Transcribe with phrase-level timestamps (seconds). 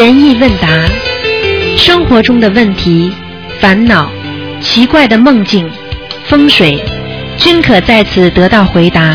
[0.00, 0.66] 悬疑问答，
[1.76, 3.12] 生活中的问题、
[3.60, 4.10] 烦恼、
[4.58, 5.70] 奇怪的梦境、
[6.26, 6.82] 风水，
[7.36, 9.14] 均可在此得到回答。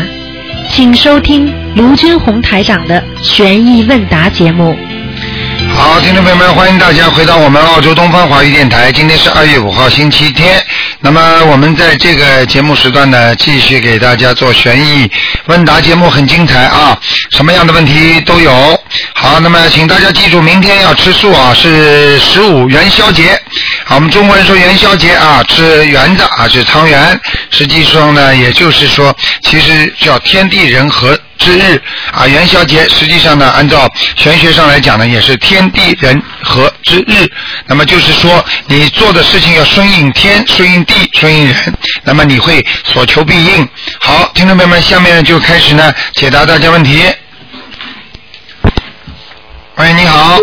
[0.70, 4.78] 请收听卢军红台长的悬疑问答节目。
[5.74, 8.92] 好，听众朋友们，欢迎大家回到我们澳洲东方华语电台。
[8.92, 10.62] 今天是二月五号，星期天。
[11.00, 15.10] 那么我们在这个节目时段呢，继续给大家做悬疑
[15.46, 16.96] 问答节目，很精彩啊，
[17.32, 18.80] 什么样的问题都有。
[19.26, 23.36] 好，那么请大家记住，明天要吃素啊，是十五元宵节。
[23.84, 27.20] 好，我们中国人说元宵节啊，吃圆子啊，吃汤圆。
[27.50, 37.28] 实际上呢，也就是说，其实叫天地人和之日啊，元宵节实际上呢，按照玄学上来讲呢，也是天地人和之日。
[37.66, 41.56] 那么就是说，你做的事情要顺应天、顺应地、顺应人，
[42.04, 43.68] 那么你会所求必应。
[43.98, 47.02] 好，听众朋友们，下面就开始呢解答大家问题。
[49.76, 50.38] 喂，你好。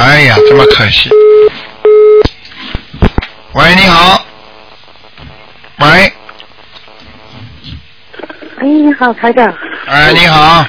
[0.00, 1.10] 哎呀，这么可惜。
[3.54, 4.22] 喂，你好。
[5.78, 6.12] 喂，
[8.58, 9.46] 哎，你好，台长。
[9.86, 10.66] 哎，你好。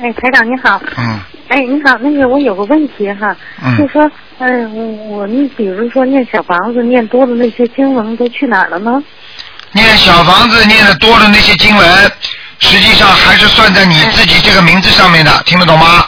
[0.00, 0.80] 哎，台长你好。
[0.96, 9.02] 嗯哎，你好，那个我有个问题哈，嗯就说，嗯、我我你比如说念小房子念多的那些经文都去哪儿了呢？
[9.72, 12.12] 念小房子念的多的那些经文，
[12.58, 16.06] 实际上还是算在你自己这个名字上面的，听得懂吗？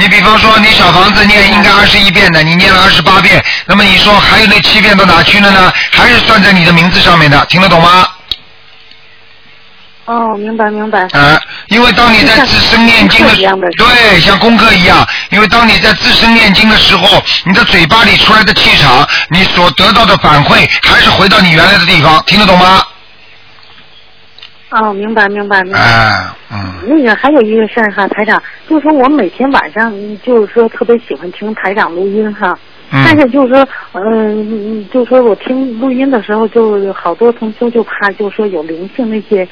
[0.00, 5.72] 你比方说，你小房子念应该二十一遍的，你念了二十八遍，那么你说还有那七遍到哪去了呢？
[5.90, 8.06] 还是算在你的名字上面的，听得懂吗？
[10.04, 11.00] 哦，明白明白。
[11.12, 13.34] 啊，因为当你在自身念经的
[13.76, 22.84] 对，像功课一样，因为当你在自身念经的时候，你的嘴巴里出来的气场，你所得到的反馈，还是回到你原来的地方，听得懂吗？
[24.70, 25.78] 哦，明白明白明白。
[25.78, 32.58] 啊，嗯，那个还有一个事儿哈，台长，就是说我每天晚上嗯就是说特别喜欢听台长录音哈，
[32.92, 39.48] 嗯但是就是说，嗯，嗯就是说我听录音的时候，就有好多同修就怕，就是说有灵性那些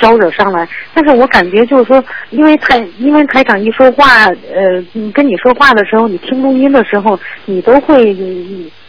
[0.00, 0.68] 招惹上来。
[0.92, 8.16] 但是我感觉就是说，因为台因为台长一说话，呃，嗯跟你说话的时候，你听录音的时候，你都会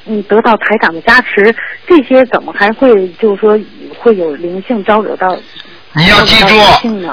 [0.06, 1.56] 嗯嗯得到台长的加持，
[1.88, 3.60] 这些怎么还会就是说
[4.00, 5.38] 会有灵性招惹到？
[5.94, 6.56] 你要记住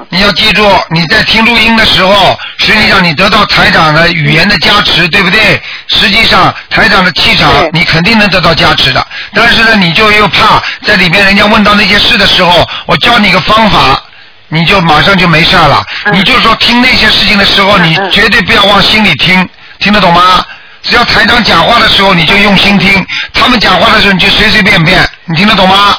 [0.09, 5.61] 你要记住，你在听录音的时候，实际上你得到台长的语言的加持，对不对？
[5.89, 9.05] 实际上台长的气场，你肯定能得到加持的。
[9.35, 14.01] 但是呢，你就又怕在里边人家问到那些事的时候，我教你个方法，
[14.47, 15.85] 你就马上就没事了。
[16.05, 19.49] 嗯你就说听那些事情的时候，你绝对不要往心里听，
[19.81, 20.45] 听得懂吗？
[20.89, 23.05] 只要台长讲话的时候，你就用心听；
[23.35, 25.97] 他们讲话的时候，你就随随便便，你听得懂吗？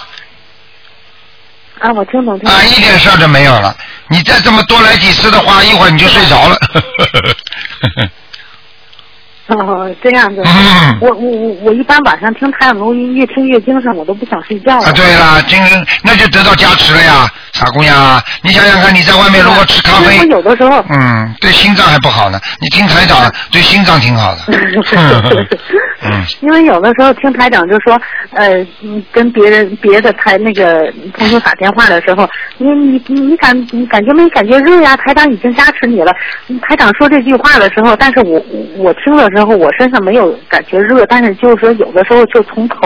[1.80, 2.54] 啊，我听懂听懂。
[2.54, 3.76] 啊，一点事儿都没有了。
[4.08, 6.58] 你再这么多来几次的话，一会儿你就睡着了。
[9.50, 10.42] 哦，这样子。
[10.46, 14.86] 嗯我我我我一般晚上听太阳能音，越听越精神，我都不想睡觉了。
[14.86, 18.22] 啊，对了，精神那就得到加持了呀，傻姑娘。
[18.42, 20.84] 你想想看，你在外面如果吃咖啡我，有的时候。
[20.90, 22.40] 嗯，对心脏还不好呢。
[22.60, 24.42] 你听台长，对心脏挺好的。
[26.12, 28.00] 嗯，因为有的时候听台长就说，
[28.34, 32.28] 呃，嗯跟别人别的台那个同学打电话的时候，
[32.58, 34.96] 你你你你感你感觉没感觉热呀？
[34.98, 36.12] 台长已经加持你了。
[36.48, 38.44] 嗯台长说这句话的时候，但是我
[38.78, 42.78] 我听的时候，我身上没有感觉热，但是就是说有的时候就从头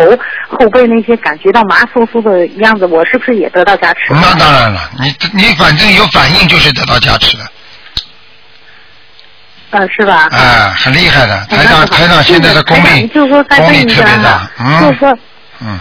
[0.48, 4.14] 后背那些感觉到麻酥酥的样子，我是不是也得到加持？
[4.14, 7.44] 那当然了，你你反正有反应就是得到加持的，
[9.74, 10.28] 呃，是吧？
[10.32, 11.36] 啊，很厉害的。
[11.50, 15.18] 哎台长台长现在的功台力就是说再功力特别大，，嗯就是说。
[15.62, 15.80] 嗯。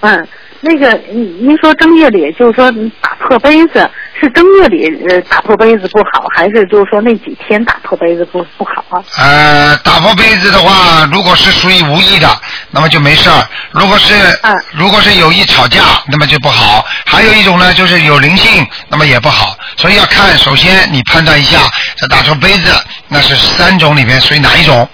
[0.00, 0.28] 嗯，
[0.60, 2.70] 那个您您说正月里就是说
[3.00, 9.04] 打破杯子，是正月里呃打破杯子不好，还是就是说那几天打破杯子不不好啊？
[9.18, 12.28] 呃，打破杯子的话，如果是属于无意的，
[12.70, 16.84] 那么就没事儿；如果是、嗯如果是有意吵架，那么就不好。
[17.04, 19.56] 还有一种呢，就是有灵性，那么也不好。
[19.76, 21.60] 所以要看，首先你判断一下，
[21.96, 22.72] 这打破杯子，
[23.08, 24.88] 那是三种里面属于哪一种？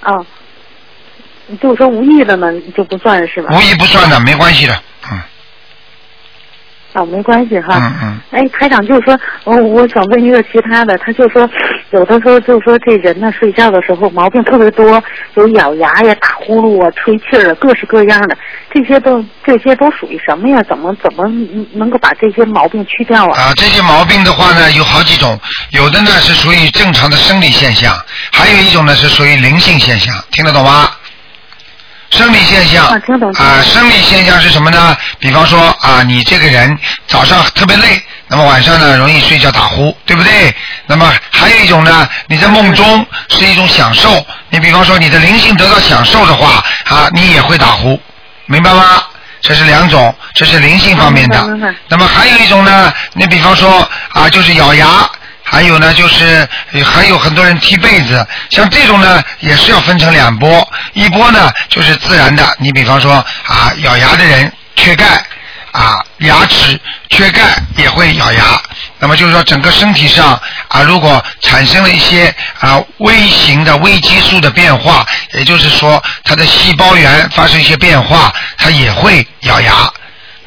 [0.00, 0.12] 啊，
[1.60, 3.54] 就是说无意的呢就不算是吧？
[3.54, 4.82] 无意不算的，没关系的。
[6.94, 7.78] 嗯啊，没关系哈。
[7.78, 8.20] 嗯嗯。
[8.30, 11.48] 哎，台长就是说，我我想问一个其他的，他就说
[11.90, 15.02] 有的时候就是说这人呢睡觉的时候毛病特别多，
[15.34, 18.36] 有咬牙呀、打呼噜啊、吹气儿啊，各式各样的，
[18.72, 20.62] 这些都这些都属于什么呀？
[20.68, 21.24] 怎么怎么
[21.72, 23.40] 能够把这些毛病去掉啊？
[23.40, 25.38] 啊，这些毛病的话呢，有好几种，
[25.70, 27.94] 有的呢是属于正常的生理现象，
[28.32, 30.88] 还有一种呢是属于灵性现象，听得懂吗？
[32.10, 34.96] 实生理现象啊生理现象是什么呢？
[35.18, 36.76] 比方说啊，你这个人
[37.06, 40.54] 早上特别累，那么晚上呢容易睡觉打呼，对不对？
[40.86, 47.98] 那么还有一种呢，你在梦中是一种享受，你比方说你的灵性得到享受的话啊，你也会打呼，
[48.46, 48.84] 明白吗？
[49.40, 51.74] 这是两种，这是灵性方面的。
[51.88, 55.08] 那么还有一种呢，你比方说啊，就是咬牙。
[55.50, 56.48] 还有呢，就是
[56.84, 63.14] 还有很多人踢被子，像这种呢，也是要分成两波，一波呢就是自然的，你比方说
[63.46, 65.04] 啊，咬牙的人缺钙
[65.72, 67.42] 啊，牙齿缺钙
[67.76, 68.62] 也会咬牙，
[69.00, 75.04] 那么就是说整个身体上啊，如果产生了一些啊微型的微激素的变化，
[75.34, 79.92] 也就是说它的细胞源发生一些变化，它也会咬牙。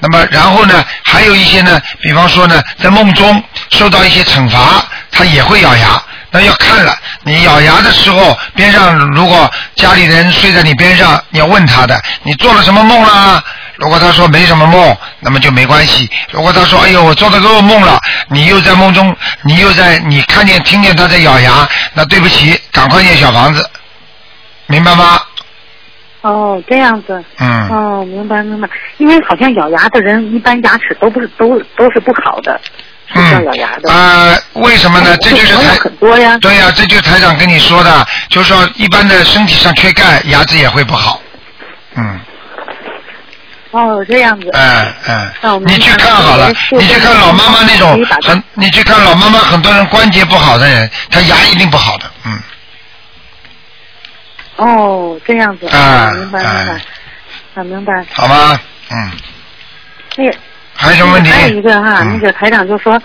[0.04, 6.04] 那么然后呢，还有一些呢，比方说呢，在梦中受到一些惩罚，他也会咬牙。
[6.30, 13.42] 那要看了，你咬牙的时候，边上如果家里人睡在你边上，你要问他的，你做了什么梦啦？
[13.78, 16.10] 如果他说没什么梦，那么就没关系。
[16.32, 17.98] 如果他说，哎呦，我做了噩梦了，
[18.28, 23.70] 你又在梦中，你又在，你看见听见他在咬牙，那对不起，赶快念小房子，
[24.68, 25.22] 明白吗？
[26.24, 27.24] 哦，这样子。
[27.40, 27.70] 嗯。
[27.70, 28.68] 哦，明白明白。
[28.98, 32.60] 因为好像咬牙的人，一般牙齿都不是都都是不好的，
[33.14, 33.92] 是叫咬牙的。
[33.92, 35.16] 啊、为什么呢？
[35.18, 36.38] 这就是台很多呀。
[36.38, 41.20] 对呀、这就是台长跟你说的，就是说一般的身体上缺钙，牙齿也会不好。
[41.96, 42.20] 嗯，
[43.72, 44.50] 哦，这样子。
[44.54, 52.40] 哎哎那我，们你去看好了，你去看老妈妈那种很，你去看老妈妈很多人关节不好的人，他牙一定不好的，嗯，
[54.58, 55.68] 哦，这样子。
[55.68, 57.62] 啊明白明啊白。
[57.62, 58.06] 啊，明白。
[58.14, 58.60] 好吗？
[58.92, 59.12] 嗯，
[60.18, 60.38] 那个
[60.76, 61.30] 还有什么问题？
[61.32, 63.02] 还有一个哈，嗯那个台长就说，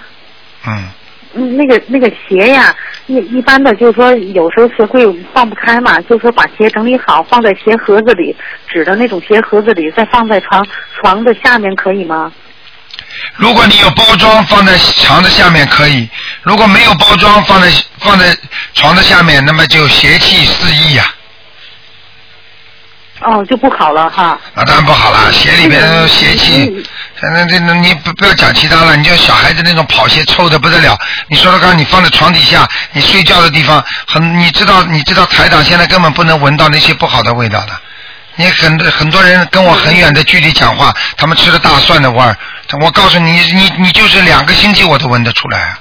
[0.67, 0.89] 嗯，
[1.35, 2.75] 嗯，那个那个鞋呀，
[3.07, 8.35] 一一般的就是说有时候鞋柜放不开嘛，就是说把鞋整理好，放在鞋盒子里，
[8.69, 10.67] 纸的那种鞋盒子里，再放在床
[11.01, 12.31] 床的下面，可以吗？
[13.37, 16.09] 如果你有包装放在床的下面可以，
[16.43, 17.69] 如果没有包装放在
[17.99, 18.37] 放在
[18.75, 21.05] 床的下面，那么就邪气四溢呀、
[23.21, 24.39] 哦，就不好了哈。
[24.55, 26.87] 那，当然不好了，鞋里边都邪气。
[27.21, 30.97] 那这那你不不要讲其他了，你就小孩子那种跑鞋臭的不得了。
[31.29, 37.73] 你说说看，你放在床底下，你睡觉的地方很，你知道你知道台长现在根本不能闻到那些不好的味道的。
[38.37, 42.37] 你很很多人跟我很远的距离讲话，他们吃了大蒜的味儿。
[42.81, 45.79] 我告诉你，你你就是两个星期我都闻得出来啊，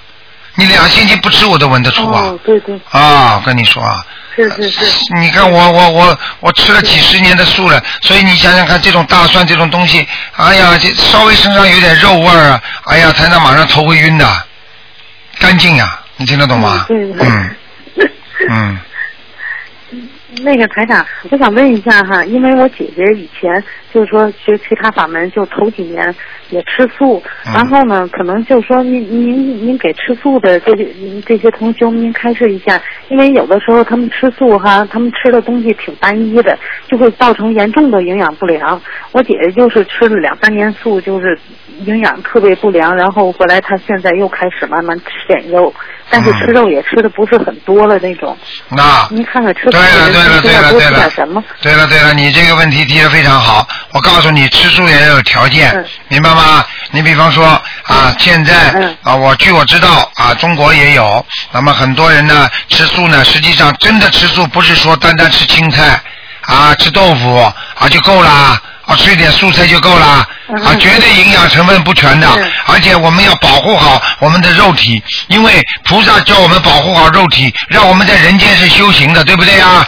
[0.56, 2.22] 你两星期不吃我都闻得出啊。
[2.24, 4.04] 哦，对对，啊，我跟你说啊，
[4.38, 5.13] 是是是。
[5.19, 14.25] 你看我我我我吃了几十年的素了，所以你想想看，这种大蒜这种东西，哎呀，这稍微身上有点肉味儿啊，哎呀，台长马上头会晕的，
[15.39, 16.86] 干净呀，你听得懂吗？
[16.89, 17.56] 嗯
[18.50, 18.80] 嗯，
[20.44, 23.51] 那个台长，我想问一下哈，因为我姐姐以前
[23.94, 26.13] 就是说学其他法门，就头几年
[26.50, 30.88] 也吃素，嗯然后呢，可能就说您您您给吃素的这些
[31.25, 32.80] 这些同修您开示一下，
[33.10, 36.57] 因为有的时候他们吃素哈，他们吃的东西挺单一的，
[36.88, 38.80] 就会造成严重的营养不良。
[39.12, 41.38] 我姐姐就是吃了两三年素，就是
[41.86, 45.74] 营养特别不良，然后回来她现在又开始慢慢吃点肉，
[46.10, 48.38] 但是吃肉也吃的不是很多了那种。
[48.69, 50.13] 那您看看吃素的人
[50.72, 53.66] 多吃点什么？，对了对了，你这个问题提的非常好。
[53.91, 56.66] 我告诉你，吃素也要有条件嗯，明白吗？
[56.92, 57.45] 你比方说
[57.83, 61.25] 啊，现在嗯啊，我据我知道啊，中国也有。
[61.52, 66.02] 那么很多人呢吃素呢，实际上真的吃素不是说单单吃青菜
[66.42, 67.35] 啊，吃豆腐
[67.80, 68.61] 啊就够啦。
[68.87, 72.28] 啊，吃一点素菜就够啦，嗯啊，绝对营养成分不全的，
[72.68, 79.85] 而且我们要保护好我们的肉体，因为菩萨叫我们保护好肉体，让我们在人间是修行的，对不对啊？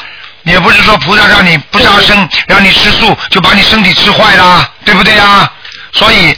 [0.49, 5.51] 也不是说菩萨让你不杀生，让你吃素就把你身体吃坏了，对不对啊？
[5.91, 6.37] 所以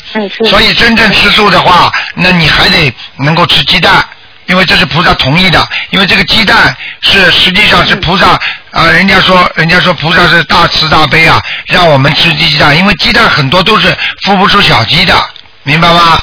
[0.50, 4.04] 所以真正吃素的话，那你还得能够吃鸡蛋，
[4.46, 8.40] 因为这是菩萨同意的，因为这个鸡蛋是实际上是菩萨
[8.72, 15.14] 啊、人家说人家说菩萨是大慈大悲啊，让我们吃鸡蛋，因为鸡蛋很多都是孵不出小鸡的，
[15.64, 16.22] 明白吗？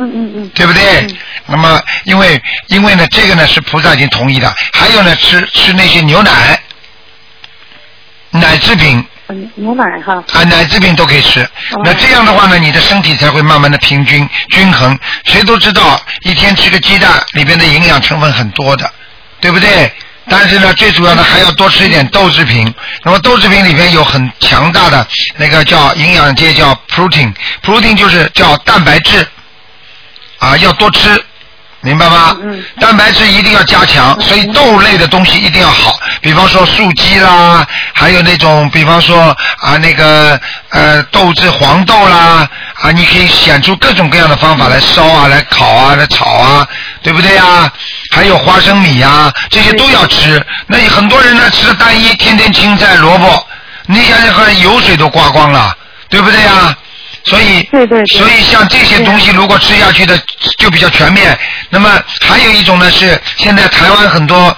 [0.00, 1.00] 嗯嗯嗯，对不对？
[1.02, 1.16] 嗯
[1.50, 6.60] 那么，因为因为呢，这个呢是菩萨已经同意的，还有呢吃吃那些牛奶、
[8.30, 11.42] 奶制品嗯牛奶哈，啊，奶制品都可以吃。
[11.42, 14.98] 哦那这样的话呢，你的身体才会慢慢的平均均衡。
[15.24, 18.90] 谁都知道，一天吃个鸡蛋里边的营养成分很多的，
[19.40, 19.92] 对不对？
[20.30, 22.74] 但是呢，最主要的还要多吃一点豆制品。
[23.02, 25.06] 那么豆制品里边有很强大的
[25.36, 29.26] 那个叫营养界叫 protein，protein 就是叫蛋白质
[30.38, 31.22] 啊，要多吃。
[31.80, 32.36] 明白吗？
[32.42, 40.38] 嗯嗯蛋白质一定要加强，所以豆类的东西一定要好，比方说素鸡啦，还有那种比方说啊那个
[40.70, 42.48] 呃豆制黄豆啦
[42.82, 46.66] 啊，你可以选出各种各样的方法来烧啊，来烤啊，来炒啊，
[47.02, 47.72] 对不对呀？
[48.10, 50.44] 还有花生米呀、这些都要吃。
[50.66, 53.46] 那很多人呢吃的单一，天天青菜萝卜，
[53.86, 55.76] 你想想看，油水都刮光了，
[56.08, 56.74] 对不对呀？
[57.28, 60.18] 所以，对对对所以像这些东西如果吃下去的
[60.56, 61.38] 就比较全面。
[61.70, 64.56] 那么还有一种呢是现在台湾很多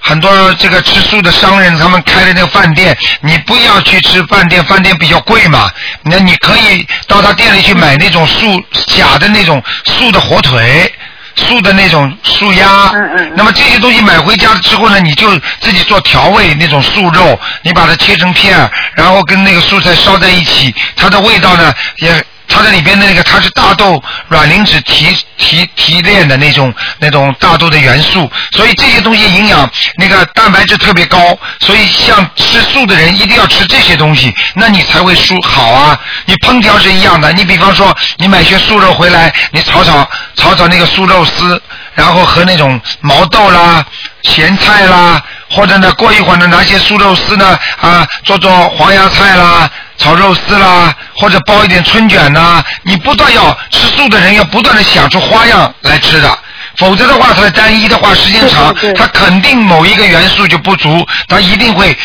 [0.00, 5.70] 很多这个吃素的商人，他们开的那个饭店，你不要去吃饭店，饭店比较贵嘛。
[6.02, 10.92] 那你可以到他店里去买那种素假的那种素的火腿。
[11.36, 22.24] 素的那种素鸭，嗯嗯嗯那么这些东西买回家之后呢，你就自己做调味那种素肉，你把它切成片，然后跟那个蔬菜烧在一起，它的味道呢也。
[22.46, 35.98] 它的里边的那个，它是大豆卵磷脂提提提炼的那种那种大豆的元素，所以这些东西营养那个蛋白质特别高，所以像吃素的人一定要吃这些东西，那你才会素好啊。
[36.26, 41.60] 你烹调是一样的，你比方说你买些素肉回来，你炒炒炒炒那个素肉丝，
[41.94, 43.84] 然后和那种毛豆啦、
[44.22, 49.70] 咸菜啦，或者呢过一会儿呢拿些素肉丝呢啊做做黄芽菜啦。
[49.96, 56.38] 炒肉丝啦，或者包一点春卷呐，你不断要吃素的人要不断的想出花样来吃的，
[56.76, 61.96] 否则的话，它单一的话，时间长对对，对它肯定某一个元素就不足，它一定会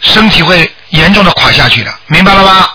[0.00, 2.68] 身体会严重的垮下去的，明白了吗？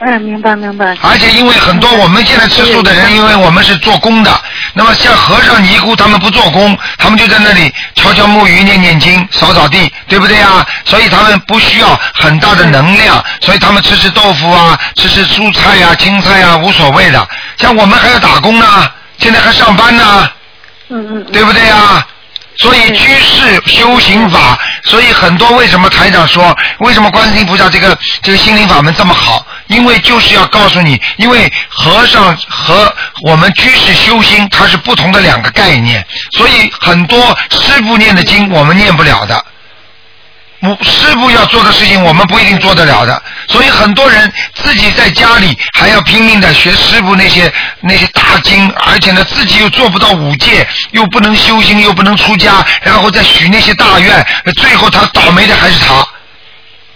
[0.00, 0.96] 嗯， 明白明白。
[1.02, 4.30] 而且因为很多我们现在吃素的人，因为我们是做工的，
[4.72, 10.64] 那么像和尚尼姑他们不做工，他们就在那里敲敲木鱼、念念经、扫扫地，对不对啊？
[10.84, 17.28] 所以他们不需要很大的能量，所以他们吃吃豆腐啊，吃吃蔬菜呀、青菜呀，无所谓的。
[17.56, 18.66] 像我们还要打工呢，
[19.18, 20.30] 现在还上班呢，
[20.88, 21.24] 嗯嗯。
[21.32, 22.06] 对不对呀？
[22.56, 29.44] 所以居士修行法，所以很多为什么台长说，为什么观世音菩萨这个这个心灵法门这么好？
[29.66, 36.06] 因为就是要告诉你，因为和尚和我们居士修心，它是不同的两个概念，
[36.36, 39.44] 所以很多师傅念的经我们念不了的。
[40.82, 56.06] 师傅要做的事情，我们不一定做得了的，所以很多人自己在家里还要拼命的学师傅那些那些大经，而且呢自己又做不到五戒，又不能修行，又不能出家，然后再许那些大愿，最后他倒霉的还是他。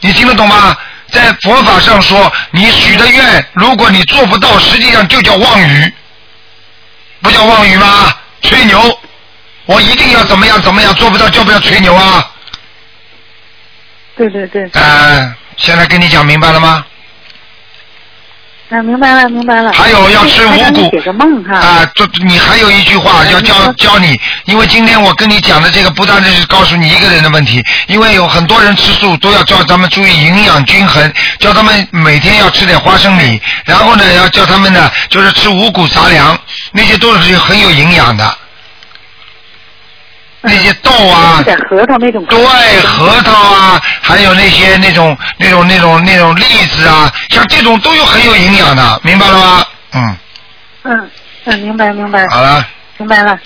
[0.01, 0.77] 你听得懂吗？
[1.11, 5.93] 在佛法上说，你许的愿，如果你做不到，实际上就叫妄语，
[7.23, 8.15] 不叫妄语吗？
[8.43, 9.01] 吹牛，
[9.67, 12.31] 我一定要怎么样怎么样，做不到就不要吹牛啊？
[14.19, 14.65] 对对对。
[14.83, 16.85] 啊，现在跟你讲明白了吗？
[18.71, 19.73] 啊，明白了，明白了。
[19.73, 21.57] 还有要吃五谷台长你解个梦哈。
[21.57, 36.39] 啊，这你还有一句话要教教你，因为今天我跟你讲的这个不单单是告诉你一个人的问题，因为有很多人吃素都要教咱们注意营养均衡，教他们每天要吃点花生米，然后呢要教他们呢就是吃五谷杂粮，
[36.73, 38.37] 那些都是很有营养的，
[40.41, 42.25] 那些豆啊核桃那种。
[42.27, 42.39] 对，
[42.83, 49.67] 核桃啊，还有那些那种那种那种那种栗子啊，像这种都有很有营养的，明白了吗？
[49.95, 50.17] 嗯，
[50.85, 51.11] 嗯
[51.45, 52.65] 嗯，明白明白好了，
[52.99, 53.39] 明白了。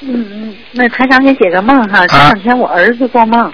[0.00, 2.06] 嗯嗯，那台长给解个梦哈。
[2.06, 3.52] 前两天我儿子做梦，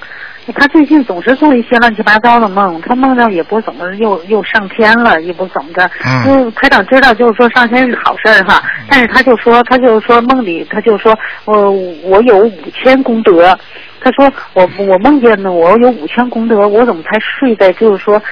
[0.53, 5.89] 他最近总是做一些乱七八糟的梦，他梦到也不怎么又又上天了，也不怎么着。
[6.05, 11.71] 嗯嗯，台长知道就是说上天是好事儿哈，但是他就说他就说梦里他就说我
[12.03, 13.57] 我有五千功德。
[14.01, 18.23] 他说我我梦见呢，我有五千功德，我怎么才睡在就是说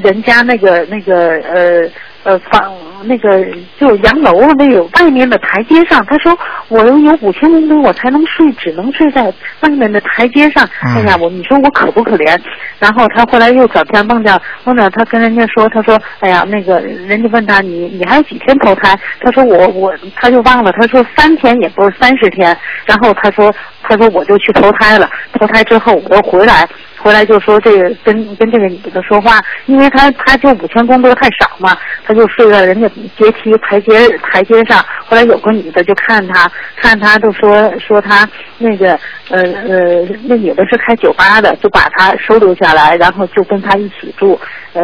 [0.00, 1.86] 人家那个那个呃
[2.24, 3.44] 呃房那个
[3.78, 6.04] 就洋楼那个外面的台阶上？
[6.06, 6.36] 他说
[6.68, 10.68] 我有五千功德，我才能睡，只能睡在外面的台阶上。
[10.84, 12.38] 嗯哎呀，我你说我可不可怜？
[12.78, 18.98] 然后他后来又找天梦见梦见他跟人家说，他说哎呀那个人家问他你你还有几天投胎？
[19.20, 22.56] 他说我我他就忘了，他说三天也不是三十天。
[22.84, 25.08] 然后他说他说我就去投胎了。
[25.38, 26.68] 投胎之后我又回来，
[27.00, 31.76] 回来就说这个跟跟这个女的说话，因为他他就五千功德太少嘛，
[32.06, 34.84] 他就睡在人家阶梯台阶台阶上。
[35.06, 38.28] 后来有个女的就看他，看他就说说他
[38.58, 38.92] 那个
[39.30, 44.38] 呃呃那女的是开酒吧的，就把他收留下来，然后就跟他一起住，
[44.72, 44.82] 呃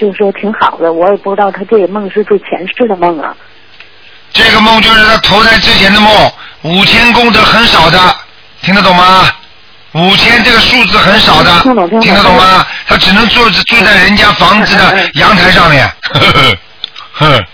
[0.00, 0.92] 就说挺好的。
[0.92, 3.36] 我也不知道他这个梦是做前世的梦啊。
[4.32, 6.10] 这个梦就是他投胎之前的梦，
[6.62, 7.98] 五千功德很少的，
[8.62, 9.30] 听得懂吗？
[9.92, 11.50] 五千这个数字很少的，
[12.00, 12.64] 听得懂吗？
[12.86, 16.56] 他只能住住在人家房子的阳台上面，呵呵
[17.12, 17.44] 呵，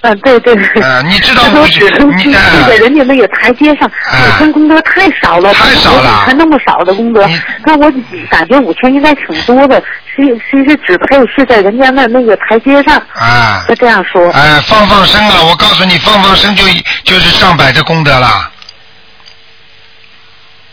[0.00, 0.54] 嗯，对对。
[0.82, 7.28] 啊，你知道五只能去你啊在人家那个台阶上，五千功德太少了，太少了才那么少的功德。
[7.64, 7.92] 那我
[8.30, 9.80] 感觉五千应该挺多的，
[10.16, 12.96] 其其实只配是在人家那那个台阶上。
[13.14, 14.30] 啊他这样说。
[14.32, 15.42] 哎，放放生啊！
[15.42, 16.64] 我告诉你，放放生就
[17.04, 18.50] 就是上百的功德了。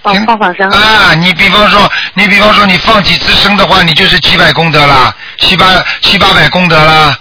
[0.02, 0.70] 放放放生。
[0.70, 1.14] 啊！
[1.16, 5.66] 你比方说，你比方说，你放几次生的话，你就是几百功德啦，七八
[6.02, 7.18] 七八百功德啦，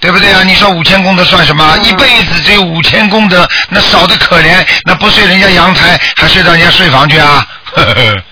[0.00, 0.42] 对不对啊？
[0.44, 1.76] 你说五千功德算什么？
[1.76, 7.46] 嗯一辈子只有五千功德，那少的可怜，那不睡人家阳台，还睡到人家睡房去啊？
[7.72, 8.22] 呵呵呵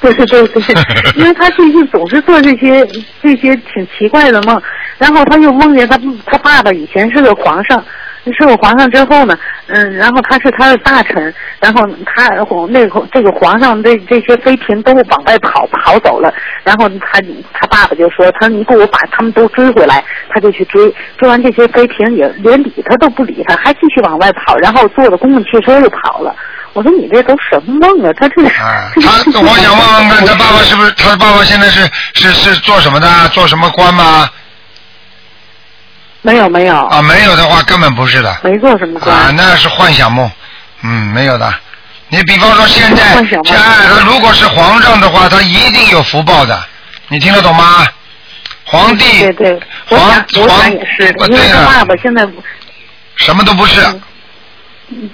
[0.00, 2.86] 对对对对，因为他最近总是做这些
[3.20, 4.60] 这些挺奇怪的梦，
[4.98, 7.84] 然后他又梦见他他爸爸以前是个皇上，
[8.32, 9.36] 是我皇上之后呢，
[9.68, 12.28] 嗯，然后他是他的大臣，然后他
[12.68, 16.32] 那个这个皇上这这些妃嫔都往外跑跑走了，
[16.64, 17.20] 然后他
[17.52, 26.34] 他爸爸就说，他说你给我把他们都追回来，他就去追，追完这些妃嫔也连理他都不理他，还继续往外跑，然后坐着公共汽车又跑了。
[26.74, 28.12] 我说你这都什么梦啊？
[28.16, 33.08] 他这 啊，他我想问问看，他爸爸是不是他爸爸现在是是是做什么的？
[33.32, 34.28] 做什么官吗？
[36.22, 38.36] 没有没有啊，没有的话根本不是的。
[38.42, 39.16] 没做什么官。
[39.16, 40.30] 啊，那是幻想梦，
[40.82, 41.52] 嗯，没有的。
[42.08, 46.58] 你比方说现在，现在他如果是皇上的话，他一定有福报的，
[47.08, 47.86] 你听得懂吗？
[48.64, 49.60] 皇帝，对对，
[49.90, 50.10] 我皇
[50.46, 52.26] 皇想也是，呃因为对了他爸爸现在
[53.16, 53.80] 什么都不是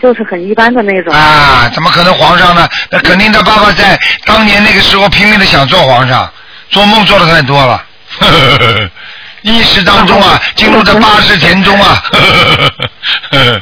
[0.03, 1.13] 就是很一般的那种。
[1.15, 2.69] 啊，怎么可能皇上呢？
[2.91, 6.29] 那肯定他爸爸在当年那个时候拼命的想做皇上，
[6.71, 7.85] 做梦做的太多了。
[9.45, 12.03] 呵呵呵意识当中啊， 进入这八十田中啊。
[13.31, 13.61] 嗯，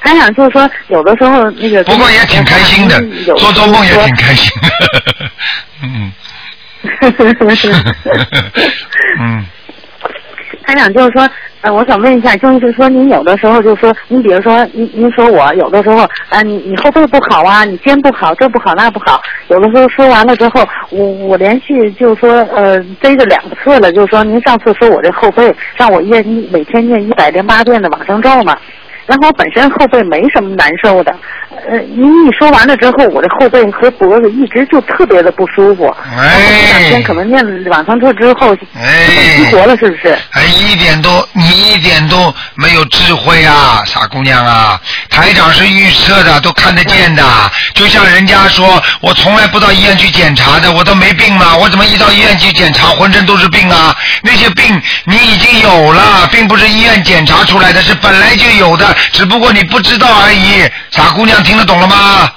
[0.00, 1.82] 还想就是说，有的时候那个。
[1.84, 3.00] 不过也挺开心的，
[3.38, 4.26] 做做梦也挺开。
[4.28, 4.68] 开心的。
[5.82, 6.12] 嗯
[9.20, 9.46] 嗯，
[10.66, 11.28] 台长就是说，
[11.60, 28.56] 呃，我想问一下，就是说您有的时候就是说，您比如说您您说我有的时候啊、你你后背不好啊，你肩不好，这不好那不好，有的时候说完了之后，我我连续就是说呃背着两次了，就是说您上次说我这后背让我念每天念一百零八遍的往生咒嘛。
[29.06, 31.14] 然后我本身后背没什么难受的，
[31.68, 35.94] 呃，您一说完了之后，我的后背和脖子一直就特别的不舒服。
[36.16, 36.40] 哎
[36.72, 40.18] 这两天可能念往生咒之后，哎激活了是不是？
[40.32, 44.80] 哎，一点都你一点都没有智慧啊，傻姑娘啊！
[45.10, 47.22] 台长是预测的，都看得见的。
[47.74, 53.94] 就像人家说，我从来不到医院去检查的，我都没病嘛，我怎么一到医院去检查，浑身都是病啊？
[54.22, 60.68] 那些病你已经有了，并不是医院检查出来的，是本来就有的，只不过你不知道而已。
[60.90, 62.30] 傻姑娘，听得懂了吗？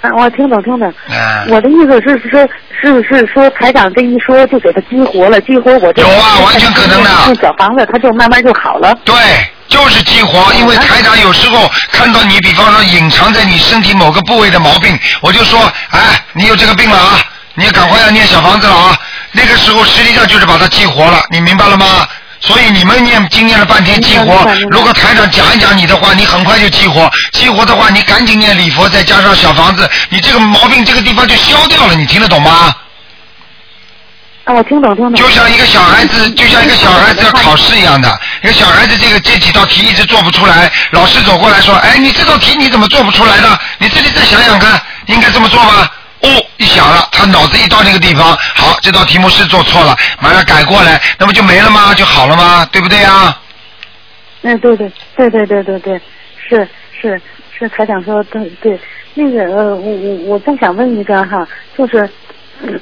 [0.00, 0.92] 啊，我听懂听懂。
[1.08, 2.46] 嗯我的意思是说，
[2.80, 8.94] 是是说台长这一说就给他激活了，激活我这有啊完全可能的这小房子他就慢慢就好了。
[9.04, 9.16] 对，
[9.66, 17.18] 就是激活，因为台长有时候看到你，比方说隐藏在你身体某个部位的毛病，我就说，哎，你有这个病了啊，
[17.54, 18.96] 你赶快要念小房子了啊。
[19.32, 22.06] 那个时候实际上就是把它激活了，你明白了吗？
[22.40, 27.10] 所以你们念经念了半天激活如果台长讲一讲你的话，你很快就激活。
[27.32, 31.94] 激活的话，你赶紧念礼佛，再加上小房子，你这个毛病这个地方就消掉了。
[31.94, 32.72] 你听得懂吗？
[34.44, 35.14] 啊，我听懂听懂。
[35.14, 43.58] 就像一个小孩子，就像一个小孩子要考试一样的，一个小孩子这个这几道题一直做不出来，老师走过来说：“哎，你这道题你怎么做不出来呢？
[43.78, 45.88] 你自己再想想看，应该这么做吗？”
[46.20, 51.94] 哦，一想了，他脑子一到那个地方，好，这道题目是做错了，马上改过来，那不就没了吗？
[51.94, 52.68] 就好了吗？
[52.72, 53.36] 对不对呀？
[54.42, 56.00] 哎，对对对对对对对，
[56.48, 56.68] 是
[57.00, 57.20] 是
[57.56, 58.78] 是，台长说对对，
[59.14, 62.08] 那个呃，我我我再想问一个哈，就是。
[62.60, 62.80] 嗯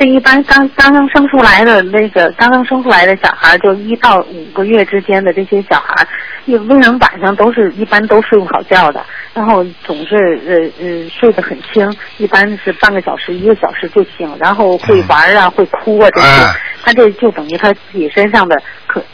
[0.00, 6.08] 这一般刚刚刚生出来的那个刚刚生出来的小孩，就一到五个月之间的这些小孩，
[6.46, 11.86] 一为为什么晚上都是一般都睡不好觉的，然后总是呃呃睡得很轻，
[12.16, 19.04] 一般是半个小时一个小时就醒，然后会玩啊，会哭啊这些哎，他这就等于他自己身上的可。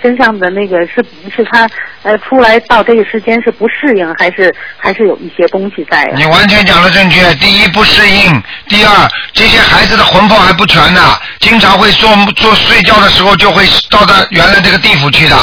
[0.00, 1.68] 身上的那个是是他
[2.02, 7.34] 呃出来到这个时间是不适应，还是还是有一些东西在、你完全讲的正确。
[7.34, 11.00] 第一不适应，第二这些孩子的魂魄还不全呢，
[11.40, 15.36] 经常会做做睡觉的时候就会到他原来这个地府去的，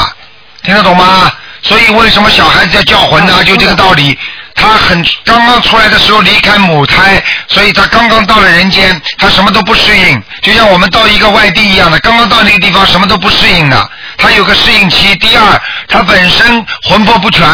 [0.62, 1.30] 听得懂吗？
[1.62, 3.42] 所以为什么小孩子要叫魂呢？
[3.44, 4.18] 就这个道理。
[4.60, 15.14] 他很刚刚出来的时候离开母胎，所以他刚刚到了人间，他什么都不适应，就像我们到一个外地一样的，刚刚到那个地方什么都不适应的，他有个适应期。
[15.16, 17.46] 第二，他本身魂魄不全，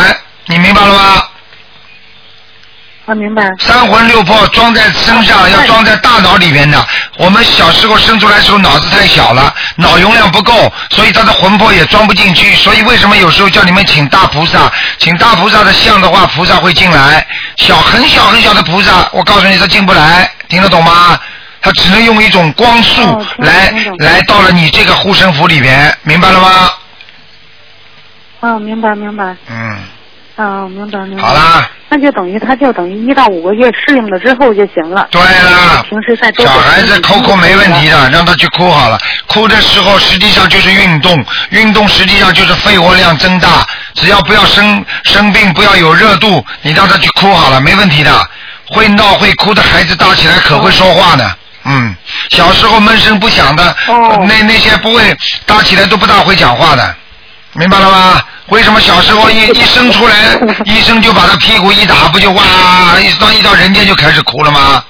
[0.46, 1.22] 你明白了吗？
[3.06, 3.50] 啊，明白。
[3.58, 6.86] 三魂六魄装在身上，要装在大脑里面的。
[7.18, 12.54] 我们小时候生出来的时候脑子太小了，脑容量不够，所以他的魂魄也装不进去。
[12.56, 17.26] 所以为什么有时候叫你们请大菩萨，请大菩萨的像的话，菩萨会进来。
[17.56, 21.20] 小很小很小的菩萨，我告诉你，他进不来，听得懂吗？
[21.60, 26.70] 他只能用一种光束哦听得懂来来到了你这个护身符里面，明白了吗？
[28.40, 29.34] 哦，明白明白。
[29.48, 29.78] 嗯，
[30.36, 31.22] 啊，明白明白。
[31.22, 31.32] 好。
[31.34, 31.70] 啦。
[31.90, 35.06] 那就等于他就等于一到五个月适应了之后就行了。
[35.12, 38.98] 对啦，平时在多小孩子哭哭没问题的，让他去哭好了。
[39.28, 43.64] 哭的时候实际上就是运动，运动实际上就是肺活量增大。
[43.94, 48.10] 只要不要生生病，不要有热度，你让他去哭好了，没问题的。
[48.66, 51.30] 会闹会哭的孩子大起来可会说话呢。
[51.64, 51.94] 嗯，
[52.30, 55.16] 小时候闷声不响的，哦那那些不会
[55.46, 56.96] 大起来都不大会讲话的，
[57.54, 58.22] 明白了吗？
[58.48, 60.16] 为什么小时候一 一生出来，
[60.66, 62.42] 医生就把他屁股一打，不就哇
[63.00, 64.84] 一到一到人间就开始哭了吗？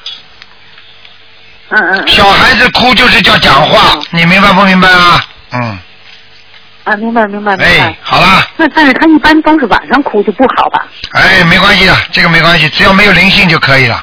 [1.70, 2.08] 嗯嗯。
[2.08, 5.24] 小孩子哭就是叫讲话，你明白不明白啊？
[5.52, 5.78] 嗯，
[6.84, 10.86] 啊，明白明白明哎。，好了，那但是他一般都是晚上哭就不好吧？
[11.12, 14.02] 哎，没关系的，这个没关系，只要没有灵性就可以了，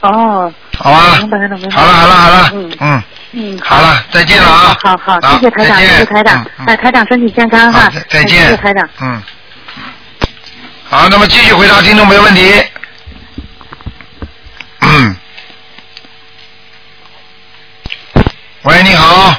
[0.00, 1.16] 哦，好吧。
[1.18, 1.82] 明白了明白了？
[1.82, 2.50] 好了好了好了。
[2.54, 3.80] 嗯，嗯，嗯，好。
[3.80, 4.76] 了，再见了啊！
[4.82, 6.46] 好好，谢谢台长，谢谢台长。
[6.66, 8.88] 哎，台长身体健康哈，再再见，谢谢台长。
[9.00, 9.22] 嗯，
[10.88, 12.64] 好，那么继续回答听众没问题。
[14.80, 15.16] 嗯，
[18.62, 19.30] 喂，你好，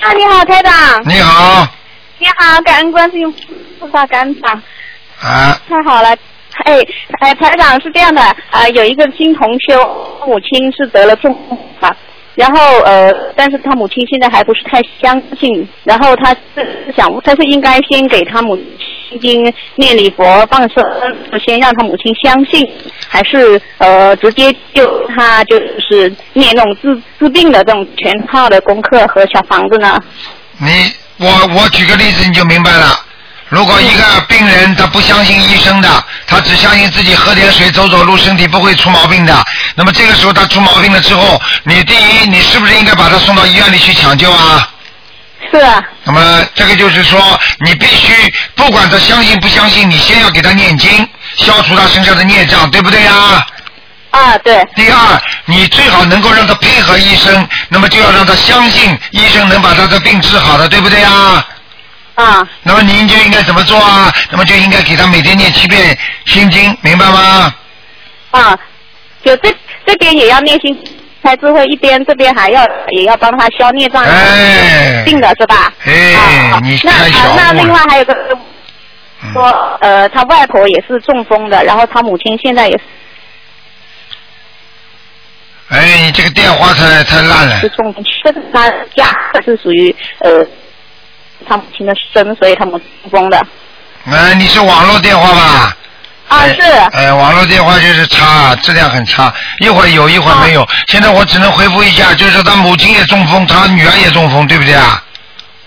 [0.00, 0.72] 啊，你好，台长。
[1.04, 1.68] 你好，
[2.18, 3.34] 你好，感恩观世音
[3.78, 4.62] 菩萨，感恩长，
[5.22, 6.16] 啊，太好了。
[6.64, 6.80] 哎，
[7.20, 9.78] 哎，台长是这样的，啊、有一个新同修，
[10.26, 11.32] 母亲是得了重
[11.80, 11.94] 啊，
[12.34, 18.58] 然后呃，但是他母亲现在还不是太相信，然后他是想，他是应该先给他母
[19.20, 20.82] 亲念礼佛放生，
[21.44, 22.68] 先让他母亲相信，
[23.08, 30.02] 还是呃直接就他就是念那种治治病的这种全套的功课和小房子呢？
[30.58, 30.68] 你
[31.18, 32.86] 我我举个例子你就明白了。
[33.48, 39.44] 如果一个病人他不相信医生的，他只相信自己喝点水、走走路，身体不会出毛病的。
[39.76, 44.68] 那么这个时候他出毛病了之后，你第一，你是不是应该把他送到医院里去抢救啊？
[45.50, 45.80] 是啊。
[46.02, 53.46] 那么这个就是说，你必须不管他相信不相信，你先要给他念经，消除他身上的孽障，对不对呀？
[54.10, 54.66] 啊，对。
[54.74, 61.46] 第二，你最好能够让他配合医生，那么就要让他相信医生能把他的病治好的，对不对呀？
[62.16, 62.46] 啊。
[62.64, 64.12] 那么您就应该怎么做啊？
[64.30, 67.54] 那么就应该给他每天念七遍心经，明白吗？
[68.32, 68.58] 啊，
[69.22, 69.54] 就这
[69.86, 70.76] 这边也要念心
[71.22, 75.72] 开智慧，一边这边还要也要帮他消孽障，哎病的是吧？
[75.84, 76.14] 哎
[76.52, 78.14] 啊，你那太小啊那另外还有个
[79.22, 82.84] 嗯说，呃，他外婆也是中风的，然后他母亲现在也是
[85.68, 87.58] 哎，你这个电话太太烂了。
[87.60, 89.06] 是中风，这是他家
[89.44, 90.46] 是属于呃
[91.48, 93.44] 他母亲的生，所以他母亲中风的。
[94.10, 95.76] 哎，你是网络电话吧？
[96.28, 96.62] 啊，哎是。
[96.92, 100.66] 哎，网络电话就是差，质量很差，一会儿有一会儿没有。
[100.86, 105.02] 现在我只能回复一下，就是他母亲也中风，他女儿也中风，对不对啊？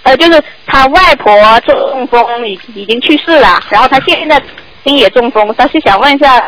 [0.03, 4.41] 呃，就是他外婆中风已已经去世了，然后他现在
[4.85, 6.41] 心也中风，他是想问一下，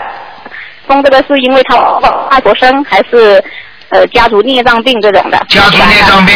[0.87, 1.75] 中这个是因为他
[2.31, 3.43] 外婆生还是
[3.89, 5.37] 呃家族孽障病这种的？
[5.49, 6.33] 家族孽障病，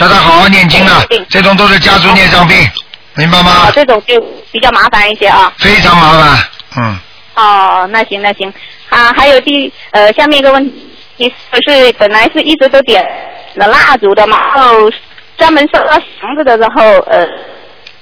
[0.00, 2.56] 叫他好好念经啊，这种都是家族孽障病，
[3.16, 3.72] 明白吗啊，？
[3.74, 4.18] 这种就
[4.50, 5.52] 比较麻烦一些啊。
[5.58, 6.44] 非常麻烦，
[6.78, 6.98] 嗯，
[7.34, 8.50] 哦，那行那行
[8.88, 10.72] 啊，还有第呃下面一个问
[11.18, 11.30] 题
[11.66, 13.04] 是本来是一直都点
[13.56, 14.90] 了蜡烛的嘛，然后
[15.36, 15.78] 专门烧
[16.18, 17.26] 房子的时候呃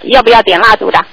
[0.04, 1.04] 要不要点蜡烛的？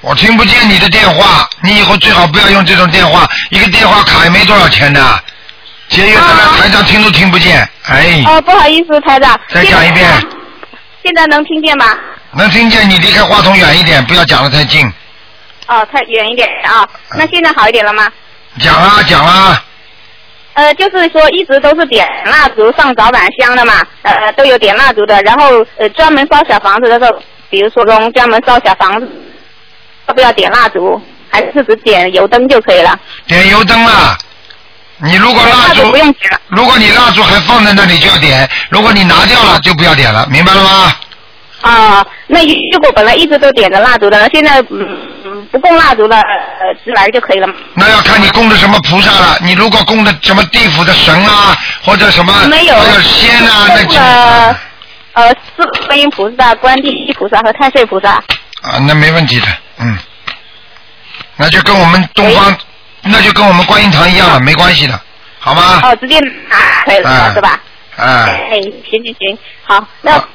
[0.00, 5.00] 我听不见你的电话，你以后最好不要用这种电话，一个电话卡也没多少钱的，
[5.88, 9.38] 节约的来台长听都听不见，哎，哦，不好意思，台长。
[9.48, 10.06] 再讲一遍。
[11.04, 11.96] 现在能听见吗？
[12.32, 14.84] 能听见你离开话筒远一点，不要讲的太近，
[15.68, 16.86] 哦，太远一点啊。
[17.16, 18.08] 那现在好一点了吗？
[18.58, 19.62] 讲啊讲啊，
[20.54, 25.20] 呃，就是说一直都是点蜡烛上早晚香的嘛，呃，都有点蜡烛的。
[25.22, 29.08] 然后呃，专门烧小房子的时候，比如说中专门烧小房子，
[30.08, 31.00] 要不要点蜡烛？
[31.30, 32.98] 还是只点油灯就可以了？
[33.26, 34.16] 点油灯了。
[34.98, 36.40] 你如果蜡烛不用点了。
[36.48, 40.92] 如果你蜡烛还放在那里就要点，如果你拿掉了就不要点了，明白了吗？
[41.62, 42.40] 啊、那
[42.72, 44.86] 如果本来一直都点着蜡烛的，那现在嗯
[45.24, 47.54] 嗯不供蜡烛了，呃，直来就可以了吗？
[47.74, 49.36] 那要看你供的什么菩萨了。
[49.40, 54.58] 你如果供的什么地府的神啊，或者什么没有还有仙啊，那供就了
[55.14, 58.10] 呃，四观音菩萨、观地菩萨和太岁菩萨。
[58.10, 59.46] 啊，那没问题的，
[59.78, 59.98] 嗯，
[61.36, 62.56] 那就跟我们东方，
[63.08, 65.00] 那就跟我们观音堂一样了，没关系的，
[65.38, 65.80] 好吗？
[65.82, 67.60] 哦，直接拿可以了，哎是吧？
[67.96, 68.06] 哎，
[68.50, 70.28] 哎，行行行，好，那好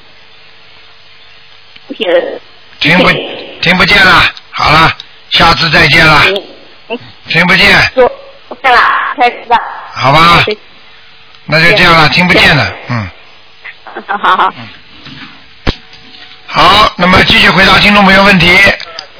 [2.79, 3.09] 听不
[3.61, 4.91] 听不见了，好了，
[5.31, 6.21] 下次再见了，
[6.89, 8.11] 嗯，听不见，说
[8.61, 8.79] 对了，
[9.17, 9.57] 开始吧。
[9.93, 10.43] 好吧？
[11.45, 13.09] 那就这样了，听不见了，嗯。
[14.07, 14.53] 好好好，
[16.47, 18.57] 好，那么继续回答听众朋友问题。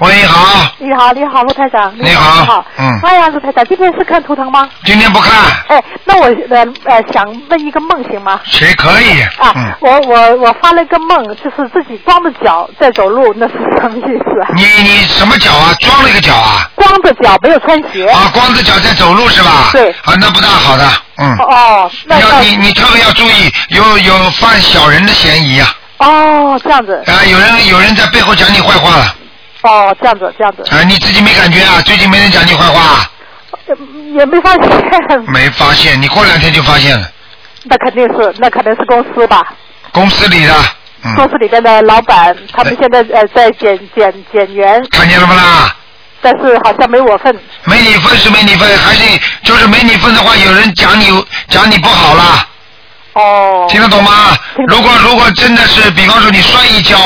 [0.02, 1.94] 喂，你好，你好，你好，陆台长。
[1.96, 2.66] 你好你好。
[2.80, 4.68] 嗯哎呀，陆台长，今天是看图腾吗？
[4.84, 5.32] 今天不看，
[5.68, 8.40] 哎，那我呃呃想问一个梦行吗？
[8.44, 9.22] 谁可以？
[9.38, 14.50] 啊，嗯，我我我发了一个梦，就是自己光着脚在走路，那是什么意思啊？
[14.56, 15.72] 你你什么脚啊？
[15.80, 16.68] 装了一个脚啊？
[16.74, 18.08] 光着脚没有穿鞋。
[18.08, 19.70] 啊，光着脚在走路是吧？
[19.72, 20.84] 对啊，那不大好的，
[21.18, 21.38] 嗯。
[21.38, 25.70] 哦，那要那你你特别要注意，有有犯小人的嫌疑啊！
[26.00, 29.16] 哦这样子，啊，有人有人在背后讲你坏话了
[29.62, 30.84] 哦这样子这样子，啊！
[30.84, 31.82] 你自己没感觉啊？
[31.86, 33.08] 最近没人讲你坏话
[34.16, 37.08] 也没发现， 没发现，你过两天就发现了。
[37.64, 39.54] 那肯定是那可能是公司吧，
[39.92, 40.54] 公司里的，
[41.16, 45.76] 公嗯，司里边的老板，他们现在呃在减减减员，看见了不啦？
[46.24, 47.36] 但是好像没我份。
[47.66, 51.06] 没你份是没你份，还是就是没你份的话，有人讲你
[51.50, 52.48] 讲你不好啦，
[53.14, 53.66] 哦。
[53.70, 54.38] 听得懂吗？
[54.68, 56.98] 如果如果真的是，比方说你摔一跤，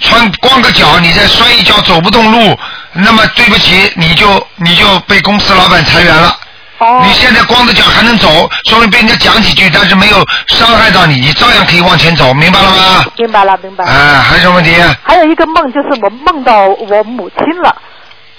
[0.00, 2.58] 穿光个脚，你再摔一跤走不动路，
[2.92, 6.36] 那么对不起，你就你就被公司老板裁员了。
[6.78, 7.02] 哦。
[7.04, 10.16] 你现在光着脚还能走，说明被人家讲几句，但是没有
[10.48, 13.04] 伤害到你，你照样可以往前走，明白了吗？
[13.18, 13.90] 明白了，明白了。
[13.90, 14.74] 哎，还有什么问题？
[15.02, 17.76] 还有一个梦，就是我梦到我母亲了，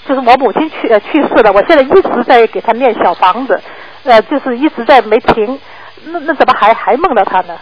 [0.08, 3.62] 就是我母亲去呃去世了，我现在一直在给她念小房子，
[4.04, 5.58] 呃，就是一直在没停，
[6.06, 7.54] 那那怎么还还梦到他呢？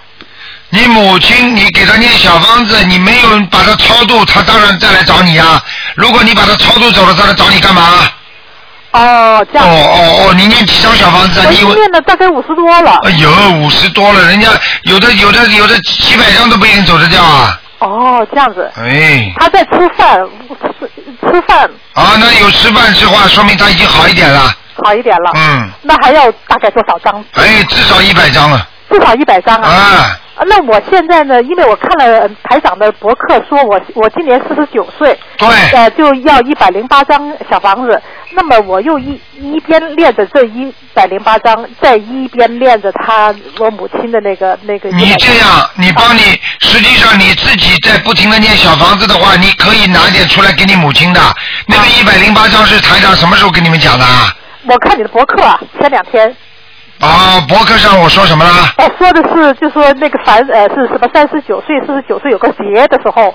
[0.71, 5.61] 你母亲，你给他念小房子，你没有把他超度，他当然再来找你啊。
[5.97, 8.09] 如果你把他超度走了，再来找你干嘛？
[8.93, 9.69] 哦，这哦样。
[9.69, 11.47] 哦哦哦，你念几张小房子啊？
[11.49, 11.75] 为？
[11.75, 12.97] 念了大概五十多了。
[13.05, 14.49] 哎呦，五十多了，人家
[14.83, 17.61] 有的有的有的几百张都不一定走得掉啊。
[17.81, 18.71] 哦，这样子。
[18.77, 20.21] 哎，他在吃饭，
[20.79, 24.55] 吃吃饭啊，那有吃饭之话，说明他已经好一点了。
[24.85, 25.31] 好一点了。
[25.35, 27.25] 嗯，那还要大概多少张？
[27.35, 28.67] 哎，至少一百张了。
[28.91, 29.69] 至少一百张啊。
[29.69, 31.41] 啊，啊那我现在呢？
[31.43, 38.03] 因为我看了呃台长的博客，说我我今年四十九岁，对，呃，就要一百零八张小房子。
[38.33, 44.89] 那么我又一一边练着这一百零八张，再一边练着他我母亲的那个那个。
[44.91, 46.21] 你这样，你帮你，
[46.61, 51.21] 实际上你自己在不停的念小房子的话，你可以拿点出来给你母亲的。
[51.67, 54.35] 那个一百零八张是台长什么时候跟你们讲的啊？
[54.69, 56.35] 我看你的博客啊，前两天，
[57.01, 58.53] 啊，博客上我说什么了？
[58.77, 63.35] 哎，说的是就说那个凡呃是什么三十九岁、四十九岁有个节的时候，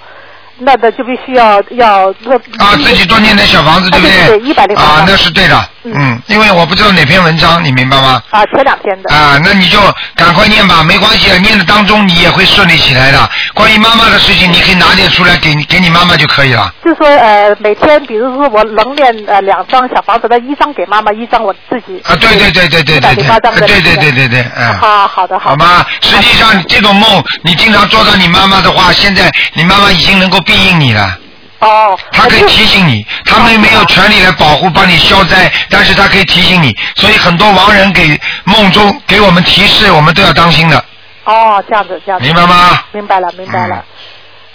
[0.59, 2.09] 那的就必须要要
[2.57, 5.69] 啊，自己多念点小房子，对不啊对对对108啊，那是对的。
[5.87, 8.21] 嗯嗯，因为我不知道哪篇文章，你明白吗？
[8.31, 9.13] 啊前两天的。
[9.15, 9.79] 啊，那你就
[10.15, 13.29] 赶快念吧，没关系的，念的当中你也会顺利起来的。
[13.53, 16.73] 关于妈妈的事情，你可以拿点出来给你给你妈妈就可以了。
[16.83, 22.01] 就说呃每天，比如说我能念呃两张小房子，那一张给妈妈，一张我自己。
[22.05, 24.73] 啊，对对对对对对对，108张的对对对对对，嗯。
[24.79, 25.55] 好好的好的。
[25.55, 25.85] 好吗？
[26.01, 31.19] 实际上这种梦，你经常做到你妈妈的话，现在你妈妈已经能够庇应你了。
[31.59, 31.97] 哦。
[32.11, 36.75] 他可以提醒你，他们没有权利来保护、帮你消灾，但是他可以提醒你。
[36.95, 40.83] 所以很多亡人给梦中给我们提示，我们都要当心的，
[41.25, 42.25] 哦，这样子这样子。
[42.25, 42.83] 明白吗？
[42.91, 43.83] 明白了明白了。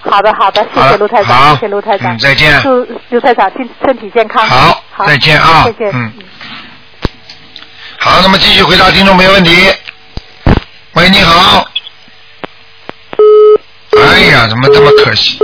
[0.02, 2.16] 好的好的，谢谢卢太长，谢谢卢太长。
[2.16, 4.46] 嗯再见祝卢太长身身体健康。
[4.46, 5.90] 好好，再见啊再见。
[5.92, 6.12] 嗯
[7.98, 9.70] 好，那么继续回答听众没问题。
[10.94, 11.66] 喂，你好。
[14.00, 15.38] 哎呀，怎么这么可惜？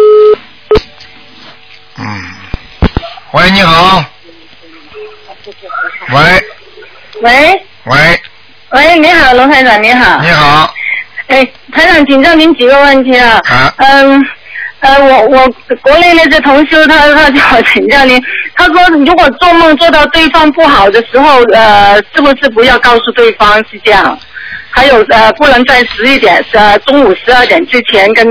[1.99, 2.25] 嗯。
[3.33, 4.05] 喂，你好。
[6.13, 6.21] 喂
[7.23, 8.21] 喂喂，
[8.71, 10.21] 喂，你好，龙台长，你好。
[10.21, 10.75] 你好。
[11.29, 13.41] 哎，台长，请教您几个问题啊。
[13.47, 14.25] 啊嗯，
[14.81, 15.49] 呃，我我
[15.83, 18.23] 国内那些同修，他他叫我请教您，
[18.55, 24.19] 他说如果做梦做到对方不好的时候，呃，是不是不要告诉对方是这样？
[24.77, 28.27] 还有呃，不能在十一点呃中午十二点之前跟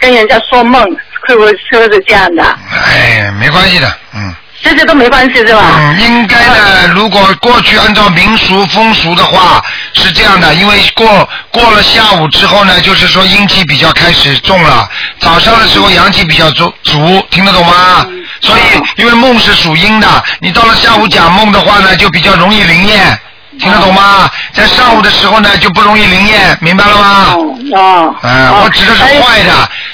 [0.00, 0.82] 跟人家说梦，
[1.28, 2.42] 会不会是不是这样的？
[2.42, 4.34] 哎，没关系的，嗯。
[4.62, 5.62] 这些都没关系是吧？
[5.78, 6.88] 嗯，应该的。
[6.94, 14.86] 如果过去按照民俗风俗的话，是这样的，因为过过了下午之后呢，就是说阴气比较开始重了，
[15.18, 18.06] 早上的时候阳气比较足足，听得懂吗？
[18.08, 18.60] 嗯所以，
[18.96, 23.18] 因为梦是属阴的，你到了下午讲梦的话呢，就比较容易灵验。
[23.58, 24.30] 听得懂吗？
[24.52, 27.34] 在上午的时候呢，就不容易灵验，明白了吗？
[27.74, 28.14] 哦。
[28.22, 29.52] 啊，我指的是坏的。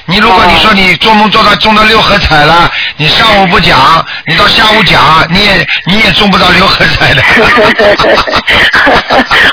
[0.09, 7.23] 你如果你说你做梦做到中到六合彩了，你上午不讲，你到下午讲，你也你也中不到六合彩的。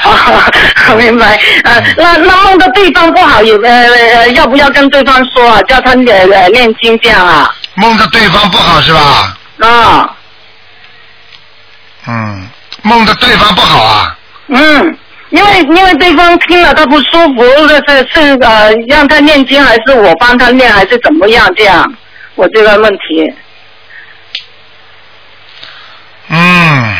[0.03, 1.39] 哦，明白。
[1.63, 5.59] 呃，那那梦到对方不好，有呃呃，要不要跟对方说啊？
[5.63, 7.49] 叫他呃念经这样啊？
[7.75, 9.37] 梦到对方不好是吧？
[9.61, 10.09] 啊。
[12.05, 12.49] 嗯，
[12.83, 14.17] 梦到对方不好啊。
[14.47, 14.97] 嗯，
[15.29, 17.43] 因为因为对方听了他不舒服，
[17.87, 21.49] 是是呃让他念经，还是我帮他念，还是怎么样？
[21.55, 21.91] 这样，
[22.35, 23.33] 我这个问题。
[26.29, 26.95] 嗯。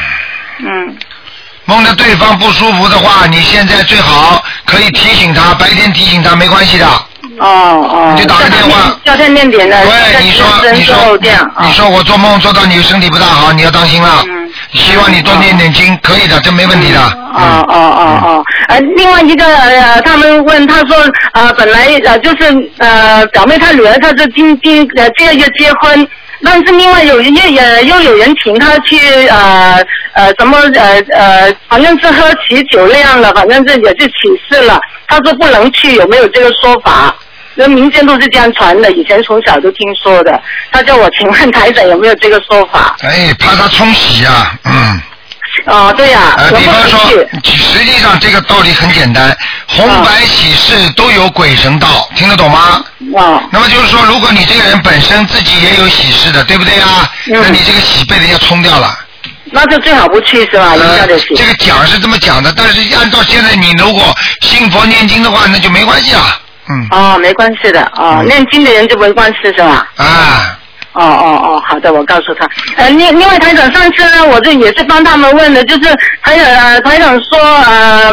[0.59, 0.97] 嗯。
[1.65, 6.85] 梦到对方不舒服的话，你现在最好可以提醒他，白天提醒他没关系的。
[6.85, 7.47] 哦
[7.89, 8.13] 哦。
[8.15, 8.97] 你就打个电话。
[9.05, 9.85] 叫他念点的。
[9.85, 10.95] 对，你说你说
[11.61, 14.23] 你说我做梦做到你身体不大好，你要当心了。
[14.27, 14.42] 嗯。
[14.71, 16.99] 希望你多念点经，可以的，这没问题的。
[16.99, 20.95] 哦哦哦哦，呃，另外一个呃，他们问他说，
[21.33, 26.07] 呃，本来呃就是呃表妹她女儿她是今今呃这个月结婚，
[26.43, 37.15] 但是另外有又也又有人请她去呃呃什么呃呃，反正是喝喜酒那样的，反正是也是请示了，他说不能去，有没有这个说法？
[37.55, 40.41] 那民间都是这样传的，以前从小就听说的。
[40.71, 42.95] 他叫我请问台长有没有这个说法？
[43.01, 45.01] 哎，怕他冲喜呀，嗯。
[45.65, 46.33] 哦，对呀。
[46.37, 46.99] 呃，比方说，
[47.43, 49.35] 实际上这个道理很简单，
[49.67, 52.83] 红白喜事都有鬼神道，听得懂吗？
[53.15, 53.43] 啊。
[53.51, 57.07] 那么就是说，如果你这个人本身自己也有喜事的，对不对啊？
[57.27, 57.39] 嗯。
[57.39, 58.97] 那你这个喜被人家冲掉了。
[59.51, 60.75] 那就最好不去是吧？
[60.75, 61.35] 人家的喜。
[61.35, 64.03] 这个讲是这么讲的，但是按照现在你如果
[64.41, 66.39] 信佛念经的话，那就没关系了。
[66.69, 66.87] 嗯。
[66.91, 69.87] 哦，没关系的哦，念经的人就没关系是吧？
[69.97, 70.59] 啊。
[70.93, 72.47] 哦哦哦，好的，我告诉他。
[72.77, 75.81] 呃，另另外台长上次呢，我这也是帮他们问的，就是
[76.21, 78.11] 台长呃台长说呃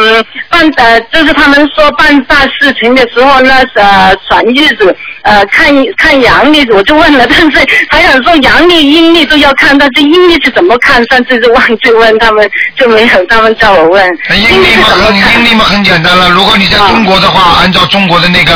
[0.49, 5.67] 办呃就是他们说办大事情的时候呢呃选日子呃看
[5.97, 11.03] 看阳历，我就问了， 但是台长说阳历阴历都要看，但是阴历是怎么看？
[11.09, 14.03] 上次就忘记问他们， 就没有他们叫我问。
[14.31, 18.53] 阴历嘛很阴历嘛很简单了，如果你在中国的话，按照中国的那个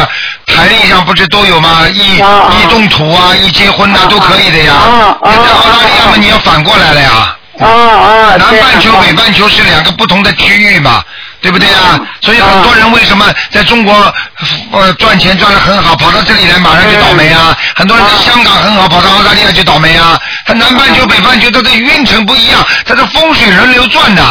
[0.48, 1.86] 台历上不是都有吗？
[1.94, 4.00] 一一动土啊，一结婚呐。
[4.15, 4.73] 都可以的呀，
[5.25, 7.36] 你在澳大利亚嘛，你要反过来了呀。
[7.60, 8.36] 哦哦。
[8.38, 11.04] 南半球、北半球是两个不同的区域嘛，
[11.41, 11.99] 对不对啊？
[12.21, 13.93] 所以很多人为什么在中国
[14.71, 17.58] 呃赚钱赚得很好，跑到这里来马上就倒霉啊？
[17.75, 20.17] 很多人在香港很好，跑到澳大利亚就倒霉啊？
[20.45, 24.23] 他南半球、北半球它的运程不一样，它的风水轮流转的，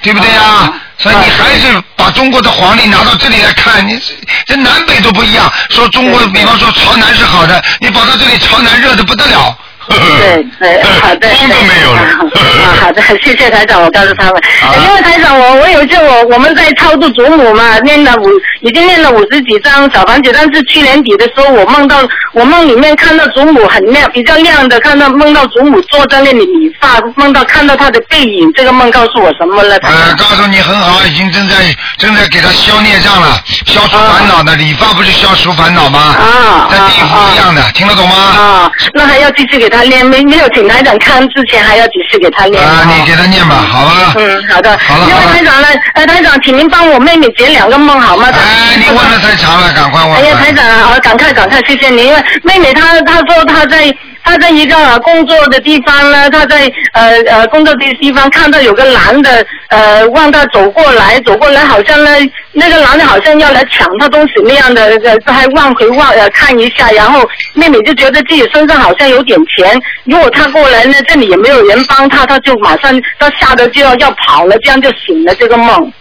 [0.00, 0.72] 对不对啊？
[0.98, 4.00] 所以你还是把中国的黄历拿到这里来看，你
[4.46, 5.52] 这南北都不一样。
[5.70, 9.56] 说中国，比方说朝南是好的，你跑到这里朝南热的不得了。
[9.88, 11.28] 对对，好的。
[11.28, 12.00] 没有了。
[12.00, 14.34] 啊，好的，谢谢台长，我告诉他们。
[14.82, 18.28] 因为台长，我我有一次我我们在超度祖母嘛，念了五，
[18.62, 21.98] 已经念了五十几张小房子，但是去年底的时候，我梦到
[22.32, 29.76] 我梦里面看到祖母很亮，比较亮的，看到梦到祖母坐在那里理发，梦到看到她的背影，这个梦告诉我什么了？
[29.82, 31.54] 呃，告诉你很好，已经正在
[31.98, 36.00] 正在给他消孽障了，消除烦恼的理发不是消除烦恼吗？
[36.00, 36.68] 啊。
[36.70, 38.16] 在地府一样的，听得懂吗？
[38.16, 39.75] 啊，那还要继续给他。
[39.76, 44.14] 他念没没有请台长看之前还要几次给他念啊，你给他念吧，好吧？
[44.16, 44.78] 嗯，好的。
[44.78, 45.06] 好了。
[45.06, 48.28] 因为台长呢，呃，台长，请您帮我妹妹解两个梦好吗？
[48.32, 50.14] 哎，你问的太长了，赶快问。
[50.14, 52.06] 哎呀，台长啊，赶快赶快，谢谢您。
[52.06, 53.94] 因为妹妹她她说她在
[54.26, 62.10] 他在一个工作的地方呢，他在呃呃工作的地方看到有个男的呃往他走过来，走过来好像呢
[62.50, 69.80] 那个男的好像要来抢他东西那样的，呃还望回望呃看一下，然后妹妹就觉得自己身上好像有点钱。
[70.04, 75.92] 如果他过来呢，这里也没有人帮他，他就马上他吓得就要要跑了，这样就醒了这个梦。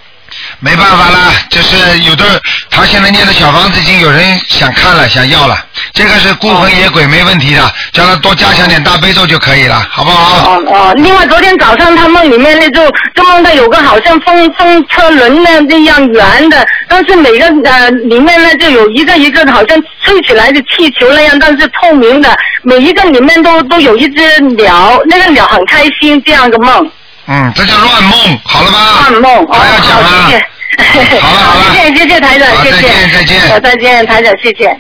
[0.60, 2.26] 没办法了，就是有的
[2.70, 5.58] 他现在念的小房子已经有人想看了，想要了。
[5.94, 10.52] 这个是孤魂野鬼没问题的，叫他多加强点大悲咒就可以了，好不好？
[10.52, 10.94] 哦哦。
[10.98, 26.92] 另外，昨天早上他梦里面那就就梦到有个好像风风车轮那那样圆的，但是每个呃里面呢就有一个一个好像吹起来的气球那样，但是透明的，每一个里面都都有一只鸟，那个鸟很开心，这样的梦。
[27.28, 28.80] 嗯，这叫乱梦，好了吗？
[29.10, 30.32] 乱梦，还要讲吗？
[31.22, 34.78] 好了好了， 谢谢谢谢台长，谢谢，再见再见，再见台长，谢谢。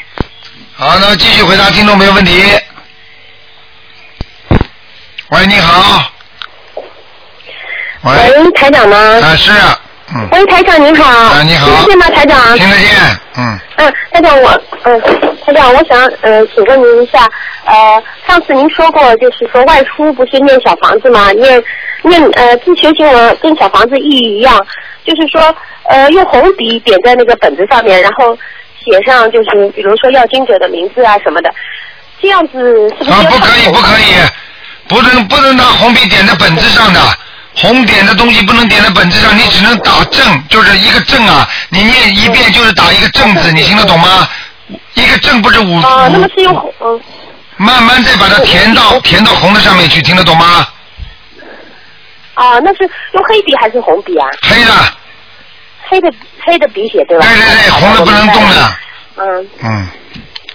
[0.76, 2.44] 好，那继续回答听众朋友问题。
[5.30, 6.12] 喂，你好。
[8.04, 8.98] 喂，台长吗？
[8.98, 9.52] 啊，是。
[10.14, 10.28] 嗯。
[10.32, 11.10] 喂，台长您好。
[11.10, 11.66] 啊，你好。
[11.68, 12.58] 听得见吗，台长？
[12.58, 12.90] 听得见，
[13.38, 13.60] 嗯。
[13.78, 15.02] 嗯，台长我，嗯，
[15.46, 17.28] 台长我想，呃，请问您一下，
[17.66, 21.32] 呃，上次您说过，就是说外出不是念小房子吗？
[21.32, 21.62] 念
[22.10, 24.66] 念呃自修经文跟小房子意义一样，
[25.06, 25.56] 就是说
[25.90, 28.38] 呃用红笔点在那个本子上面，然后
[28.84, 31.54] 写上就是比如说要经者的名字啊什么的，
[32.22, 33.12] 这样子是不是？
[33.12, 34.14] 啊，不可以，不可以，
[34.88, 37.00] 不能不能拿红笔点在本子上的，
[37.56, 44.28] 红点的东西不能点在本子上，你只能打正，就是一个正啊，你念一遍就是打一个正字，你听得懂吗？
[44.96, 47.00] 一个正不是五啊，那么是用红嗯
[47.58, 50.68] 慢慢再把它填到填到红的上面去，听得懂吗？
[52.36, 54.28] 啊，那是用黑笔还是红笔啊？
[54.42, 54.72] 黑的，
[55.88, 56.14] 黑的
[56.46, 57.26] 黑的笔写对吧？
[57.26, 58.78] 对对对，红的不能动的，
[59.18, 59.50] 嗯。
[59.64, 59.88] 嗯。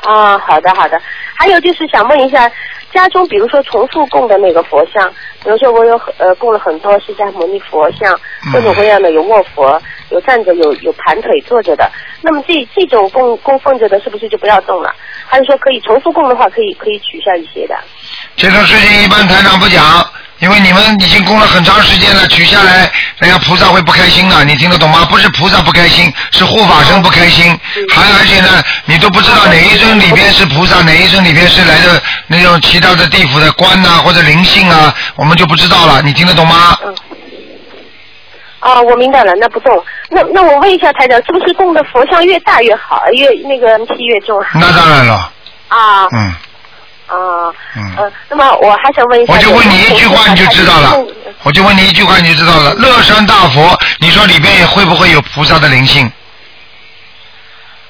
[0.02, 0.98] 啊，好的好的。
[1.34, 2.50] 还有就是想问一下，
[2.92, 5.06] 家中比如说重复供的那个佛像，
[5.42, 11.90] 比如说我有呃供了很多释迦牟尼佛像，嗯各种各样的有卧佛，有站着，有有盘腿坐着的。
[12.22, 14.94] 那么这这种供供奉着的，是不是就不要动了？
[15.26, 17.74] 还是说可以重复供的话，可以可以取下一些的？
[18.36, 19.82] 这种事情一般台长不讲，
[20.40, 25.06] 因为你们已经供了很长时间了，取下来，人家菩萨会不开心的，你听得懂吗？
[25.10, 27.58] 不是菩萨不开心，是护法神不开心，
[27.94, 36.78] 还而且呢，你都不知道哪一尊里边是菩萨，哪一尊里边是来的那种其他的地府的官呐、或者灵性啊，我们就不知道了，你听得懂吗？
[38.60, 39.84] 啊，我明白了，那不动。
[40.10, 44.42] 那那我问一下台长，是不是供的佛像越大越好，越那个气越重？
[44.54, 45.30] 那当然了，
[45.68, 46.34] 啊嗯，
[47.10, 51.06] 啊嗯呃，那么我还想问一下，我就问你一句话你就知道了嗯，
[51.42, 56.10] 我就问你一句话你就知道了，乐山大佛，你说里边会不会有菩萨的灵性？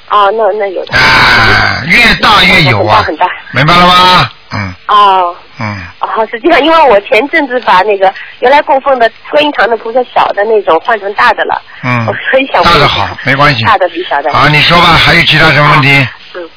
[0.09, 0.97] 啊，那那有的。
[0.97, 4.31] 啊，越大越有啊，很大很大明白了吗？
[4.53, 5.37] 嗯哦。
[5.63, 13.63] 嗯，哦，实际上，因为我前阵子把那个原来供奉的观音堂的菩萨小的那种换成大的了，嗯我所以想问大的好，没关系。
[13.65, 16.09] 大的比小的好，你说吧，还有其他什么问题？
[16.35, 16.51] 嗯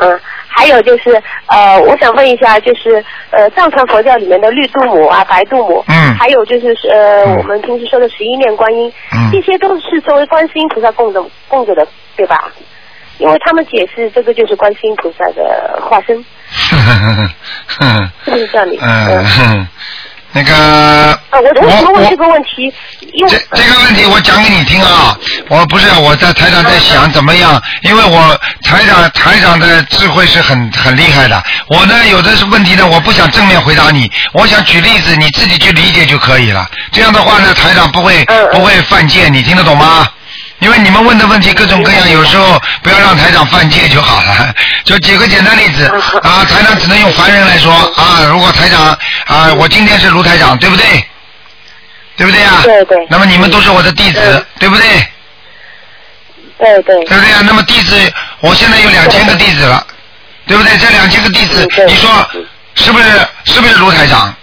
[0.00, 0.20] 嗯，
[0.56, 6.14] 还有就是呃，我想问一下，就是呃，藏传佛教里面的绿度母啊、白度母，嗯。
[6.14, 7.36] 还有就是呃，嗯。
[7.38, 9.30] 我们平时说的十一面观音，嗯。
[9.32, 11.86] 这些都是作为观世音菩萨供的供着的，
[12.16, 12.52] 对吧？
[13.18, 16.16] 因为他们解释这个就是观世音菩萨的化身，
[18.24, 18.76] 是不是这样的？
[18.80, 19.24] 嗯。
[19.24, 19.68] 哼，
[20.36, 20.52] 那个
[21.30, 22.72] 啊，我为什么问我这个问题？
[23.12, 25.16] 因为这这个问题我讲给你听啊，
[25.48, 36.68] 我不是我在台长在想怎么样，因为我台长台长的智慧是很很厉害的，我呢有的是问题呢，我不想正面回答你，我想举例子，你自己去理解就可以了。
[36.90, 40.08] 这样的话呢，台长不会不会犯贱，你听得懂吗？
[40.60, 44.54] 因为你们问的问题各种各样，有时候不要让台长犯戒就好了。
[44.84, 45.84] 就举个简单例子
[46.22, 48.96] 啊，台长只能用凡人来说啊，如果台长
[49.26, 50.84] 啊，我今天是卢台长，对不对？
[52.16, 52.60] 对不对啊？
[52.62, 54.84] 对对那么你们都是我的弟子嗯，对不对？
[56.56, 57.42] 对对对不对啊？
[57.44, 59.84] 那么弟子，我现在有两千个弟子了，
[60.46, 60.78] 对不对？
[60.78, 62.08] 这两千个弟子你说
[62.76, 63.28] 是不是？
[63.44, 64.34] 是不是卢台长？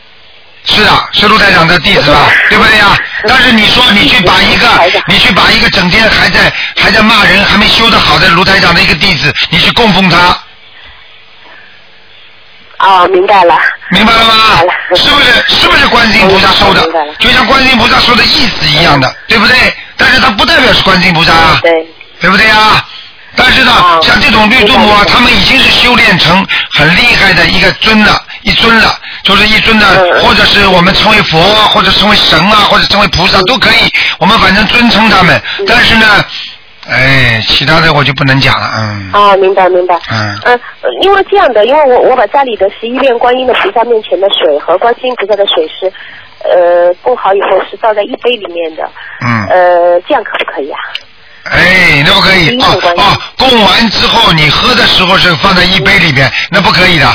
[0.64, 2.30] 是的，是卢台长的弟子吧？
[2.50, 2.98] 对不对呀？
[3.28, 4.68] 但是你说你去把一个，
[5.08, 10.38] 你去把一个整天还在还在骂人、还没修得好的卢台长的一个弟子，你去供奉他，
[12.78, 13.56] 哦，明白了。
[13.90, 14.74] 明白了吗明白了？
[14.96, 15.32] 是不是？
[15.48, 16.88] 是不是观世音菩萨收的？
[17.20, 19.56] 就像观世音菩萨说的意思一样的，对不对？
[19.98, 21.60] 但是它不代表是观世音菩萨啊。
[21.64, 21.72] 对。
[22.22, 22.86] 对不对呀？
[23.36, 28.12] 但是呢，啊像这种绿度母啊，他们已经是修炼成很厉害的一个尊了，
[28.42, 35.42] 一尊了，就是一尊的，嗯或者是我们称为佛，或者称为神啊，或者称为菩萨都可以，我们反正尊称他们。
[35.66, 36.06] 但是呢，
[36.90, 39.12] 哎，其他的我就不能讲了，嗯。
[39.14, 39.96] 啊，明白明白。
[40.10, 40.60] 嗯呃，
[41.02, 45.92] 因为这样的，因为我我把家里的十一面观音的菩萨面前的水和观世音菩萨的水是，
[46.44, 48.84] 呃，供好以后是倒在一杯里面的。
[49.22, 49.48] 嗯。
[49.48, 50.80] 呃，这样可不可以啊？
[51.44, 57.08] 哎，那不可以哦哦，供完之后你喝的时候是放在一杯里边，那不可以的，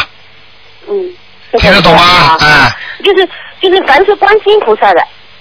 [0.89, 0.95] 嗯。
[1.59, 2.03] 听得懂吗？
[2.03, 3.27] 啊哎，就是
[3.63, 5.01] 就是，凡是观世音菩萨的，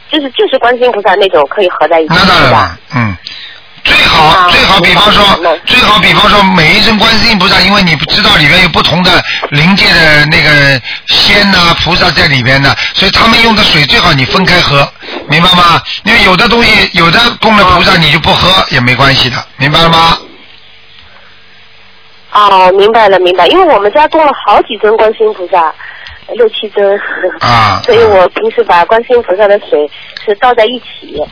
[0.09, 3.17] 就是就是观世音菩萨那种可以合在一起，那当然了？，嗯。
[3.85, 5.23] 最好啊最好，比方说
[5.65, 14.91] 最好比方说每一尊观世音菩萨，因为你不知道里面有不同的灵界的那个仙呐、菩萨在里边的，所以他们用的水最好你分开喝，
[15.29, 15.79] 明白吗？
[16.03, 20.17] 因为有的东西有的供了菩萨你就不喝也没关系的，明白了吗？
[22.31, 23.47] 哦，明白了，明白。
[23.47, 25.73] 因为我们家供了好几尊观世音菩萨，
[26.33, 26.99] 六七尊，
[27.39, 29.89] 啊 所以我平时把观世音菩萨的水
[30.25, 31.27] 是倒在一起，呃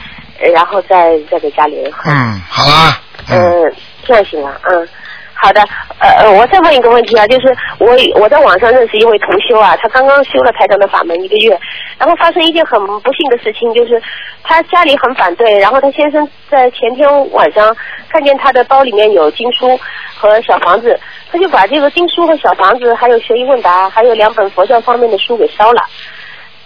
[0.51, 2.11] 然后再再给家里人喝。
[2.11, 3.73] 嗯，好啦，嗯，嗯，
[4.05, 4.87] 这样行了，嗯。
[5.35, 5.59] 好的，
[5.99, 11.59] 呃呃，我再问一个问题啊，就是我我在网上认识一位同修啊，他刚刚修了台长的法门一个月，
[11.97, 14.01] 然后发生一件很不幸的事情，就是
[14.41, 17.75] 他家里很反对，然后他先生在前天晚上
[18.07, 19.77] 看见他的包里面有经书
[20.15, 20.97] 和小房子，
[21.29, 25.81] 他就把这个经书和小房子，还有学艺问答，还有两本佛教方面的书给烧了。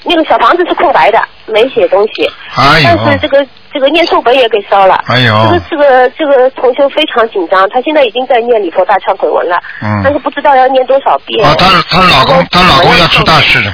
[0.08, 2.32] 那个小房子是空白的，没写东西。
[2.56, 4.96] 哎呦但是这个这个念诵本也给烧了。
[5.08, 11.46] 哎呦这个这个这个同修非常紧张，他现在已经在念礼佛大忏悔文了，嗯但是不知道要念多少遍。
[11.46, 13.74] 哦，她她老公她老公要出大事的，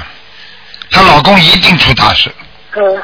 [0.90, 2.30] 她老公一定出大事。
[2.76, 3.02] 嗯。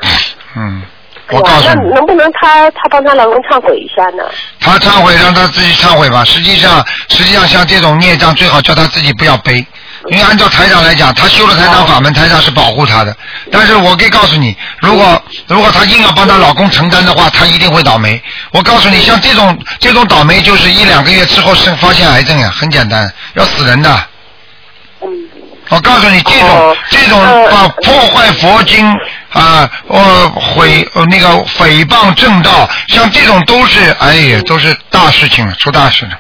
[0.56, 0.82] 嗯，
[1.30, 4.24] 我告诉你，那能不能她她帮她老公忏悔一下呢？
[4.58, 6.24] 她忏悔让她自己忏悔吧。
[6.24, 9.64] 实际上，实际上像这种孽障，最好叫她自己不要背。
[10.08, 13.14] 因为按照台长来讲，他修了台长法门，台长是保护他的。
[13.52, 18.20] 但是我可以告诉你，如果如果她硬要帮她老公承担的话，她一定会倒霉。
[18.50, 24.06] 我告诉你，像这种这种倒霉，就是一两个月之后生发现癌症呀，很简单，要死人的。
[25.68, 28.90] 我告诉你，这种、这种啊破坏佛经
[29.32, 31.28] 啊，呃毁呃那个
[31.58, 36.12] 诽谤正道，像这种都是哎呀，都是大事情了，出大事了。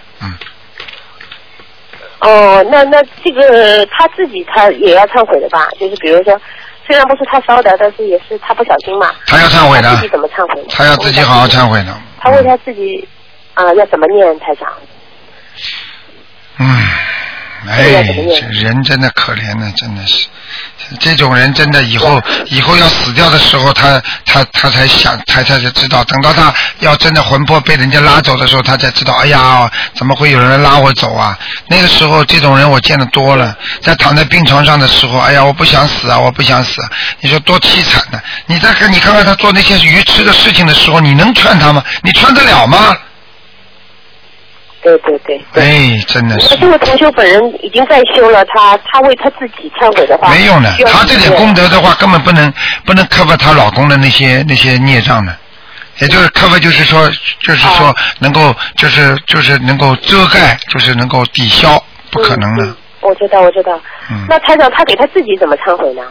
[2.20, 5.68] 哦，那那这个他自己他也要忏悔的吧？
[5.78, 6.38] 就是比如说，
[6.86, 9.10] 虽然不是他烧的，但是也是他不小心嘛。
[9.26, 10.62] 他要忏悔的她自己怎么忏悔？
[10.68, 11.98] 他要自己好好忏悔呢。
[12.20, 13.08] 他为他自己
[13.54, 14.68] 啊、要怎么念台长？
[16.58, 16.66] 嗯，
[17.68, 18.04] 哎，
[18.40, 20.26] 这人真的可怜呢，真的是。
[20.98, 26.02] 这种人真的以后以后要死掉的时候，他他他才想，才才才知道。
[26.04, 31.38] 等到他要真的魂魄被人家拉走的时候，他才知道，哎呀，怎么会有人拉我走啊？
[31.68, 33.56] 那个时候，这种人我见得多了。
[33.82, 36.90] 在躺在病床上的时候，哎呀，我不想死啊，我不想死、啊。
[37.20, 41.84] 你说多凄惨呢、你再看，你看看他做那些愚痴的事情的时候，你能劝他吗？
[42.02, 42.96] 你劝得了吗？
[44.82, 45.40] 对对对。
[45.54, 46.60] 哎，真的是那。
[46.60, 52.52] 这位同修本人已经在修了，他他为他自己忏悔的话，没用的他，这点功德的话，根本不能
[52.84, 55.36] 不能 cover 她老公的那些那些孽障的，
[55.98, 57.08] 也就是 cover 就是说
[57.40, 62.74] 就是哦说能够就是就是能够遮盖，就是能够抵消，不可能的。
[63.00, 63.78] 我知道我知道。
[64.10, 66.02] 嗯那台长他给他自己怎么忏悔呢？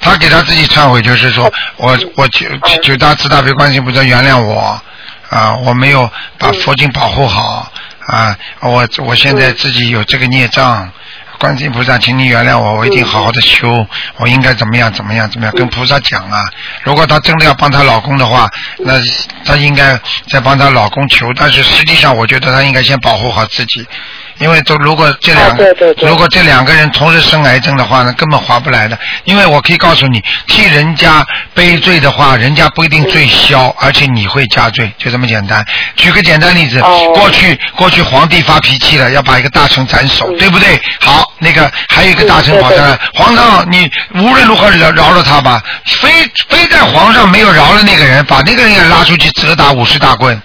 [0.00, 4.80] 他给他自己忏悔，就是说我我求嗯求大慈大悲观世音菩萨原谅我
[5.28, 7.70] 啊，我没有把佛经保护好
[8.08, 10.90] 啊，我我现在自己有这个孽障。
[11.38, 13.86] 观世音菩萨，请你原谅我，我一定好好的修，
[14.16, 16.42] 我应该怎么样怎么样怎么样，跟菩萨讲啊。
[16.82, 18.94] 如果她真的要帮她老公的话，那
[19.44, 19.96] 她应该
[20.28, 23.86] 再帮她老公求，但是实际上我觉得她应该先保护好自己，
[24.38, 28.98] 因为都如果这两个、如果这两个人同时生癌症的话呢，根本划不来的。
[29.24, 35.64] 因为我可以告诉你，替人家背罪的话，人家不一定罪消，而且你会加罪，就这么简单。
[35.96, 36.80] 举个简单例子，
[37.14, 40.80] 过去过去皇帝发脾气了，要把一个大臣斩首，对不对？
[41.00, 46.08] 好，那个还有一个大臣跑上来，皇上你无论如何饶饶了他吧，非
[46.48, 50.40] 非在皇上没有饶了那个人，把那个人也拉出去责打五十大棍。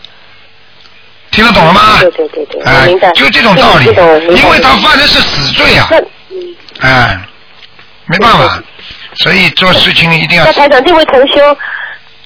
[1.33, 1.81] 听得懂了吗？
[1.99, 3.11] 对对对对，哎我明白。
[3.11, 5.89] 就这种道理因为他犯的是死罪啊。
[6.79, 7.19] 哎，
[8.05, 8.61] 没办法，
[9.15, 11.57] 所以做事情一定要那台长，这位同修，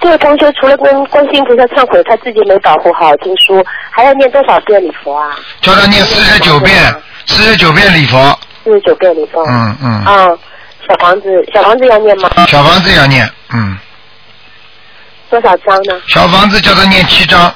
[0.01, 5.35] 这位同修除了跟观世音菩萨忏悔，他自己没保护好经书，还要念多少遍礼佛啊？
[5.61, 6.93] 叫他念四十九遍，
[7.27, 8.37] 四十九遍礼佛。
[8.65, 9.41] 四十九遍礼佛。
[9.47, 10.03] 嗯嗯。
[10.03, 10.27] 啊，
[10.87, 12.29] 小房子，小房子要念吗？
[12.47, 13.77] 小房子要念，嗯，
[15.29, 16.01] 多少张呢？
[16.07, 17.53] 小房子叫他念七章。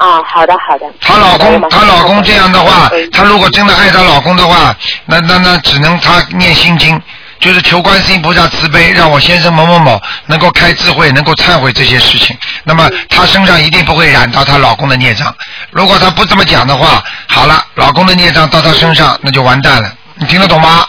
[0.00, 0.86] 啊，好的好的。
[0.98, 4.74] 她老公，她老公这样的话，嗯她如果真的爱她老公的话，
[5.04, 6.98] 那那那只能她念心经，
[7.38, 12.34] 就是求观世音菩萨慈悲，让我先生某某某能够开智慧，能够忏悔这些事情。
[12.64, 15.34] 那么她身上一定不会染到她老公的孽障。
[15.70, 19.92] 如果她不这么讲的话，好了，老公的孽障到她身上，那就完蛋了。
[20.14, 20.86] 你听得懂吗？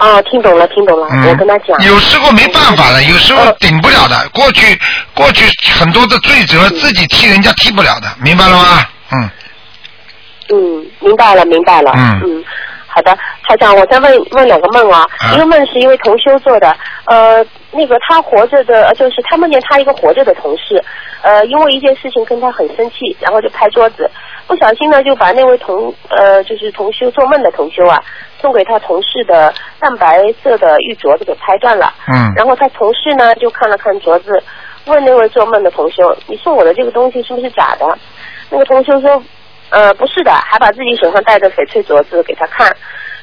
[0.00, 1.78] 啊，听懂了听懂了，嗯我跟他讲。
[1.84, 4.16] 有时候没办法的，有时候顶不了的。
[4.32, 4.78] 过去
[5.14, 5.44] 过去
[5.78, 8.86] 很多的罪责自己替人家替不了的，明白了吗？
[9.12, 9.30] 嗯。
[10.52, 11.92] 嗯，明白了，明白了。
[11.94, 12.44] 嗯嗯
[12.92, 15.06] 好的，台长，我再问问两个梦啊。
[15.18, 16.74] 啊一个梦是一位同修做的，
[17.04, 20.82] 呃，那个他活着的，呃就是他梦见他一个活着的同事，
[21.22, 24.10] 呃，因为一件事情跟他很生气，然后就拍桌子，
[24.48, 28.02] 不小心呢就把那位同呃就是同修做梦的同修啊，
[28.40, 31.92] 送给他同事的淡白色的玉镯子给拍断了。
[32.08, 34.42] 嗯然后他同事呢就看了看镯子，
[34.86, 37.86] 问那位做梦的同修：“你送我的这个东西是不是假的？”
[38.50, 39.22] 那个同修说
[39.70, 42.74] ：“呃，不是的。”还把自己手上戴的翡翠镯子给他看，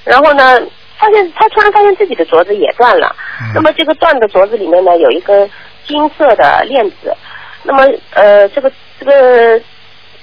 [0.04, 0.60] 然后呢，
[0.98, 3.16] 发现他突然发现自己的镯子也断了。
[3.54, 5.50] 那么这个断的镯子里面呢有一根
[5.86, 7.16] 金色的链子，
[7.64, 9.60] 那么呃这个这个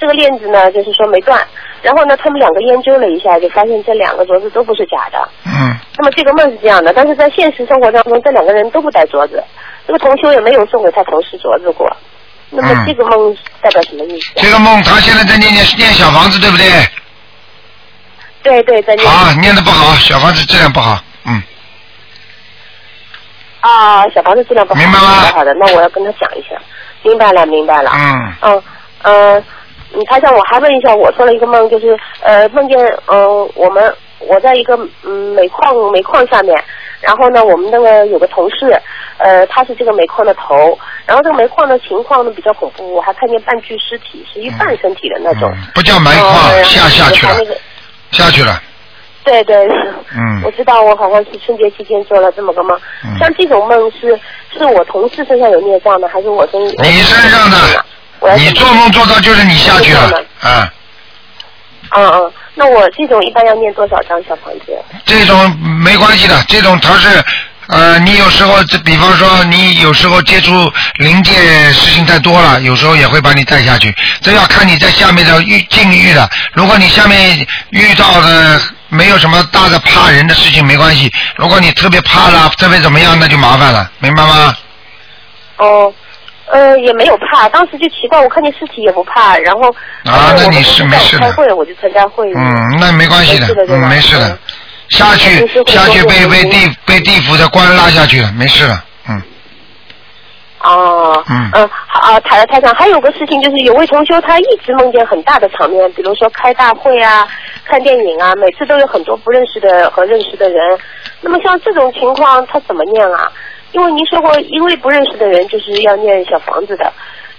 [0.01, 1.41] 这个链子呢就是说没断。
[1.83, 5.29] 然后呢，他们两个研究了一下，就发现这两个镯子都不是假的。
[5.45, 5.77] 嗯。
[5.99, 9.43] 那么这个梦是这样的，但是在现实生活当中，这两个人都不戴镯子，
[9.87, 11.95] 这个同修也没有送给他同事镯子过。
[12.51, 14.31] 那么嗯这个梦代表什么意思？
[14.37, 16.67] 这个梦，他现在在念念念小房子，对不对？
[18.43, 19.07] 对对，在念。
[19.07, 21.43] 啊，念的不好，小房子质量不好，嗯。
[23.61, 24.81] 啊，小房子质量不好。
[24.81, 26.57] 明白吗好的好的，那我要跟他讲一下。
[27.03, 27.91] 明白了，明白了。
[27.95, 28.63] 嗯，嗯
[29.03, 29.45] 嗯，
[29.95, 36.57] 你台长，我还问一下，我做了一个梦，就是呃梦见嗯、我们我在一个嗯煤矿煤矿下面，
[37.01, 38.77] 然后呢我们那个有个同事，
[39.19, 45.51] 呃他是这个煤矿的头，然后这个煤矿的情况呢比较恐怖，我还看见半具尸体，是一半身体的那种。
[45.75, 47.57] 不叫煤矿下下去了那个
[48.11, 48.61] 下去了，
[49.25, 49.67] 对对，
[50.17, 52.77] 嗯我知道，我好像是春节期间做了这么个梦。
[53.05, 54.19] 嗯像这种梦是
[54.57, 56.73] 是我同事身上有孽障的，还是我身你
[57.03, 57.57] 身上的，
[58.39, 60.11] 你做梦做到就是你下去了
[60.41, 60.73] 啊，
[61.97, 64.77] 嗯嗯，那我这种一般要念多少张小房子？
[65.05, 67.25] 这种没关系的，这种它是。
[67.67, 71.33] 呃，你有时候，这比方说，你有时候接触灵界
[71.73, 73.91] 事情太多了，有时候也会把你带下去。
[74.21, 76.29] 这要看你在下面的遇境遇的。
[76.53, 77.39] 如果你下面
[77.71, 81.11] 遇到的没有什么大的怕人的事情，没关系。
[81.37, 84.55] 如果你特别怕了，特别怎么样，那就麻烦了，明白吗？
[85.57, 85.91] 哦，
[86.47, 89.69] 呃，也没有怕，当时就奇怪，我看见尸体也不怕，然后
[90.05, 92.35] 啊那你是没事的开会，我就参加会议。
[92.37, 94.39] 嗯，那没关系的没事的，对嗯，没事的。
[94.91, 99.23] 下去下去被被地被地府的官拉下去了，没事了，嗯。
[100.61, 107.27] 哦，嗯嗯，好啊，台台长，还有个事情就是，有位同修他一直梦见很大的场面，比如说开大会啊、
[107.65, 110.79] 看电影啊，每次都有很多不认识的和认识的人。
[111.21, 113.27] 那么像这种情况，他怎么念啊？
[113.75, 116.85] 因为您说过，因为不认识的人就是要念小房子的。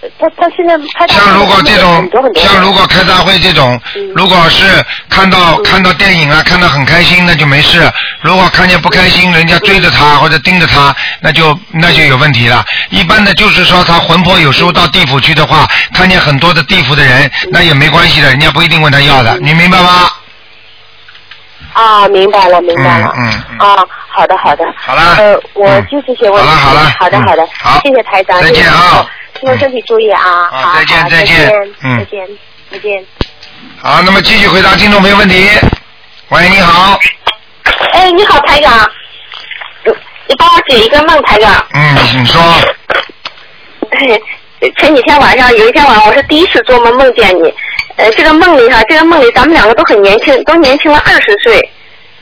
[0.02, 4.12] 呃他他现在他像如果这种像如果开大会这种，嗯。
[4.14, 4.66] 如果是
[5.10, 7.80] 看到看到电影啊，看到很开心，那就没事；
[8.22, 12.64] 如果看见不开心，人家追着他或者盯着他，那就那就有问题了。
[12.90, 20.10] 一般的就是说，他魂魄有时候到地府去的话，看见很多的地府的人，那也没关系的，人家不一定问他要的，你明白吗？
[21.76, 23.14] 啊，明白了，明白了。
[23.18, 24.64] 嗯嗯嗯啊，好的，好的。
[24.78, 26.50] 好了呃，我嗯就这些问题。
[26.50, 27.48] 好了好了好的，嗯好的。
[27.62, 28.42] 好谢谢台长。
[28.42, 29.08] 再见啊谢谢台长
[29.42, 30.50] 希望身体注意啊。
[30.50, 32.28] 好再见再见再见，嗯再见，
[32.72, 33.06] 再见。
[33.82, 35.50] 好，那么继续回答听众朋友问题。
[36.30, 36.98] 喂，你好，
[37.92, 38.90] 哎，你好，台长，
[40.28, 41.54] 你帮我解一个梦，台长。
[41.74, 42.42] 嗯，你说，
[44.80, 47.54] 前几天晚上有一天晚上，我是第一次做梦梦见你。
[47.98, 51.70] 呃，这个梦里哈，这个梦里咱们两个都很年轻，都年轻了二十岁。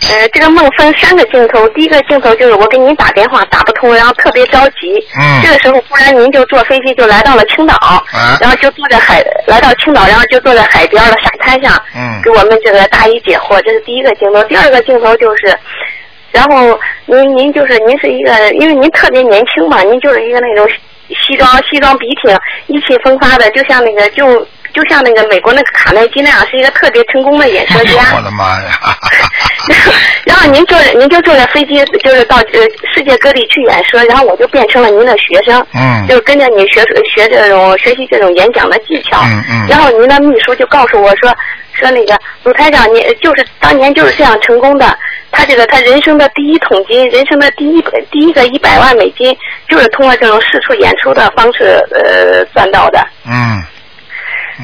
[0.10, 5.00] 呃，这个梦分三个镜头，第一个镜头就是我给您打电话打不通，然后特别着急。
[5.18, 8.04] 嗯这个时候忽然您就坐飞机就来到了青岛，啊
[8.42, 14.44] 然后就坐在海来到青岛，然后就坐在海边的沙滩上，嗯给我们这个答疑解惑，这是第一个镜头。
[14.44, 15.58] 第二个镜头就是。
[16.32, 20.68] 然后您您就是您是一个，因为您特别年轻嘛，您就是一个那种
[21.10, 24.40] 西装西装笔挺、意气风发的，就像那个就
[24.74, 28.16] 就像那个美国那个卡耐基那样，是一个特别成功的演 说家。
[28.16, 28.80] 我的妈呀！
[30.26, 32.60] 然后您坐着，您就坐着飞机，就是到呃
[32.94, 36.82] 世界各地去演说，然后我就变成了您的学生，嗯就跟着你学
[37.16, 39.22] 学这种学习这种演讲的技巧。
[39.24, 41.34] 嗯嗯然后您的秘书就告诉我说，
[41.74, 44.98] 说那个鲁台长，你就是当年就是这样成功的。
[45.36, 49.36] 他这个他人生的第一桶金，人生的第一第一个一百万美金，
[49.68, 53.04] 就是通过这种四处演出的方式呃赚到的。
[53.26, 53.64] 嗯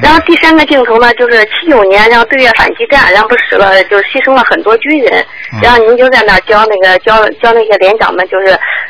[0.02, 8.48] 然后第三个镜头呢，就是七九年，然后对越反击战，然后不死了，就是牺牲了很多军人，嗯然后您就在那儿教那个教教那些连长们，就是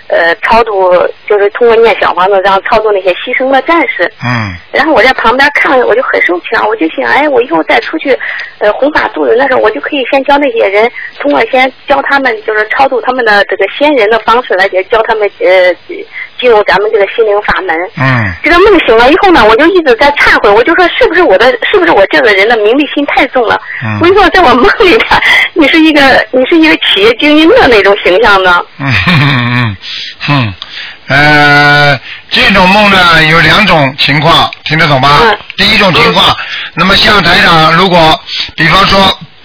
[0.08, 0.91] 呃超度，
[1.28, 4.04] 就是通过念小房子，然后超度那些牺牲的战士。
[4.26, 6.64] 嗯然后我在旁边看，我就很受气啊！
[6.68, 8.16] 我就想，哎，我以后再出去，
[8.60, 10.89] 呃，弘法度人的时候，我就可以先教那些人，
[11.20, 15.74] 通过先教他们，就是超度他们的这个先人的方式来教他们呃
[16.40, 17.76] 进入咱们这个心灵法门。
[17.98, 23.60] 嗯这个梦醒了以后呢，我就一直在忏悔，我就说是不是我的，是不是我这个人的名利心太重了？
[23.84, 25.22] 嗯为什么在我梦里边，
[25.54, 28.64] 你是一个你是一个企业精英的那种形象呢？
[28.78, 29.78] 嗯哼哼哼
[30.20, 30.54] 哼，
[31.08, 35.20] 呃，这种梦呢有两种情况，听得懂吗？
[35.24, 36.36] 嗯第一种情况，
[36.76, 38.18] 那么像台长，如果
[38.56, 39.00] 比方说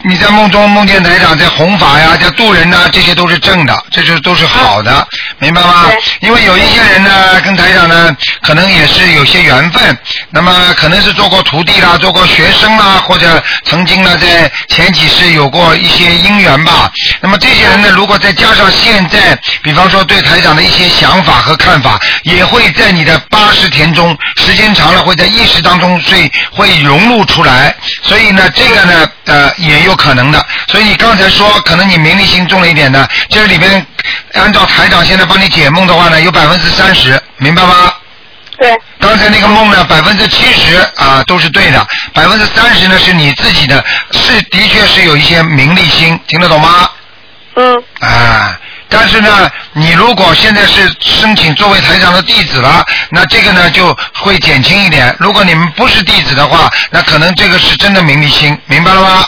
[0.07, 5.07] 你在梦中梦见台长在弘法呀，在渡人呐，这些都是正的，这就都是好的，
[5.39, 6.29] 明白吗对？
[6.29, 9.99] 因为有一些人呢，跟台长呢，可能也是有些缘分，
[10.29, 16.91] 那么可能是做过徒弟啦，做过学生啦，或者曾经呢在前几世有过一些因缘吧。
[17.23, 27.75] 那么这些人呢，如果再加上现在，比方说对台长的一些想法和看法，也会在你的八十田中，时间长了会在意识当中会会融入出来。
[28.03, 30.45] 所以呢，这个呢，呃，也有可能的。
[30.69, 33.87] 所以你刚才说，可能你名利心重了一点的，这里边
[34.35, 37.93] 按照台长现在帮你解梦的话呢，有百分之三十，明白吗？
[38.57, 46.89] 对，刚才那个梦呢，百分之七十啊都是对的，百分之三十呢是你自己的，是的确是有一些名利心，听得懂吗？
[47.57, 48.57] 嗯，啊，
[48.89, 55.15] 但是呢，你如果现在是申请作为台长的弟子了，那这个呢就会减轻一点。
[55.19, 59.25] 如果你们不是弟子的话，那可能这个是真的名利心，明白了吗？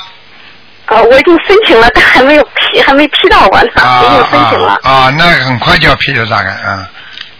[0.87, 4.79] 呃，我已经申请了，但还没有批，还没批到我呢，啊已经申请了。
[4.83, 6.89] 啊啊，那很快就要批了，大概啊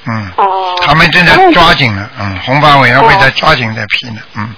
[0.07, 0.31] 嗯。
[0.37, 0.75] 哦。
[0.87, 4.55] 他们正在抓紧呢，嗯，红方委员会在抓紧在批呢，嗯。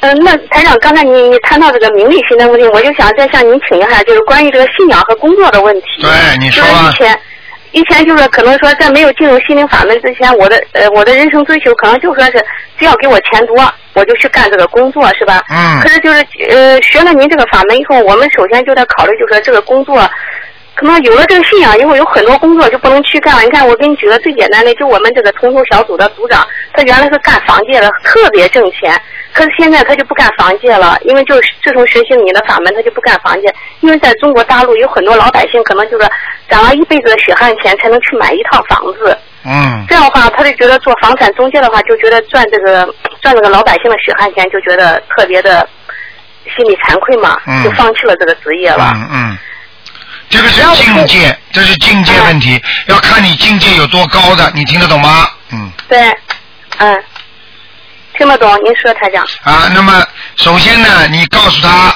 [0.00, 6.00] 嗯、那台长，刚才你你谈到这个名利心的问题，我就想再向您请教一下，就是关于这个信仰和工作的问题。
[6.00, 6.92] 对，你说就是以。
[6.92, 7.20] 前，
[7.72, 12.44] 以前就是可能说在没有进入心灵法门之前，我的呃我的人生追求可能就说是
[12.78, 13.56] 只要给我钱多，
[13.94, 15.42] 我就去干这个工作，是吧？
[15.50, 20.08] 嗯可是就是呃学了您这个法门以后，我们首先就得考虑，就是说这个工作。
[20.78, 23.42] 可能有了这个信仰以后，有很多工作就不能去干了。
[23.42, 28.96] 你看，我给你举个最简单的，就我们这个同修小组的组长，他原来是干房界的，特别挣钱。
[29.32, 33.52] 可是现在他就不干房界了，因为就是自从学习你的法门，他就不干房界。
[33.80, 36.08] 因为在中国大陆有很多老百姓可能就是
[36.48, 42.88] 攒了一辈子的血汗钱才能去买一套房子，嗯这样的话他就觉得做房产中介的话，就觉得赚这个
[43.20, 45.68] 赚这个老百姓的血汗钱，就觉得特别的
[46.56, 48.92] 心里惭愧嘛，嗯就放弃了这个职业了。
[48.94, 49.38] 嗯嗯，
[50.30, 55.28] 这个是境界，这是境界问题，要看你境界有多高的，你听得懂吗？
[55.50, 55.70] 嗯。
[55.88, 55.98] 对，
[56.78, 57.04] 嗯，
[58.16, 58.50] 听得懂？
[58.62, 59.26] 您说，台长。
[59.42, 60.04] 啊，那么
[60.36, 61.94] 首先呢，你告诉他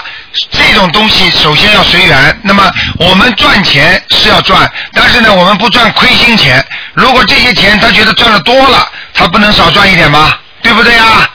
[0.51, 2.41] 这种东西首先要随缘。
[2.43, 6.65] 那么我们赚钱是要赚，但是呢，我们不赚亏心钱。
[6.95, 10.35] 如果这些钱他觉得赚的多了，他不能少赚一点吗？
[10.63, 11.29] 对不对啊？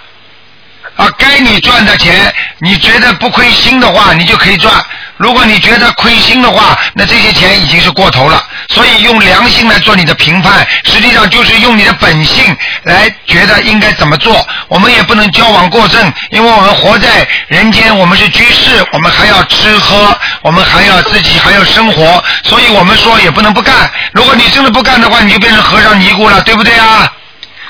[0.98, 4.74] 啊，该你赚的钱，你觉得不亏心的话，你就可以赚。
[5.18, 8.44] 如果你觉得亏心的话，那这些钱已经是过头了。
[8.70, 14.46] 所以用良心来做你的评判，实际上就是用你的本性来觉得应该怎么做。
[14.68, 23.74] 我们也不能交往过正，因为我们活在人间，我们是居士，我们还要吃喝，我们还要自己还要生活，所以我们说也不能不干。
[24.14, 27.12] 如果你真的不干的话，你就变成和尚尼姑了，对不对啊？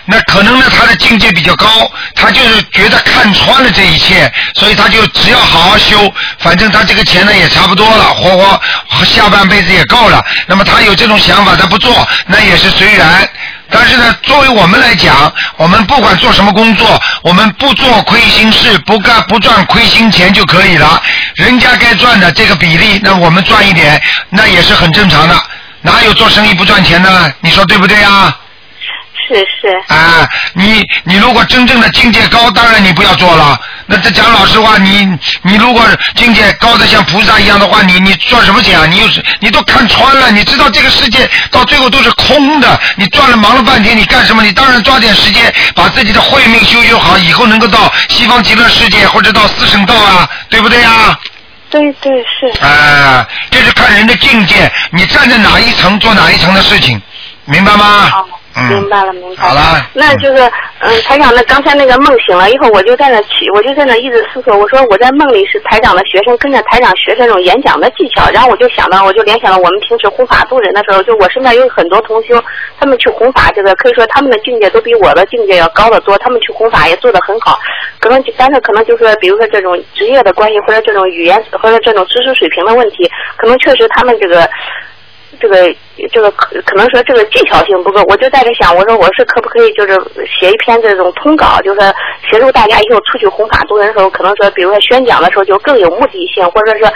[0.09, 1.67] 那可能呢，他的境界比较高，
[2.15, 10.23] 他就是觉得看穿了这一切，所以他就只要好好修，反正他这个钱呢也差不多了，活活下半辈子也够了。
[10.47, 13.29] 那么他有这种想法，他不做，那也是随缘。
[13.69, 21.01] 但是呢，作为我们来讲，我们不管做什么工作，我们不做亏心事，不干不赚亏心钱就可以了。
[21.35, 25.37] 人家该赚的这个比例，那我们赚一点，那也是很正常的。
[25.81, 27.33] 哪有做生意不赚钱的？
[27.41, 28.33] 你说对不对啊？
[29.28, 29.93] 是是。
[29.93, 33.59] 啊，你你如果真正的境界高，当然你不要做了。
[33.86, 35.07] 那这讲老实话，你
[35.41, 35.84] 你如果
[36.15, 38.86] 境界高的像菩萨一样的话，你你赚什么钱啊？
[38.86, 42.80] 你又是你都看穿了，你知道这个世界到最后都是空的。
[42.95, 44.43] 你赚了忙了半天，你干什么？
[44.43, 51.17] 你当然抓点时间把自己的慧命修修好，以后能够到西方极乐世界或者到四圣道啊，对不对啊？
[51.69, 52.47] 对对是。
[52.63, 57.01] 啊，这是看人的境界，你站在哪一层做哪一层的事情，
[57.47, 58.25] 明白吗？
[58.55, 58.69] 嗯。
[58.69, 59.35] 明白了，明白了。
[59.37, 59.61] 好了。
[59.93, 72.43] 那就是，嗯，台长，那刚才那个梦醒了以后，我就在那起，我就在那一直思索，我说我在梦里是台长的学生，跟着台长学这种演讲的技巧，然后我就想到，我就联想到我们平时弘法度人的时候，就我身边有很多同修，
[72.79, 77.59] 他们去弘法，这个可以说他们的境界都比我的境界要高得多，他们去弘法也做得很好，
[77.99, 84.49] 可能但是可能就是比如说这种职业的关系，或者这种语言或者这种知识水平的问题，可能确实他们这个。
[85.39, 85.73] 这个
[86.11, 89.93] 这个可可能说这个技巧性不够，我就在这想，我说我是可不可以就是
[90.25, 91.81] 写一篇这种通稿，就是
[92.29, 96.88] 协助大家以后出去弘法度人的时候，可能说比如说宣讲的时候就更有目的性，或者说。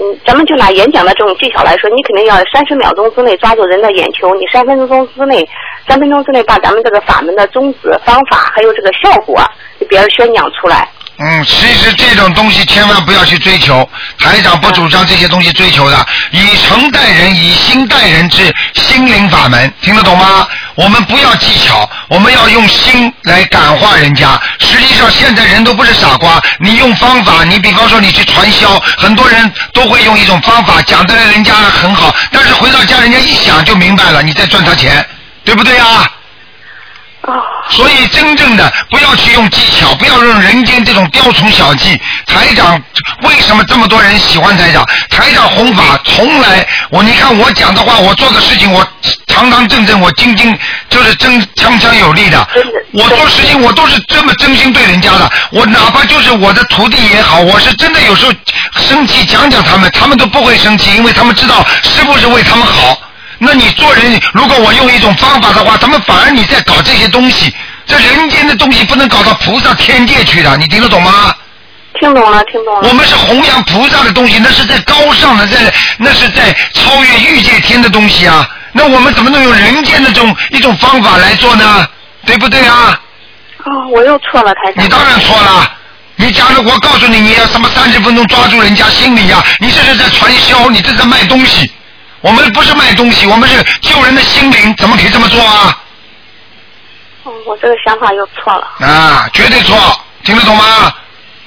[0.00, 5.44] 嗯，咱们就拿演讲的这种技巧来说，你肯定要三十秒钟之内抓住人的眼球，你三分钟之内，
[5.88, 9.42] 三分钟之内把咱们这个法门的宗旨、方法还有这个效果
[9.80, 10.88] 给别人宣讲出来。
[11.20, 13.88] 嗯，其实这种东西千万不要去追求，
[14.20, 20.46] 台长不主张这些东西追求的，以诚待人，以心待人之心灵法门，听得懂吗？
[20.76, 24.40] 我们不要技巧，我们要用心来感化人家。
[24.60, 35.04] 实际上，现在人都不是傻瓜，你用方法，你比方说你去传销，很多人都会用一种方法讲的人家很好，但是回到家人家一想就明白了，你在赚他钱，
[35.44, 36.08] 对不对啊？
[37.70, 41.98] 所以真正的不要去用技巧，不要用人间这种雕虫小技。
[42.26, 42.80] 台长
[43.22, 44.86] 为什么这么多人喜欢台长？
[45.10, 48.86] 台长弘法从来我你看我讲的话，我做的事情，我
[49.26, 50.56] 堂堂正正，我兢兢
[50.88, 52.48] 就是真锵锵有力的。
[52.92, 55.30] 我做事情我都是这么真心对人家的。
[55.50, 58.32] 我哪怕就是我的徒弟也好，我是真的有时候
[58.80, 62.96] 生气讲讲他们，他们都不会生气，因为他们知道师傅是为他们好。
[63.38, 67.54] 那你做人，如果我用一种方法的话，他们反而你在搞这些东西，
[67.86, 71.34] 这人间的东西不能搞到菩萨天界去的，你听得懂吗？
[72.00, 72.88] 听懂了，听懂了。
[72.88, 78.48] 我们是弘扬菩萨的东西，那是在高尚的，在那是在超越欲界天的东西啊。
[78.72, 81.88] 那我们怎么能用人间的这种一种方法来做呢？
[82.26, 83.00] 对不对啊？
[83.64, 84.84] 哦，我又错了，台长。
[84.84, 85.72] 你当然错了。
[86.16, 91.70] 你假如我告诉你，你要什么三十分钟抓住人家心理呀、你这是在传销，你这是在卖东西。
[92.20, 95.78] 我们不是卖东西，我们是救人的心灵，怎么可以这么做啊？
[97.24, 99.76] 哦，我这个想法又错了，啊，绝对错，
[100.24, 100.92] 听得懂吗？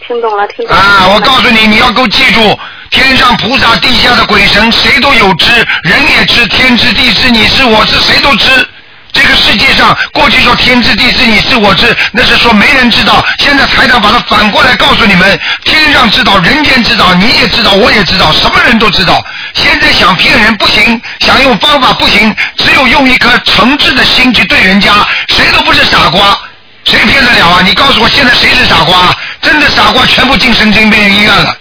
[0.07, 0.81] 听懂了，听懂了。
[0.81, 2.57] 啊，我告诉你，你要给我记住，
[2.89, 5.51] 天上菩萨、地下的鬼神，谁都有知，
[5.83, 8.67] 人也知，天知地知，你知我知，谁都知。
[9.13, 13.23] 这个世界上，过去说天知地知，你知我知，那是说没人知道。
[13.39, 19.23] 现在台长把它反过来告诉你们，天上知道，人间知道，你也知道，我也知道，什么人都知道。
[19.53, 24.93] 现在想骗人不行，想用方法不行，只有用一颗诚挚的心去对人家，
[25.27, 26.37] 谁都不是傻瓜。
[26.85, 27.61] 谁骗得了啊？
[27.63, 29.15] 你告诉我，现在谁是傻瓜？
[29.41, 31.55] 真的傻瓜全部进神经病医院了，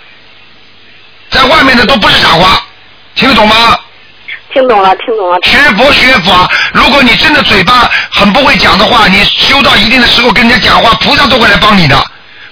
[1.31, 2.63] 在外面的都不是傻瓜，
[3.15, 3.77] 听得懂吗？
[4.53, 5.39] 听懂了，听懂了。
[5.43, 11.97] 学佛学法，如果你真的嘴巴很不会讲的话，你修到一定的时候跟人家讲话，菩萨都会来帮你的，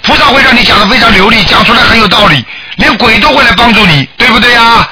[0.03, 2.45] 菩萨会让你讲的非常流利，讲出来很有道理，
[2.77, 4.89] 连鬼都会来帮助你，对不对啊？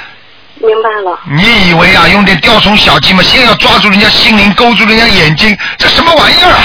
[0.59, 1.19] 明白了。
[1.31, 6.65] 你以为啊，用点雕虫小技嘛，先要抓住人家心灵，勾住人家眼睛，这什么玩意儿啊？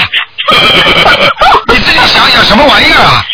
[1.68, 3.24] 你自己想想什么玩意儿啊？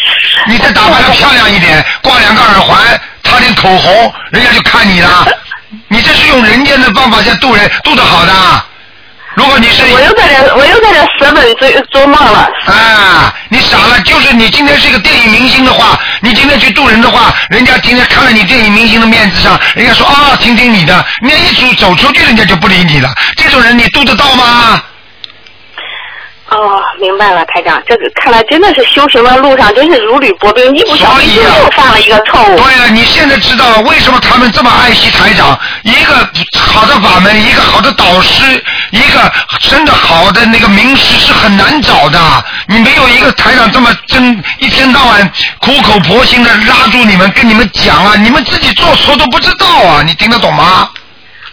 [0.47, 5.27] 你再打扮的漂亮一点，挂两个耳环，擦点口红，人家就看你了。
[5.89, 8.33] 你这是用人间的方法在渡人，渡得好的。
[9.35, 12.51] 如果你是我又在这，我又在这舍本追做梦了。
[12.67, 23.09] 啊，你傻了，就是你今天是一个电影明星的话，你今天去渡人的话，人家今天看了你电影明星的面子上，人家说啊，听听你的，你一走走出去，人家就不理你了。
[23.37, 24.83] 这种人你渡得到吗？
[26.51, 32.57] 哦，明白了，台长，这个看来真的是修行的路上真是如履薄冰，一不小心又犯了一个错误。
[32.57, 35.59] 对了，你现在知道了为什么他们这么爱惜台长？
[35.83, 36.15] 一个
[36.59, 38.43] 好的法门，一个好的导师，
[38.93, 39.31] 一个
[39.61, 42.19] 真的好的那个名师是很难找的。
[42.67, 45.31] 你没有一个台长这么真，一天到晚
[45.61, 50.89] 苦口婆心的拉住你们，跟你们讲啊，你们自己做错都不知道啊，你听得懂吗？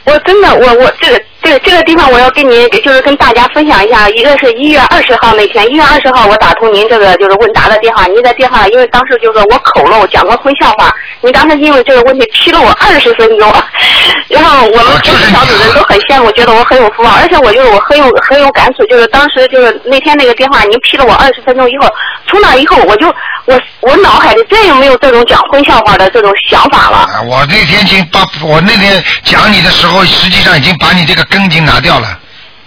[0.06, 10.92] 我真的，我我这个这个这个地方我要跟您就是跟大家分享一下，一个是一月二十号那天，一月二十号我打通您这个就是问答的电话，您在电话因为当时就是我口漏讲个荤笑话，
[11.22, 13.54] 您当时因为这个问题批了我二十分钟，
[14.28, 21.88] 然后我们同事小组人都很羡慕，觉得我很有福报，而且我就是我很有很有感触，就是当时就是那天那个电话您批了我二十分钟以后，
[22.28, 23.08] 从那以后我就
[23.46, 26.98] 我我脑海里再也没有这种讲荤笑话的这种想法了。
[26.98, 32.18] 啊，我那天已经把我那天讲你的时候，实际上已经把你这个根已经拿掉了，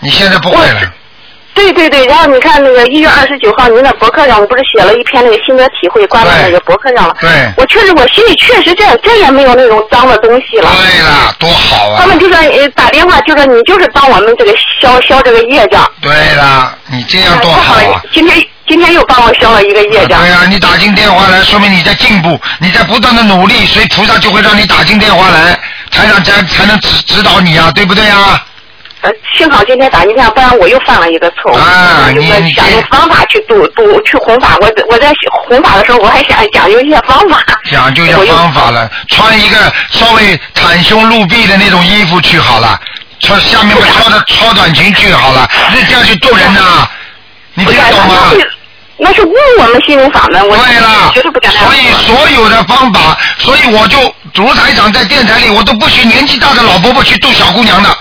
[0.00, 0.92] 你现在不会了。
[1.54, 7.16] 对对对，然后你看那个一月二十九号，您的博客上我不是写了一篇那个心得体会，挂在那个博客上了。
[7.20, 7.28] 对。
[7.56, 10.70] 我确实，我心里确实再再也没有那种脏的东西了。
[10.76, 11.98] 对了，多好啊！
[12.00, 15.90] 他们就说呃打电话就说你就是帮我们这个消消这个业障。
[16.00, 18.00] 对了，你这样多好啊！
[18.12, 20.20] 今天今天又帮我消了一个业障。
[20.20, 25.58] 对呀、你打进电话来，说明你在进步，你在不断的努力，所以菩萨就会让你打进电话来，
[25.90, 28.44] 才让才才能指指导你啊，对不对啊？
[29.00, 31.54] 呃，幸好今天打进电话，不然我又犯了一个错误。
[31.54, 35.12] 啊就是你你想用方法去度度去弘法，我我在
[35.46, 37.40] 弘法的时候，我还想讲究一些方法。
[37.70, 39.56] 讲究一些方法了，穿一个
[39.90, 42.78] 稍微袒胸露臂的那种衣服去好了，
[43.20, 46.88] 穿下面嘛穿的超短裙去好了，那这样去度人呐、
[47.54, 48.14] 你听得懂吗？
[49.00, 53.96] 那是误我们心灵法门，我对了，绝对不敢那所以所有的方法，所以我就
[54.34, 57.96] 卢台长在电台里，我都不许年纪大的老伯伯去度小姑娘的。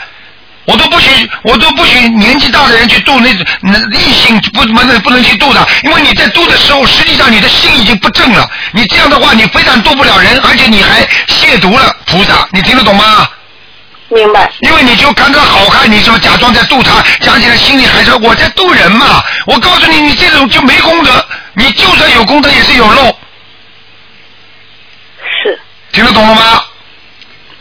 [0.68, 1.10] 我都不许，
[1.44, 3.30] 我都不许年纪大的人去度那
[3.62, 8.46] 那异性不不能不能去度的，因为你在度的时候，实际上你的心已经不正了。
[8.74, 12.46] 你这样的话，你非但度不了人，而且你还亵渎了菩萨。
[12.52, 13.30] 你听得懂吗？
[14.10, 14.52] 明白。
[14.60, 17.02] 因为你就看他好看，你是不是假装在度他？
[17.22, 19.24] 讲起来心里还是我在度人嘛。
[19.46, 23.08] 我告诉你，你这种就没功德，你就算有功德也是有漏。
[25.44, 25.58] 是。
[25.94, 26.62] 听得懂了吗？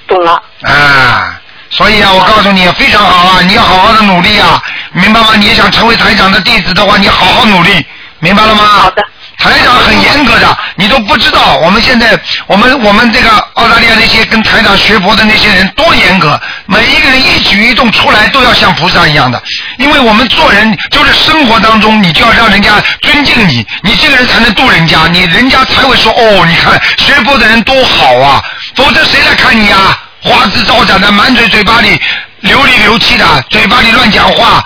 [0.08, 0.42] 懂了。
[0.62, 1.35] 啊，
[1.76, 4.62] 所以啊，我告诉你，非常好啊，你要好好的努力啊，
[4.92, 5.28] 明白吗？
[5.38, 7.84] 你想成为台长的弟子的话，你好好努力，
[8.20, 8.64] 明白了吗？
[8.64, 9.02] 好的。
[9.38, 11.56] 台长很严格的，你都不知道。
[11.58, 19.40] 我们现在，我们我们这个澳大利亚那些跟台长学佛的那些人多严格，每一个人一举一动出来都要像菩萨一样的。
[19.76, 28.42] 因为我们做人就是生活当中，你就要让人家尊敬你，你这个人才能度人家，你人家才会说哦，你看学佛的人多好啊，
[28.74, 30.02] 否则谁来看你啊？
[30.26, 32.00] 花枝招展的，满嘴嘴巴里
[32.40, 34.64] 流里流气的，嘴巴里乱讲话，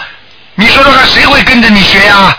[0.54, 2.34] 你说说看，谁会跟着你学呀、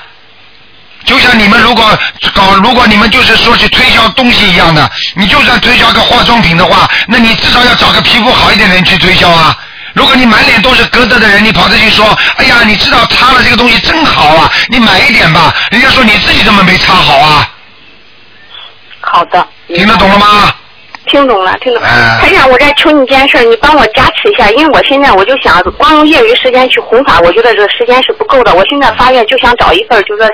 [1.05, 1.97] 就像你们如果
[2.34, 9.55] 搞，如果你们就是说去推销东西一样的，你就算推销个化妆品的话，那你至少要找个皮肤好一点的人去推销啊。
[9.93, 15.53] 如果你满脸都是疙瘩的人，你跑着去说，哎呀，你知道擦了这个东西真好啊，你买一点吧。
[15.69, 17.47] 人家说你自己怎么没擦好啊？
[19.01, 19.45] 好的。
[19.67, 20.53] 听得懂了吗？
[21.08, 21.88] 听懂了，听懂了。
[21.89, 28.54] 哎台长，我再求你件事儿，你帮我加持一下，因为我现在我就想光用业余时间去弘法，我觉得这个时间是不够的。
[28.54, 30.34] 我现在发愿就想找一份就说是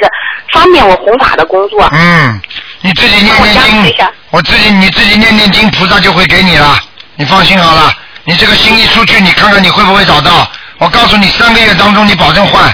[0.51, 1.87] 方便我弘法的工作。
[1.93, 2.41] 嗯，
[2.81, 3.53] 你自己念念
[3.95, 6.77] 经，我自己你自己念念经，菩萨就会给你了。
[7.15, 7.93] 你放心好了，
[8.25, 10.47] 你这个心一出去，你看看你会不会找到？
[10.79, 12.71] 我告诉你，三个月当中你保证换，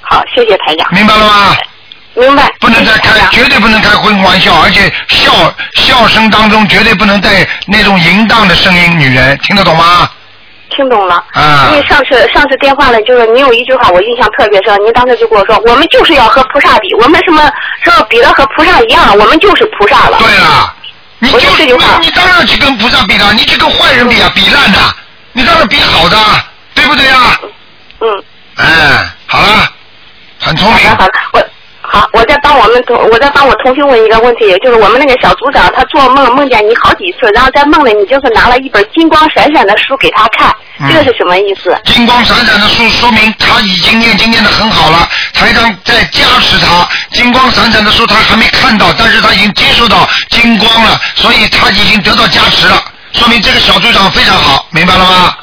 [0.00, 0.88] 好，谢谢台长。
[0.94, 1.56] 明白了吗？
[2.14, 2.50] 明白。
[2.60, 5.32] 不能再开，绝对不能开荤玩笑，而且笑
[5.74, 10.10] 笑声当中绝对不能带那种淫荡的声音，女人听得懂吗？
[10.70, 11.24] 听懂了。
[11.32, 17.42] 啊因为上次上次电话呢，就是您有一句话我印象特别深，您当时就跟我说，我们就是要和菩萨比，我们什么
[17.82, 20.18] 时候比的和菩萨一样，我们就是菩萨了。
[20.18, 20.74] 对了，
[21.20, 24.78] 你就这句话你当然去跟菩萨比了，你去跟坏人比啊，比烂的，
[25.32, 26.16] 你当然比好的，
[26.74, 27.40] 对不对啊？
[28.00, 28.24] 嗯。
[28.56, 29.72] 哎，好了，
[30.40, 30.88] 很聪明。
[30.90, 31.42] 好的，我
[31.90, 41.74] 好，我再帮我们同，我再帮我同学问一个问题，就是我们那个小组长，他做梦梦见你好几次，然后在梦里你就是拿了一本金光闪闪的书给他看，嗯这个是什么意思？
[41.86, 45.08] 金光闪闪的书，说明他已经念经念的很好了。
[45.32, 52.82] 台长在加持他，金光闪闪的书他还没看到，但是他已经接受到金光了，所以他已经得到加持了，
[53.12, 55.34] 说明这个小组长非常好，明白了吗？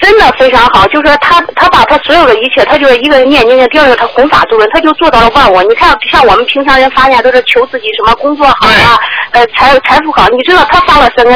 [0.00, 5.62] 真的非常好，就是说他他把他所有的一切，他就是一个人念念，第二个他弘法度人，他就做到了万我。
[5.62, 8.98] 你看，像我们平常人发愿都是求自己什么工作好啊，
[9.30, 10.28] 呃财财富好。
[10.28, 11.32] 你知道他发了三个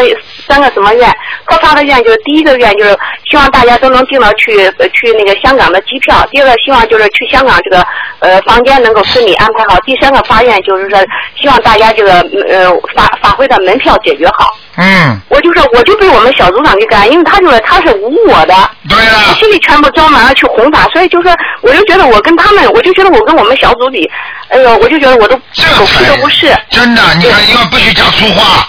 [0.47, 1.11] 三个什么愿？
[1.47, 2.91] 他发的愿就是第一个愿就是
[3.31, 7.83] 希望大家都能订到去呃去那个香港的机票，第二个希望就是去香港这个
[8.19, 10.99] 呃房间能够顺利安排好，第三个发愿就是说
[11.41, 14.51] 希望大家这个呃法法会的门票解决好。
[14.81, 18.55] 嗯，我就说，我就被我们小组长给干，因为他就是他是无我的，
[18.89, 24.09] 对了，他心里全部装满了去弘法，所以就说，我就觉得我跟他们，我就觉得我跟我们小组比，
[24.51, 26.57] 哎呦，我就觉得我都狗屁都不是。
[26.71, 28.69] 真的，你看，要不许讲粗话，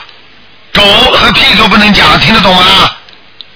[0.74, 0.82] 狗
[1.12, 2.64] 和屁都不能讲，听得懂吗？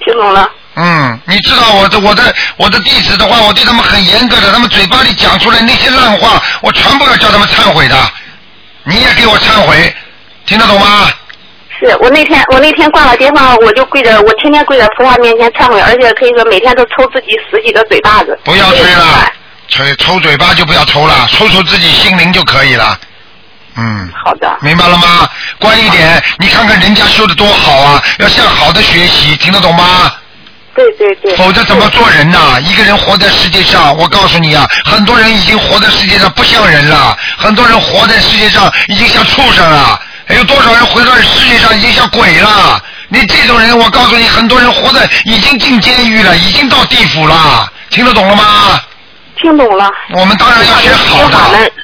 [0.05, 0.47] 听懂了。
[0.75, 7.95] 嗯，你知道我的我的我的弟子的话，我对他们很严格的，他们嘴巴里讲出来那些烂话，我全部要叫他们忏悔的。
[8.83, 9.95] 你也给我忏悔，
[10.45, 11.09] 听得懂吗？
[11.79, 18.37] 是我那天我那天挂了电话，我就跪着，我天天跪在菩萨面前忏悔，而且可以说每天都抽自己十几个嘴巴子。
[18.43, 19.31] 不要吹了，
[19.67, 22.97] 吹抽嘴巴就不要抽了，抽抽自己心灵就可以了。
[23.75, 24.55] 嗯，好的。
[24.61, 25.27] 明白了吗？
[25.57, 30.13] 乖一点，你看看人家修的多好啊，要向好的学习，听得懂吗？
[30.75, 31.35] 对对对。
[31.35, 42.81] 否则怎么做人呐、一个人活在世界上，我告诉你啊，很多人已经活在世界上不像人了，很多人活在世界上已经像畜生了，还有多少人回到世界上已经像鬼了？
[43.09, 48.81] 你这种人，我告诉你，很多人活在已经进监狱了，已经到地府了，听得懂了吗？
[49.41, 49.91] 听懂了。
[50.15, 51.37] 我们当然要学好的。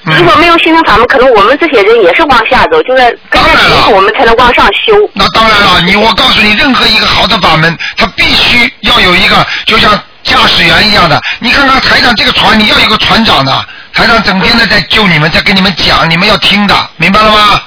[0.06, 4.94] 嗯如果没有心灵法门，可能我们这些人也是往下走，就是跟着师傅我们才能往上修。
[5.14, 9.92] 那当然了，你我告诉你，任何一个好的法门，它必须要有一个，就像
[10.24, 11.22] 驾驶员一样的。
[11.40, 17.62] 你看看台长这个船，你要有个船长的，台长整天的在救你们，在跟你们讲，你们要听的，明白了吗？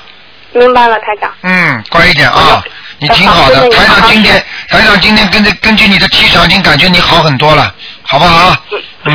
[0.52, 1.32] 明白了，台长。
[1.42, 2.62] 嗯，乖一点啊，
[2.98, 3.68] 你挺好的。
[3.70, 8.56] 台长今天，台长今天根据根据你的气场，已经感觉你好很多了，好不好？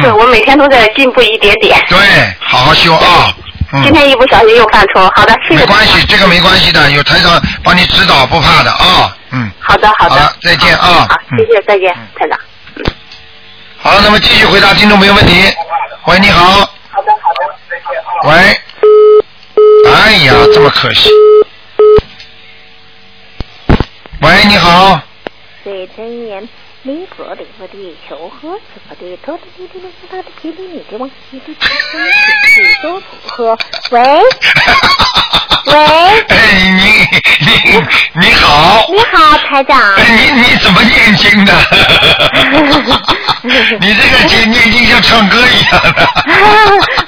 [0.02, 1.80] 是我每天都在进步一点点。
[1.88, 1.98] 对，
[2.40, 3.34] 好好修啊。
[3.74, 5.60] 嗯今天一不小心又犯错，好的，谢谢。
[5.60, 9.14] 没关系，这个没关系的，有台长帮你指导，不怕的啊。
[9.32, 10.16] 嗯，好的，好的。
[10.16, 12.40] 好再见啊好，嗯谢谢，再见，台长。
[13.78, 15.54] 好，那么继续回答听众朋友问题。
[16.06, 16.46] 喂，你好。
[16.90, 18.30] 好的，好的。
[18.30, 18.60] 喂。
[19.98, 21.10] 哎呀，这么可惜。
[24.22, 25.02] 喂，你好。
[25.64, 26.48] 水真言，
[26.84, 31.58] 离婆的婆的求喝此婆的头的滴滴的是他的皮的你的往西的皮的
[32.62, 33.58] 你都不喝。
[33.90, 34.00] 喂
[35.68, 35.74] 喂，
[36.30, 36.36] 哎，
[36.76, 36.82] 你
[37.46, 37.52] 你
[38.22, 38.86] 你好。
[38.90, 39.78] 你好，台长。
[39.96, 41.54] 哎，你你怎么念经的？
[43.80, 46.08] 你这个念念经像唱歌一样的。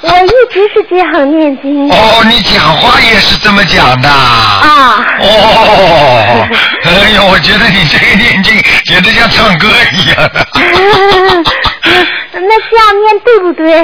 [0.02, 1.94] 我一直是这样念经的。
[1.94, 4.08] 哦，你讲话也是这么讲的。
[4.08, 5.04] 啊。
[5.20, 6.48] 哦，
[6.84, 10.46] 哎呦，我觉得你这个念经简直像唱歌一样的。
[12.32, 13.82] 那这样念对不对？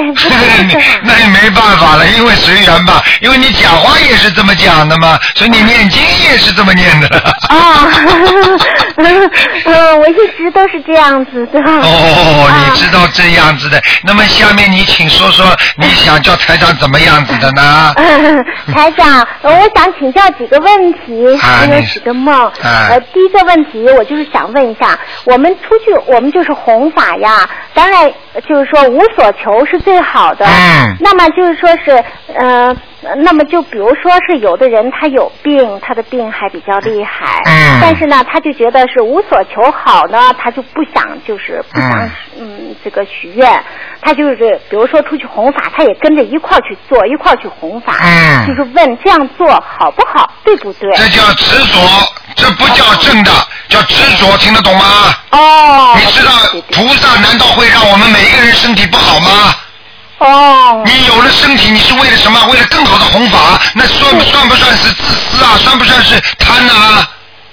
[1.03, 7.07] 那也没办法了，因为随缘吧，因为你讲话也是这么讲的嘛，所以你念经也是这么念的。
[7.49, 7.87] 啊，
[8.97, 11.59] 嗯，我一直都是这样子的。
[11.59, 15.45] 哦，啊你知道这样子的，那么下面你请说说
[15.75, 17.93] 你想叫台长怎么样子的呢？
[18.73, 22.33] 台长，呃我想请教几个问题，有几个梦。
[22.63, 28.11] 啊呃，第一个问题，我就是想问一下，我们出去，我们就是弘法呀，当然
[28.41, 30.45] 就是说无所求是最好的。
[30.45, 32.75] 嗯那么就是说是，呃，
[33.17, 43.63] 那么就比如说是有的人他有病，他的病还比较厉害，嗯但是呢，他就觉得是无所求好呢，他就不想就是不想嗯嗯这个许愿，
[44.01, 50.89] 他就是比如说出去弘法，他也跟着一块儿去做，一块儿去弘法，嗯就是问这样做好不好，对不对？
[50.95, 51.79] 这叫执着，
[52.35, 53.31] 这不叫正的，
[53.69, 55.15] 叫执着，听得懂吗？
[55.31, 55.97] 哦。
[55.97, 56.31] 你知道
[56.71, 59.55] 菩萨难道会让我们每一个人身体不好吗？
[60.19, 60.83] 哦。
[60.85, 62.39] 你有了身体，你是为了什么？
[62.47, 65.57] 为了更好的弘法，那算不算不算是自私啊？
[65.57, 67.07] 算不算是贪啊？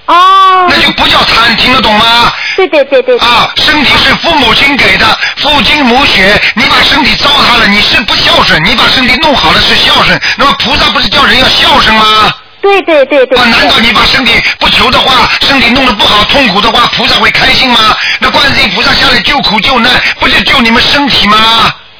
[0.06, 0.66] 哦。
[0.68, 2.32] 那就不叫贪，听得懂吗？
[2.56, 3.18] 对对对对。
[3.18, 10.20] 啊，身体是父母亲给的，父精母血，你把身体糟蹋了，你是不孝顺；你把身体弄好了是孝顺。
[10.36, 12.32] 那么菩萨不是叫人要孝顺吗？
[12.64, 13.38] 对对对对。
[13.38, 17.78] 啊，难道你把身体不求的话，身体弄得不好、痛苦的话，菩萨会开心吗？
[18.20, 21.36] 那观世音菩萨下来救苦救难，不就救你们身体吗？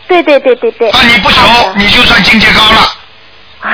[0.09, 0.89] 对对对对对。
[0.91, 1.39] 啊，你不求，
[1.77, 2.81] 你就算境界高了，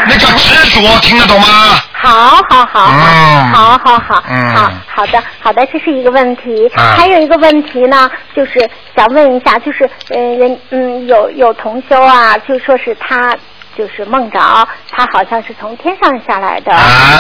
[0.08, 1.80] 那叫执着，听得懂吗？
[1.92, 2.08] 好
[2.48, 6.66] 好好好，嗯好好好，嗯好好的好的，这是一个问题。
[6.74, 13.36] 啊还有一个问题呢，就是想问一下，就是呃人嗯有有同修啊，就说是他。
[13.80, 14.38] 就是梦着
[14.90, 16.70] 他好像是从天上下来的，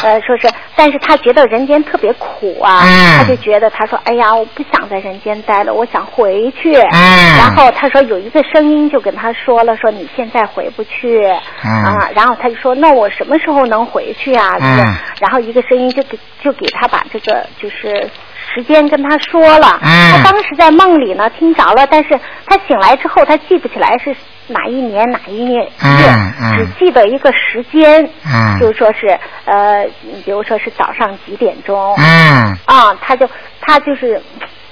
[0.02, 0.46] 呃，说是，
[0.76, 6.74] 但是他觉得人间特别苦啊，嗯他就觉得他说，哎呀，我不想在人间待了，我想回去。
[6.76, 11.24] 嗯然后他说有一个声音就跟他说了，说你现在回不去。
[11.64, 14.58] 嗯啊，然后他就说，那我什么时候能回去啊？
[14.60, 18.06] 嗯然后一个声音就给就给他把这个就是
[18.54, 19.78] 时间跟他说了。
[19.82, 24.14] 嗯他当时在梦里呢听着了，但是他醒来之后他记不起来是
[24.48, 28.04] 哪一年哪一月，嗯嗯只记得一个时间。
[28.26, 29.84] 嗯就是说是呃，
[30.24, 31.94] 比如说是早上几点钟。
[31.96, 33.28] 嗯啊，他就
[33.60, 34.20] 他就是。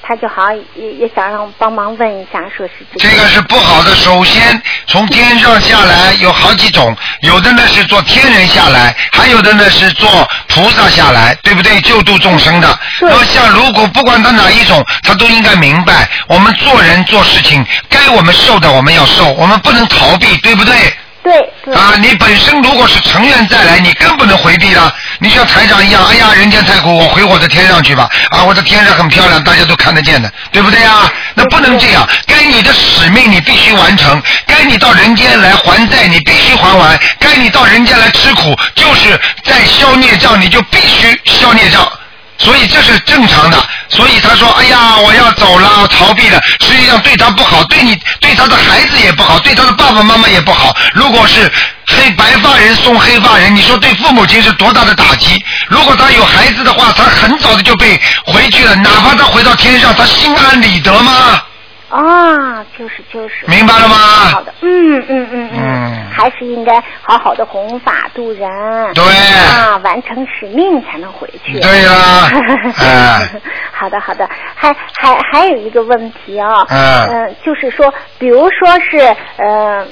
[0.09, 3.95] 他就好像也也想让我帮忙问一下，说是这这个是不好的。
[3.95, 11.79] 首先，从天上下来有好几种，有的呢是做天人下来，还有的呢是做菩萨下来，对不对？
[11.83, 12.79] 救度众生的。
[13.03, 20.75] 那么像如果不管他哪一种，他都应该明白，我们做人做事情，该我们受的我们要受，我们不能逃避，对不对？
[21.23, 21.75] 对对。
[21.75, 24.95] 啊，你本身如果是成愿再来，你更不能回避了。
[25.19, 28.09] 你像台长一样，哎呀，人间太苦，我回我的天上去吧。
[28.31, 31.11] 啊，我的天上很漂亮，大家都看得见的，对不对啊？
[31.35, 41.91] 那不能这样，该你的使命你必须完成，该你到人间来还债你必须还完，该你到人间来吃苦，就是在消孽障，你就必须消孽障。
[42.39, 43.59] 所以这是正常的，
[43.89, 50.75] 所以他说：“哎呀，我要走了，逃避了。”实际上对他不好，对你、对他的孩子也不好，对他的爸爸妈妈也不好。
[50.95, 51.51] 如果是
[51.87, 55.45] 黑白发人送黑发人，你说对父母亲是多大的打击？
[55.69, 61.43] 如果他有孩子的话，他很早的就被回去了，哪怕他回到天上，他心安理得吗？
[61.89, 63.47] 啊，就是就是。
[63.47, 63.95] 明白了吗？
[64.33, 68.49] 好的，嗯嗯嗯嗯，还是应该好好的弘法度人。
[68.95, 69.05] 对。
[69.05, 71.59] 啊，完成使命才能回去。
[71.61, 72.29] 对啦
[72.81, 73.29] 哎。
[73.73, 77.07] 好的好的，还还还有一个问题啊，嗯。
[77.07, 78.99] 呃就是说，比如说是
[79.37, 79.87] 呃，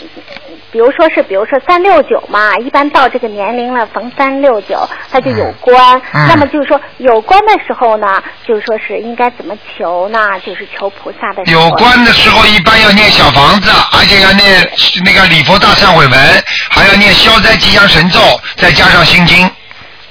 [0.73, 6.01] 比如说是比如说三六九嘛，一般到这个年龄了，逢三六九，它就有关。
[6.13, 6.27] 嗯。
[6.29, 10.39] 那么就是说有关的时候呢，就是说是应该怎么求呢？
[10.45, 14.69] 就是求菩萨的有关的时候一般要念小房子，而且要念
[15.05, 19.49] 那个礼佛大忏悔文，还要念消灾吉祥神咒，再加上心经。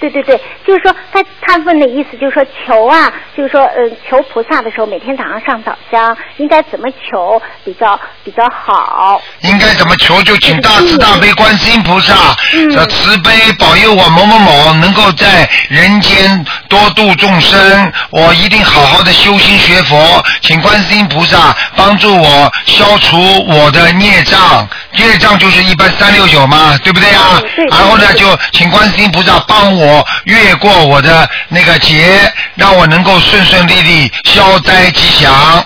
[0.10, 9.22] 对对对，就是说他他问的意思就是说求啊，就是说呃求菩萨的时候，每天早上上早香，应该怎么求比较比较好？
[9.42, 12.14] 应该怎么求就请大慈大悲观世音菩萨，
[12.54, 23.18] 嗯慈悲保佑我某某某能够在人间多度众生，我一定好好的修心学佛，请观世音菩萨帮助我消除
[23.48, 27.42] 我的孽障，孽障就是一般三六九嘛，对不对啊？
[27.70, 32.20] 然后呢，就请观世音菩萨帮我越过我的那个劫，
[32.56, 35.66] 让我能够顺顺利利消灾吉祥。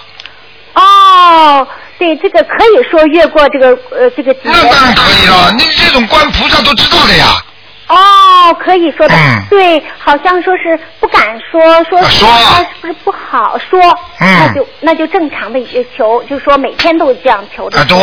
[0.74, 4.42] 哦，对，这个可以说越过这个呃这个节。
[4.44, 7.42] 那当然可以了，你这种观菩萨都知道的呀。
[7.90, 9.16] 哦，可可以说的。
[9.16, 13.80] 嗯对，好像说是不敢说，说啊说他是不是不好说？
[14.22, 17.80] 嗯那就那就正常的也求，就说每天都这样求的。
[17.80, 17.98] 啊，对，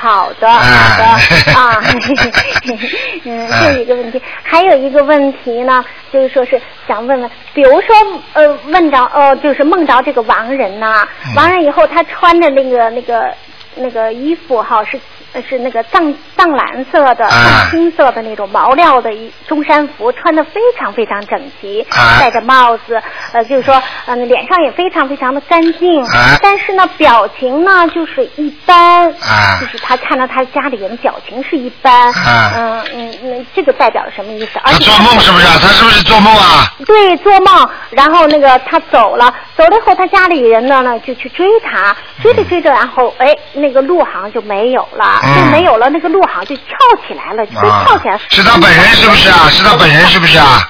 [0.00, 0.62] 好的，好
[0.98, 1.04] 的
[1.58, 1.82] 啊，
[3.24, 7.96] 嗯，这一个问题，还有一个问题呢，就是说是想问问，比如说
[8.34, 13.34] 呃，问着呃，就是梦着这个亡人呐、嗯亡人以后他穿的那个那个
[13.74, 15.00] 那个衣服哈是。
[15.40, 17.30] 是那个藏藏蓝色的、啊。
[17.30, 22.18] 藏青色的那种毛料的一中山服，穿的非常非常整齐，啊。
[22.20, 23.00] 戴着帽子，
[23.32, 26.36] 呃，就是说，嗯、脸上也非常非常的干净，啊。
[26.42, 29.58] 但是呢，表情呢就是一般，啊。
[29.60, 32.52] 就是他看到他家里人表情是一般，啊。
[32.56, 34.58] 嗯嗯嗯，这个代表什么意思？
[34.64, 35.52] 而且他做梦是不是啊？
[35.60, 36.74] 他是不是做梦啊？
[36.86, 46.62] 对，做梦，然后那个他走了，走了以后，他家里人呢呢就去追他，追着追着，然后哎，那个路好像就没有了，嗯就没有了，那个路好像就翘
[47.06, 48.18] 起来了，就翘起来。
[48.30, 49.48] 是他本人是不是啊？
[49.50, 50.68] 是他本人是不是啊？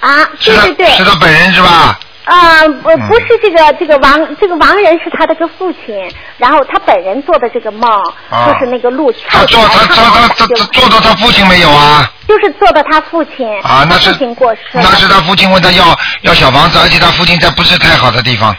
[0.00, 1.98] 啊，对对对，是他本人是吧？
[2.24, 5.96] 啊，不嗯不是这个这个王这个王人是他的个父亲，
[6.36, 7.90] 然后他本人做的这个梦，
[8.30, 12.08] 啊就是那个路他翘起来，做他他他他他做到他父亲没有啊？
[12.28, 18.54] 就是做到他父亲，啊，那是父亲过世了，那是他父亲问他要要小房子，而且他父亲在不是太好的地方，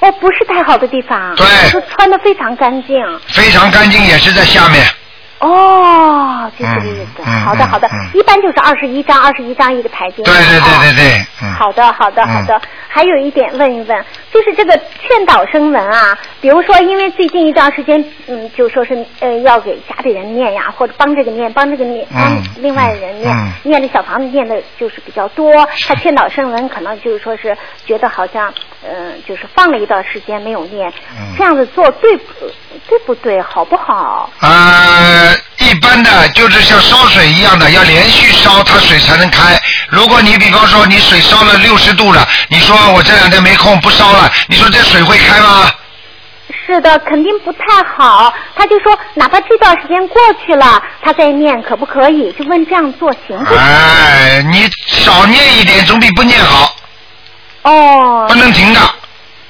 [0.00, 2.96] 哦，不是太好的地方，对就穿的非常干净，
[3.28, 4.84] 非常干净，也是在下面。
[5.40, 6.80] 哦，就这
[7.22, 10.22] 个好的，好的，嗯一般就是二十一张，二十一张一个台阶。
[10.22, 11.52] 对对对哦对对，嗯。
[11.54, 12.60] 好的，好的，嗯好的。
[12.92, 25.54] 还有一点问一问，就是这个劝导声文啊，比如说，因为最近一段时间，嗯，就说是呃要给家里人念呀，或者帮这个念，帮这个念，帮嗯另外人念，嗯念的小房子念的就是比较多。
[25.86, 27.56] 他劝导声文可能就是说是
[27.86, 28.52] 觉得好像，
[28.82, 32.24] 嗯、就是放了一段时间没有念，嗯这样子做对不
[32.88, 34.28] 对不对，好不好？
[34.40, 35.34] 呃，
[35.70, 39.56] 一般的就是像烧水一样的，要连续烧，它水才能开。
[39.88, 45.70] 如果你比方说你水烧了六十度了，你说我这两天没空不烧了，你说这水会开吗？
[46.66, 47.60] 是的，肯定不太
[47.96, 48.34] 好。
[48.56, 52.32] 他就说，哪怕这段时间过去了，他再念可不可以？
[52.32, 53.56] 就问这样做行不行？
[53.56, 56.74] 哎，你少念一点总比不念好，
[57.62, 58.80] 哦，不能停的。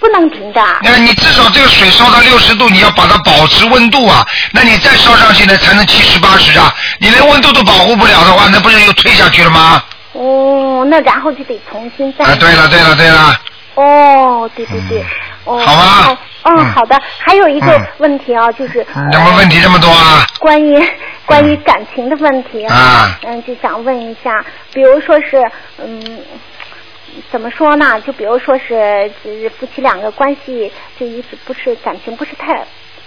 [0.00, 0.60] 不能停的。
[0.82, 4.26] 那你至少这个水烧到六十度，你要把它保持温度啊。
[4.52, 6.74] 那你再烧上去呢，才能七十八十啊。
[6.98, 9.82] 你连温度都保护不了的话，那不是又退下去了吗？
[10.14, 12.24] 哦，那然后就得重新再。
[12.24, 13.40] 啊，对了对了对了，
[13.74, 15.04] 哦，对对对。
[15.44, 15.58] 哦。
[15.64, 16.98] 好吗哦嗯，嗯好的。
[17.18, 18.84] 还有一个嗯问题啊，就是。
[19.12, 20.26] 怎么问题这么多啊？
[20.38, 20.82] 关于
[21.26, 25.44] 关于感情的问题啊嗯，就想问一下，比如说是
[25.78, 26.20] 嗯。
[27.30, 28.00] 怎么说呢？
[28.00, 32.66] 就比如说是，就是夫妻两个关系就一直不是感情不是太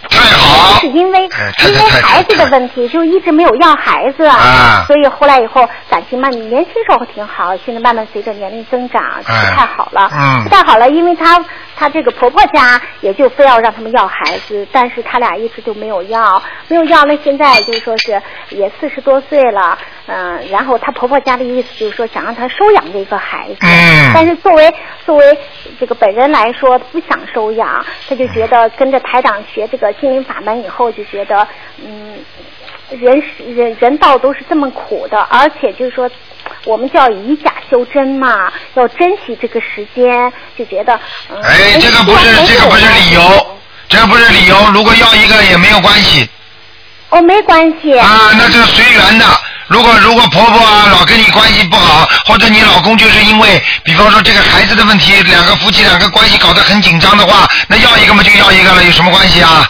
[0.09, 0.79] 太好。
[0.79, 4.83] 是因为因为孩子的问题，就一直没有要孩子，啊。
[4.87, 10.43] 所以后来以后感情慢，年轻时候挺好，现在慢慢随着年龄增长就不太好了，嗯。
[10.43, 11.43] 不太好了，因为她
[11.75, 19.77] 她这个婆婆家也就非要让他们要孩子，但是他俩一直就没有要，没有要，那现在就是说是也四十多岁了，
[20.07, 24.11] 嗯、然后她婆婆家的意思就是说想让她收养这个孩子，嗯。
[24.13, 24.73] 但是作为
[25.05, 25.37] 作为
[25.79, 31.47] 这个本人来说不想收养，他就觉得跟着台长学这个心灵法门以后，就觉得
[31.83, 32.17] 嗯，
[32.89, 36.09] 人是人人道都是这么苦的，而且就是说。
[36.65, 40.93] 我们叫以假修真嘛，要珍惜这个时间，就觉得，
[41.29, 43.57] 嗯，哎，这个不是这个不是理由，
[43.87, 44.55] 这个不是理由。
[44.73, 46.27] 如果要一个也没有关系
[47.09, 49.25] 哦，没关系，啊，那这个随缘的。
[49.67, 59.65] 如果如果婆婆啊老跟你关系不好，或者你老公就是因为，比方说这个孩子的问题，两个夫妻两个关系搞得很紧张的话，那要一个嘛就要一个了，有什么关系啊？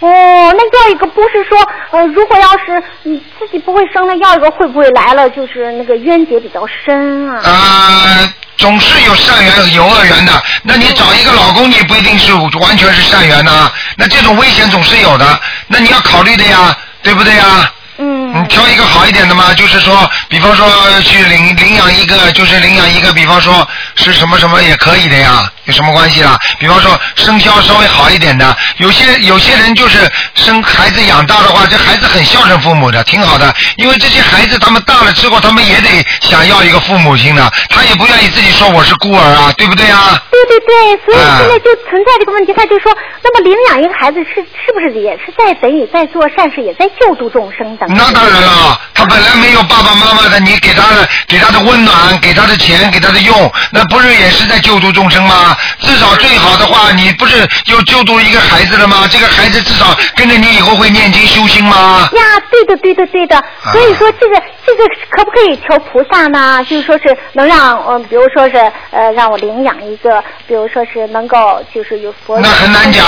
[0.00, 1.58] 哦，那要一个不是说，
[1.90, 7.40] 呃，如果要是你自己不会生，那要一个会不会来了，就是那个冤结比较深啊？
[7.42, 10.32] 呃，总是有善缘有恶缘的。
[10.62, 17.72] 那你找一个老公，你不一定是完全是善缘呐、那这种危险总是有的，那你要考虑的呀，对不对呀？
[17.98, 18.18] 嗯。
[18.40, 20.68] 你挑一个好一点的嘛，就是说，比方说
[21.02, 23.66] 去领领养一个，就是领养一个，比方说
[23.96, 26.38] 是什么什么也可以的呀，有什么关系啦？
[26.58, 33.54] 比方说生肖稍微好一点的，有些有些人就是生孩子养大的话，这孩子很孝顺父母的，挺好的。
[33.76, 40.18] 因为这些孩子他们大了之后，他们也得想要一个父母亲的，他也不愿意自己说我是孤儿啊，对不对啊？
[40.30, 42.90] 对对对，所以啊现在就存在这个问题，他就说，
[43.22, 47.86] 那么领养一个孩子是是不是也是在等于在做善事，也在救助众生的？
[47.88, 55.56] 那当然了，他本来没有爸爸妈妈的，你给他的给他的温暖，给他的钱，给他的用，那不是也是在救助众生吗？
[55.80, 59.08] 至少最好的话，你不是又救度一个孩子了吗？
[59.10, 62.08] 这个孩子至少跟着你以后会念经修心吗？
[62.12, 63.36] 呀，对的，对的，对的。
[63.38, 66.64] 啊所以说，这个这个可不可以求菩萨呢？
[66.68, 68.56] 就是说是能让呃，比如说是
[68.90, 72.38] 呃，让我领养一个，比如说是能够就是有佛。
[72.40, 73.04] 那很难讲，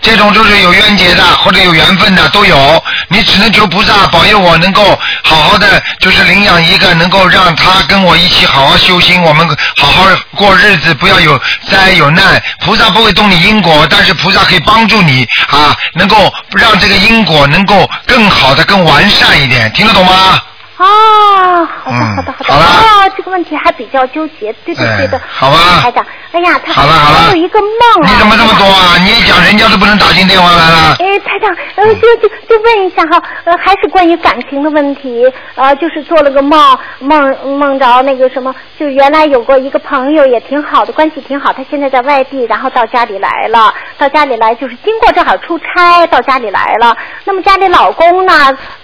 [0.00, 4.82] 这种就是有冤结的或者有缘分的都有，你只能求菩萨保佑我能够
[5.22, 10.06] 好好的，就是领养一个能够让他跟我一起好好修心，我们好好
[10.36, 12.42] 过日子，不要有灾有难。
[12.60, 20.42] 菩萨不会动你因果，但是菩萨可以帮助你啊，能够让这个因果能够更好的、更完善一点，听得懂吗？
[20.76, 23.10] 哦，好的，嗯好的，好的。
[23.16, 25.20] 这个问题还比较纠结，对的，哎对的。
[25.28, 28.10] 好吧台长，哎呀，他好了好了还有一个梦啊。
[28.10, 28.96] 你怎么这么多啊？
[28.98, 30.96] 你一讲人家都不能打进电话来了。
[30.98, 48.32] 哎，台长，呃，就就就问一下哈，呃，还是关于感情的问题，呃，就是做了个梦，梦梦着那个什么，就原来有过一个朋友也挺好的，关系挺好，他现在在外地，然后到家里来了，到家里来就是经过正好出差到家里来了，那么家里老公呢，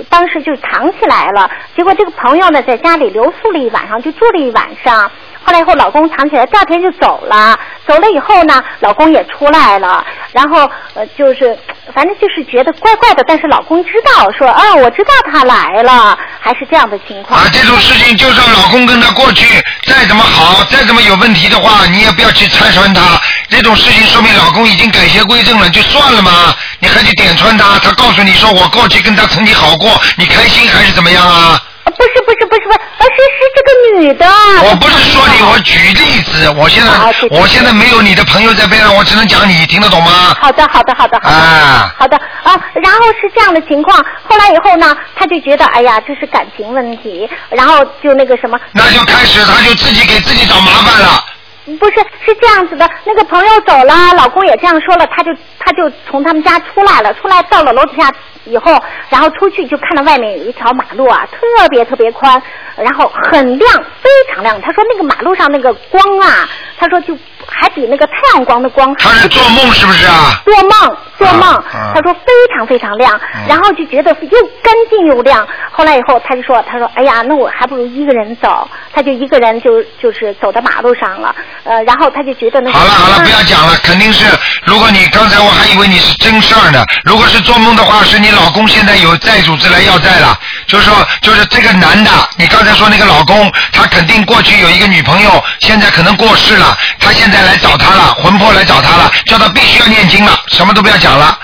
[0.08, 1.50] 当时就藏起来了，
[1.80, 5.10] 结果这个朋友呢在家里留宿了一晚上，就住了一晚上。
[5.42, 7.58] 后来以后，老公藏起来，第二天就走了。
[7.86, 11.56] 走了以后呢，老公也出来了，然后呃，就是
[11.94, 17.40] 反正就是觉得怪怪的，但是老公知道说，啊，我知道他来了，还是这样的情况。
[17.40, 19.46] 啊，这种事情就算老公跟他过去
[19.86, 23.18] 再怎么好，再怎么有问题的话，你也不要去拆穿他。
[23.48, 31.58] 这种事情说明老公已经改邪归正了，就算了嘛，你还去点穿他，他告诉你说我过去跟他曾经好过，你开心还是怎么样啊？
[32.00, 34.26] 不是不是不是不是，而是是这个女的。
[34.64, 36.90] 我不是说你，我举例子，我现在
[37.30, 40.34] 我现在没有你的朋友在边上，我只能讲你，听得懂吗？
[40.40, 42.58] 好的，好的，好的，好的，啊好的啊。
[42.82, 51.22] 然后是这样的情况，后来以后呢，他就觉得，哎呀，这是感情问题，然后就那个什么，那就开始他就自己给自己找麻烦了。
[51.78, 58.10] 不是，是这样子的，那个朋友走了，老公也这样说了，他就他就从他们家出来了，出来到了楼底下
[58.44, 58.72] 以后，
[59.08, 62.42] 然后出去就看到外面有一条马路啊，特别特别宽，
[62.76, 63.72] 然后很亮，
[64.02, 64.60] 非常亮。
[64.60, 67.16] 他说那个马路上那个光啊，他说就
[67.50, 68.94] 还比那个太阳光的光。
[68.96, 70.40] 他是做梦是不是啊？
[70.44, 75.46] 做梦，做梦，啊他说非常非常亮，然后就觉得又干净又亮。
[75.70, 78.68] 后来以后，他就说，他说，哎呀，那我还不如一个人走。
[78.92, 82.78] 他就一个人就就是走到马路上了，呃，然后他就觉得那个。
[82.78, 84.24] 好了好了，不要讲了，肯定是。
[84.64, 101.38] 如果你刚才我还以为你是真事儿呢，如果是做梦的话，是你老公现在有债主之来要债了，就是说，就是这个男的，你刚才说那个老公，他肯定过去有一个女朋友，现在可能过世了，他现在来找他了，魂魄来找他了，叫他必须要念经了，什么都不要讲了。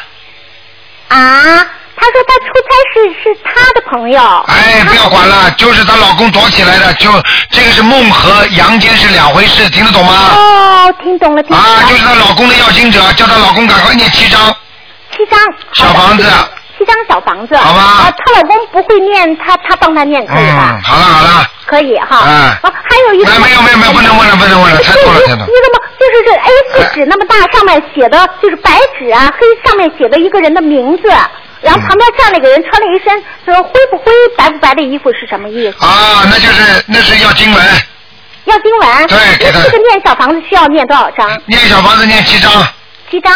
[1.09, 1.67] 啊。
[1.99, 4.21] 他说他出差是是他的朋友。
[4.49, 7.11] 哎，不要管了，就是她老公躲起来的，就
[7.51, 10.13] 这个是梦和阳间是两回事，听得懂吗？
[10.37, 11.65] 哦，听懂了，听懂了。
[11.65, 14.55] 啊，就是她老公的要经者，叫她老公赶快念七章。
[15.11, 15.41] 七张。
[15.73, 16.25] 小房子。
[16.77, 17.57] 七张小房子。
[17.57, 20.73] 好吧啊，她老公不会念，她她帮他念可以吧？
[20.79, 21.51] 嗯，好了好了。
[21.67, 22.23] 可以哈。
[22.25, 22.31] 嗯
[22.63, 23.31] 啊，还有一个。
[23.41, 25.47] 没有没有没有，不能问了不能问了，太多了太多了。
[25.47, 31.09] 一个梦就是这 A 4纸那么大，上面写的就是白纸啊，黑上面写的一个人的名字，
[31.63, 35.85] 然后旁边站了一个人，穿了一身说灰不灰、白不白的衣服是什么意思？
[35.85, 37.65] 啊，那就是那是要经文，
[38.45, 39.07] 要经文。
[39.09, 41.29] 对给他这个念小房子需要念多少张？
[41.47, 42.53] 念小房子念七章，
[43.11, 43.33] 七张。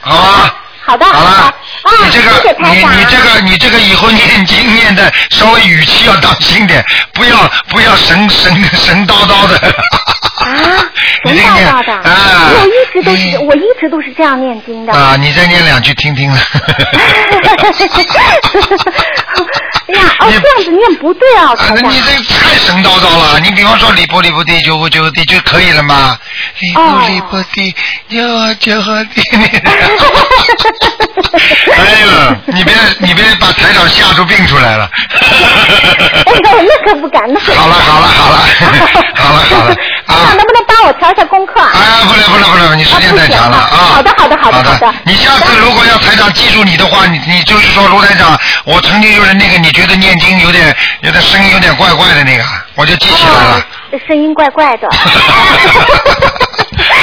[0.00, 0.54] 好吧？
[0.84, 1.88] 好的，好了的。
[1.88, 2.70] 啊，你这谢谢个你。
[2.98, 6.84] 你这个你这个以后念经念的稍微语气要当心点，
[7.14, 9.74] 不要不要神神神叨叨的。
[10.42, 10.84] 啊，
[11.24, 11.92] 你神这个叨叨的。
[11.92, 14.92] 啊我一直都是，我一直都是这样念经的。
[14.92, 16.38] 啊，你再念两句听听了。
[19.88, 21.82] 哎 呀，哦，这样子念不对啊，啊，台长。
[21.82, 23.40] 那你这太神叨叨了！
[23.40, 26.18] 你比方说里波里波地九五九地就可以了嘛。
[26.74, 26.80] 哎
[32.00, 34.88] 呀，你别你别把台长吓出病出来了。
[36.26, 37.60] 哎呦，那可不敢，那可不敢。
[37.62, 38.38] 好了好了好了
[39.14, 39.74] 好了好了
[40.06, 41.60] 台长能不能帮我调一下功课？
[41.60, 41.68] 啊，
[42.08, 43.76] 不能不能不能，你时间太长了啊。
[43.96, 44.94] 好的好的好的好的。
[45.04, 52.44] 你下次如果要台长记住你的话，你你就是说卢台长，我曾经就是那个你觉得念经有点有点声音有点怪怪的那个，
[52.76, 53.58] 我就记起来了。
[53.58, 53.62] 哦
[54.08, 54.88] 声音怪怪的。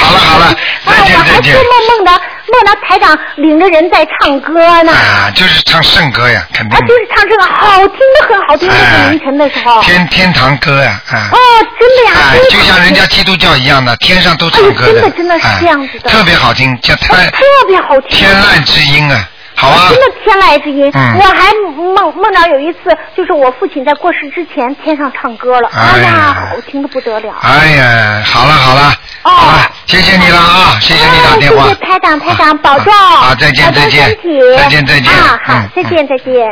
[0.02, 0.52] 好 了好了，
[0.84, 1.62] 再见再见啊，我还做。
[1.62, 2.10] 梦梦的，
[2.50, 4.90] 梦到台长领着人在唱歌呢。
[4.90, 6.76] 啊，就是唱圣歌呀，肯定。
[6.76, 9.80] 啊，就是唱这个好听的很，好听的很，凌晨的时候。
[9.82, 11.30] 天天堂歌呀，啊。
[11.30, 11.38] 哦，
[11.78, 12.26] 真的呀。
[12.32, 12.79] 哎，就像
[13.20, 14.94] 基督教一样的，天上都唱歌的。
[14.94, 16.08] 真的真的是这样子的。
[16.08, 18.18] 特别好听，叫天特别好听。
[18.18, 19.28] 天籁之音啊。
[19.56, 19.90] 好啊！
[19.90, 21.52] 真的天籁之音，我还
[21.94, 27.34] 梦梦到有一次，就是我父亲在过世之前，天上唱歌了，哎呀，好听的不得了。
[27.42, 31.64] 哎呀，好了好了，好了，谢谢你了啊，谢谢你打电话。
[31.64, 32.90] 谢谢台长，台长保重。
[32.90, 34.16] 好，再见再见。
[34.56, 35.12] 再见再见。
[35.12, 36.42] 啊，好，再见再见。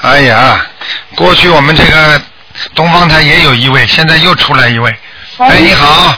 [0.00, 0.64] 哎呀，
[1.14, 2.18] 过去我们这个
[2.74, 4.96] 东方台也有一位，现在又出来一位。
[5.38, 6.16] 哎，你好。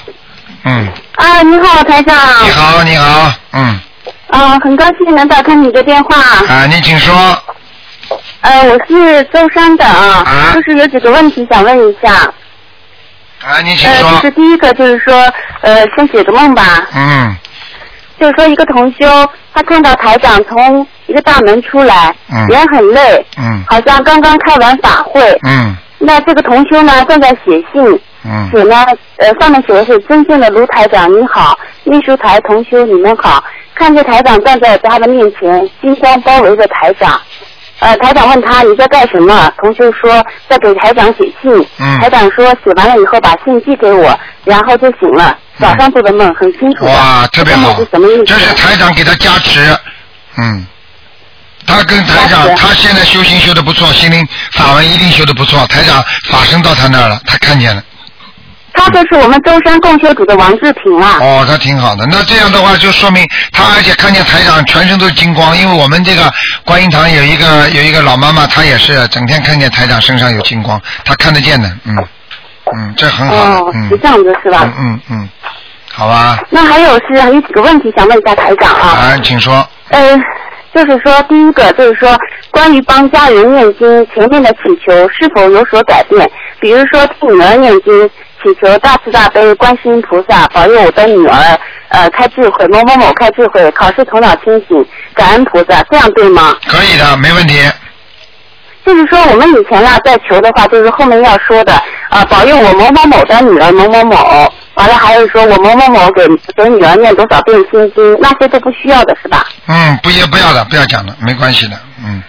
[0.65, 0.89] 嗯。
[1.17, 2.17] 啊，你好，台长。
[2.43, 3.81] 你好，你好，嗯。
[4.29, 6.17] 啊，很高兴能打通你的电话。
[6.49, 7.15] 啊，你请说。
[8.41, 12.13] 呃，我是舟山的啊，就是有几个问题想问一下。
[13.45, 14.09] 啊，你请说。
[14.09, 15.15] 呃，就是第一个就是说，
[15.61, 16.89] 呃，先写个梦吧。
[16.95, 17.37] 嗯。
[18.19, 19.07] 就是说，一个同修，
[19.55, 22.15] 他看到台长从一个大门出来，
[22.49, 25.77] 人很累，嗯，好像刚刚开完法会，嗯。
[25.99, 28.85] 那这个同修呢，正在写信，嗯，写呢，
[29.17, 33.43] 呃，上面写的是“尊敬的卢台长，你好，秘书台同修你们好”。
[33.75, 37.19] 看着台长站在他的面前，金光包围着台长。
[37.79, 39.51] 呃，台长问他你在干什么？
[39.57, 41.67] 同学说在给台长写信。
[41.79, 41.99] 嗯。
[41.99, 45.39] 台长说写完了以后把信寄给我，然后就醒了。
[45.59, 46.85] 早上做的梦很清楚。
[46.85, 47.75] 哇，特别好。
[47.77, 48.25] 是什么意思？
[48.25, 49.75] 这是台长给他加持。
[50.37, 50.67] 嗯。
[51.67, 55.67] 他跟台长，他现在修行修的不错，心灵法文一定修的不错。
[55.69, 57.83] 台长法身到他那儿了，他看见了。
[58.81, 61.19] 他就是我们舟山共修组的王志平啊。
[61.21, 62.07] 哦，他挺好的。
[62.07, 66.33] 那这样的话，就说明他而且看见台长全身都是金光，因为我们这个
[66.65, 71.95] 观音堂有一个有一个老妈妈，她也是整天看见台长身上有金光，她看得见的，嗯
[72.75, 73.67] 嗯，这很好。
[73.67, 74.61] 哦，是这样子是吧？
[74.65, 75.29] 嗯嗯嗯，
[75.93, 76.39] 好吧。
[76.49, 78.89] 那还有是还有几个问题想问一下台长啊。
[78.89, 79.69] 啊，请说。
[79.91, 80.17] 呃，
[80.75, 82.17] 就是说第一个就是说
[82.51, 86.31] 关于帮家人念经前面的祈求是否有所改变？
[86.61, 88.11] 比如说替女儿念经。
[88.43, 91.59] 祈求大慈大悲观世音菩萨保佑我的女儿，
[91.89, 94.85] 呃，开智慧，某某某开智慧，考试头脑清醒，
[95.15, 96.57] 感恩菩萨，这样对吗？
[96.67, 97.59] 可以的，没问题。
[98.85, 101.73] 就是说，我们以前啊，在求的话，就是后面要说的
[102.09, 106.27] 啊，保佑我某某某的女儿某某某，完了还有说我某某某给
[106.57, 109.47] 给女儿念多少遍心经，那些都不需要的是吧？
[109.67, 112.23] 嗯，不要不要的，不要讲了，没关系的，嗯。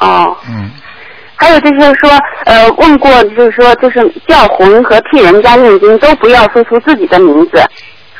[0.00, 0.36] 哦。
[0.48, 0.70] 嗯。
[1.38, 2.10] 还有就是说，
[2.44, 7.64] 呃，问过就是说，就是叫魂和替人家念经都不要说出自己的名字，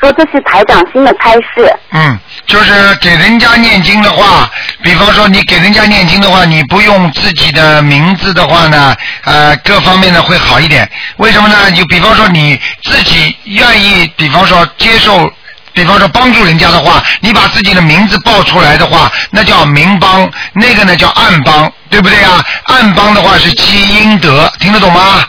[0.01, 1.75] 说这是台长新的差事。
[1.93, 2.17] 嗯，
[2.47, 4.49] 就是给人家念经的话，
[4.83, 10.89] 比方说你给人家念经的话，你不用自己的名字的话呢，呃，各方面呢会好一点。
[11.17, 11.71] 为什么呢？
[11.73, 15.31] 就比方说你自己愿意，比方说接受。
[15.79, 22.45] 比方说帮助人家的话，你把自己的名字报出来的话，那叫明帮，那个呢叫暗帮，对不对啊？
[22.65, 25.25] 暗帮的话是积阴德，听得懂吗？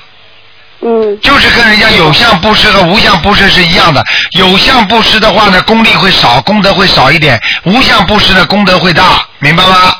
[0.81, 1.19] 嗯。
[1.21, 9.93] 就是跟人家有相布施和无相布施是一样的，有相布施的话呢，功力会少，功德会少一点；无相布施的功德会大，明白吗？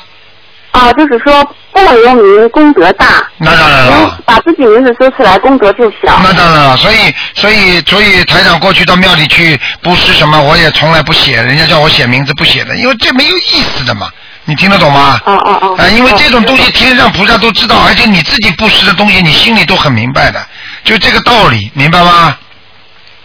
[0.72, 6.20] 啊，就是说不留名功德大，那当然了，把自己名字说出来功德就小。
[6.22, 14.08] 那当然了，所以所以所以台长过去到庙里去布施什么，我也从来不写，人家叫我写名字不写的，因为这没有意思的嘛，
[14.44, 15.20] 你听得懂吗？
[15.24, 15.76] 哦哦哦。
[15.76, 20.40] 啊，因为这种东西天上菩萨都知道，而且你自己布施的东西，你心里都很明白的，
[20.84, 22.36] 就这个道理，明白吗？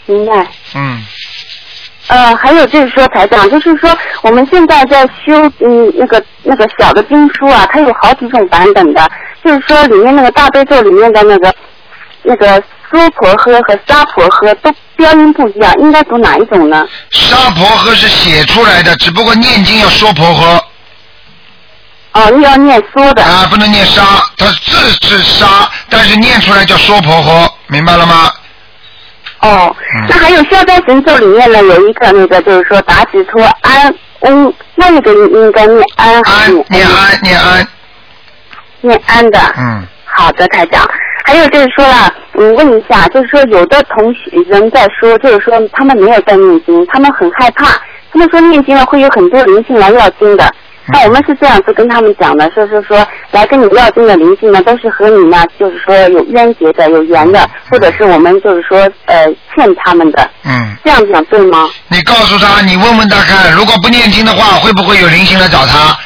[0.07, 0.33] 明白。
[0.73, 1.05] 嗯。
[2.07, 3.89] 呃，还有就是说，台长，就是说，
[4.21, 9.09] 我们现在在修嗯那个那个小的经书啊，它有好几种版本的，
[9.43, 11.53] 就是说里面那个大悲咒里面的那个
[12.21, 12.61] 那个
[12.91, 16.87] 娑婆诃和沙婆诃都标音不一样，应该读哪一种呢？
[17.09, 20.61] 沙婆诃是写出来的，只不过念经要说婆诃。
[22.13, 23.23] 哦，又要念说的。
[23.23, 24.03] 啊，不能念沙，
[24.37, 28.31] 它字是沙，但是念出来叫说婆诃，明白了吗？
[29.45, 29.75] 哦，
[30.09, 37.21] 那还有消灾神咒里面呢，有一个那个就是说打指托安翁，那个应该念安还是念安？
[37.21, 37.67] 念安，
[38.81, 39.39] 念安的。
[39.57, 39.83] 嗯。
[40.05, 40.89] 好的，台长。
[41.25, 47.65] 还有就是说了，嗯，问一下，就是说有的同学人在说，就是说他们没有在念经，他们很害怕，
[48.11, 50.51] 他们说念经了会有很多灵性来要经的。
[50.87, 60.29] 那我们是这样子跟他们讲的，说是说来跟你要经的灵性呢，都是和你呢，就是说有冤结的、有缘的，或者是我们就是说呃欠他们的。
[60.43, 60.75] 嗯。
[60.83, 61.67] 这样讲对吗？
[61.87, 65.97] 你告诉他，你问问他看，如果不念经的话，会不会有灵性来找他？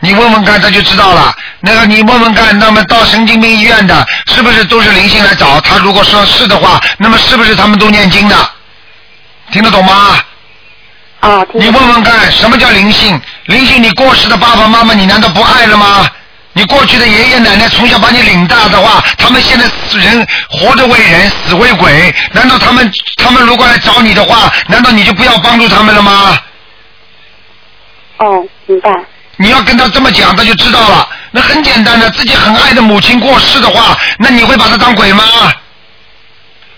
[0.00, 1.34] 你问问看，他就知道了。
[1.60, 5.78] 那个你问问看，那么到神经病医院的，是不是都是灵性来找他？
[5.78, 8.36] 如果说是的话，那么是不是他们都念经的？
[9.50, 10.18] 听得懂吗？
[11.52, 13.20] 你问问看，什么叫灵性？
[13.46, 16.08] 灵性，你过世的爸爸妈妈，你难道不爱了吗？
[16.52, 26.38] 你过去的爷爷奶奶从小把你领大的话，他们现在死人活着为人，死为鬼，难道他们他们如果来找你的话，难道你就不要帮助他们了吗？
[28.18, 28.90] 哦，明白。
[29.36, 31.08] 你要跟他这么讲，他就知道了。
[31.30, 35.24] 那很简单的，自己很爱的母亲过世的话，那你会把他当鬼吗？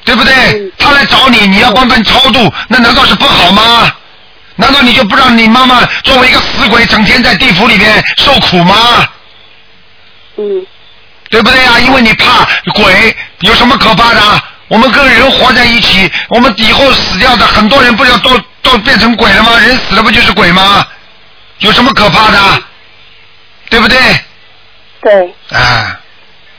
[0.04, 0.70] 对不对？
[0.76, 3.90] 他来找你，你要帮他超度，那难道是不好吗？
[4.60, 9.08] 难道你就不让你妈妈作为一个死鬼，整天在地府里面受苦吗？
[10.36, 10.66] 嗯。
[11.30, 11.78] 对不对呀？
[11.78, 14.42] 因为你怕鬼，有什么可怕的？
[14.66, 19.52] 我们跟人活在一起，我们以后死掉的很多人，不是都都变成鬼了吗？
[19.60, 20.84] 人死了不就是鬼吗？
[21.58, 22.62] 有什么可怕的？
[23.68, 23.98] 对不对？
[25.02, 25.34] 对。
[25.56, 25.99] 啊，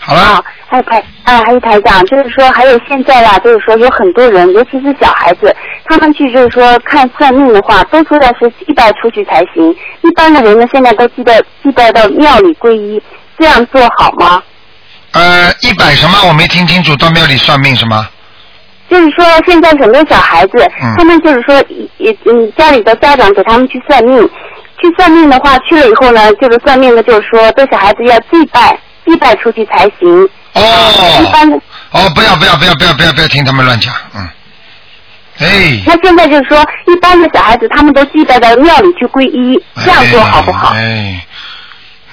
[0.04, 0.20] 好了。
[0.22, 5.56] 啊，还有台啊，还有台长，就是说，还有现在啦，就是说有很多人，尤其是小孩子，
[5.86, 9.70] 他们去就是说看算命的话，都说要是祭拜出去才行。
[10.02, 13.02] 一般的人呢，现在都祭拜祭拜到庙里皈依，
[13.38, 14.42] 这样做好吗？
[15.14, 16.28] 呃，一百什么？
[16.28, 18.08] 我没听清楚，到庙里算命是吗？
[18.90, 21.64] 就是说，现在很多小孩子，嗯他们就是说，
[21.98, 24.22] 也嗯，家里的家长给他们去算命，
[24.82, 30.30] 去算命的话，去了以后呢，这个算命的就是说，这小孩子要祭拜，祭拜出去才行。
[30.54, 31.22] 哦。
[31.22, 31.58] 一般的，
[31.92, 34.30] 哦，不要不要不要不要不要不要听他们乱讲，嗯。
[35.40, 35.82] 哎。
[35.86, 40.74] 那现在就是说，一般的小孩子他们都祭拜到庙里去皈依，这样做好不好？
[40.76, 41.26] 哎，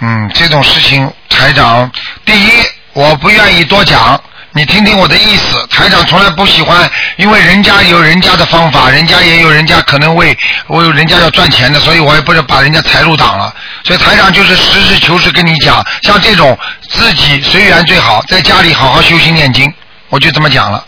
[0.01, 1.91] 嗯，这种事情，台长，
[2.25, 2.51] 第一，
[2.93, 4.21] 我不愿意多讲，
[4.59, 5.65] 你听听我的意思。
[5.69, 10.37] 台长从来不喜欢，因为人家有人家的方法，人家也有人家可能为
[10.67, 13.55] 为人家要赚钱的，所以我也不是把人家财路挡了。
[13.85, 16.59] 所以台长就是实事求是跟你讲，像这种
[16.89, 19.73] 自己随缘最好，在家里好好修心念经，
[20.09, 20.85] 我就这么讲了。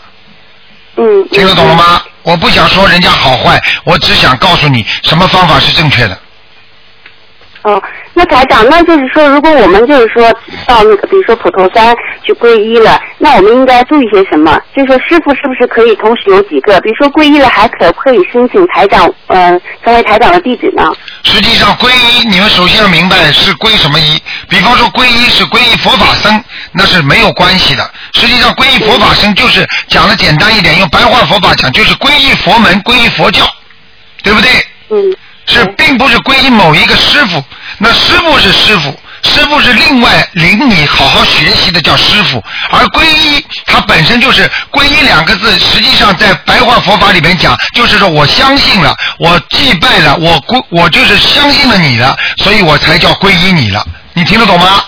[0.97, 1.29] 嗯。
[1.29, 2.01] 听得懂了吗？
[2.23, 6.19] 我不想说人家好坏，我只想告诉你什么方法是正确的。
[7.61, 7.81] 哦，
[8.13, 10.29] 那台长，那就是说，如果我们就是说
[10.67, 14.59] 到那个，比如说普陀山去皈依了，那我们应该注意些什么？
[14.75, 16.79] 就是说，师傅是不是可以同时有几个？
[16.81, 20.91] 比如说皈依了，还可不可以申请台长，呃，成为台长的弟子呢？
[21.23, 24.21] 实际上皈依，你们首先要明白是皈什么依。
[24.49, 26.43] 比方说皈依是皈依佛法僧，
[26.73, 27.89] 那是没有关系的。
[28.13, 33.45] 实际上皈依佛法僧就是讲的简单一点，用白话佛法讲就是皈依佛门，皈依佛教，
[34.21, 34.49] 对不对？
[34.89, 35.15] 嗯。
[35.45, 37.43] 是，并不是皈依某一个师傅，
[37.77, 54.83] 那师傅是师傅，师傅是另外领你好好学习的叫师傅，而皈依它本身就是皈依两个字，实际上在白话佛法里面讲，就是说我相信了，我祭拜了，我皈我就是相信了你了，所以我才叫皈依你了，你听得懂吗？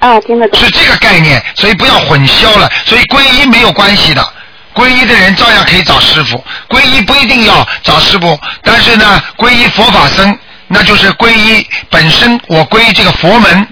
[0.00, 0.58] 啊，听得懂。
[0.60, 4.32] 是这个概念，所以不要混淆了，所以皈依没有关系的。
[4.74, 10.38] 皈依的人照样可以找师傅，皈依不一定要找师傅，但是呢，皈依佛法僧，
[10.68, 13.66] 那就是皈依本身，我皈依这个佛门，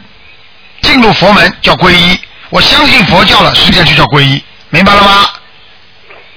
[0.83, 2.19] 进入佛门叫皈依，
[2.51, 5.29] 我相信佛教了，实际上就叫皈依，明白了吗？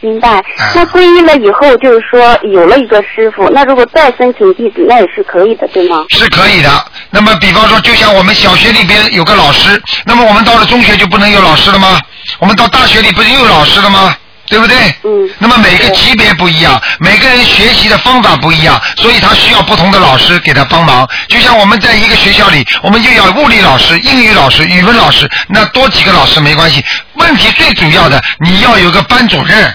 [0.03, 0.43] 明白。
[0.73, 6.05] 那皈依了以后，就是说有了一个师傅，那如果再申请弟子，那也是可以的，对吗？
[6.09, 6.85] 是可以的。
[7.11, 11.99] 那么，比方说，就像我们小学里边有个老师，那么我们到了中学就不能有老师了吗？
[12.39, 14.15] 我们到大学里不是又有老师了吗？
[14.51, 14.77] 对不对？
[15.03, 15.29] 嗯。
[15.39, 21.07] 那么每个级别不一样，每个人学习的方法不一样，所以他需要不同的老师给他帮忙。
[21.29, 26.83] 就像我们在一个学校里，我们就要物理老师、英语老师、语文老师，那多几个老师没关系。
[27.13, 29.73] 问题最主要的，你要有个班主任。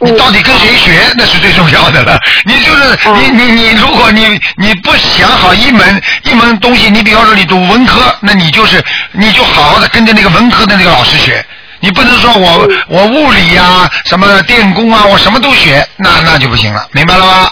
[0.00, 2.16] 你到底跟谁学，那是最重要的了。
[2.44, 8.80] 你就是你你你，如果你你不想好一门一门东西，你比方说你读文科，那你就是
[9.10, 11.44] 你就好好的跟着那个文科的那个老师学。
[11.80, 17.48] 你不能说我我物理呀、什么电工啊，我什么都学，那那就不行了，明白了吗？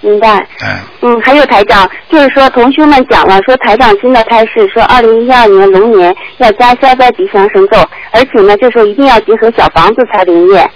[0.00, 0.44] 明白。
[0.62, 0.78] 嗯。
[1.02, 7.78] 嗯，还有台长，就是说同学们讲了，说台长新的开示，说二零一二年龙年要加消灾吉祥神咒，
[8.10, 10.68] 而且呢，就说一定要结合小房子才灵验。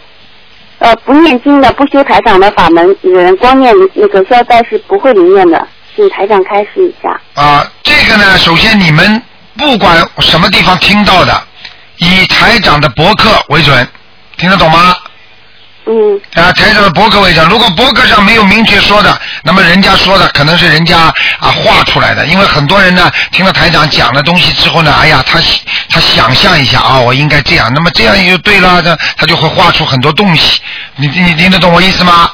[0.78, 7.18] 呃，不念经的、不修台长的法门人，光念那个消灾是不会灵验的，请台长开示一下。
[7.34, 9.20] 啊，这个呢，首先你们
[9.56, 11.42] 不管什么地方听到的，
[11.98, 13.88] 以台长的博客为准，
[14.36, 14.96] 听得懂吗？
[15.86, 16.20] 嗯。
[16.34, 17.48] 啊，台长的博客为准。
[17.48, 20.98] 如果博客上没有明确说的，那么人家说的可能是人家
[21.38, 22.26] 啊画出来的。
[22.26, 25.38] 因为很多人呢，听了台长讲的东西之后呢，哎呀，他
[25.88, 30.60] 他想象一下啊，我应该这样，那么这样也就对了，他他就会画出很多东西。
[30.96, 32.30] 你你听得懂我意思吗？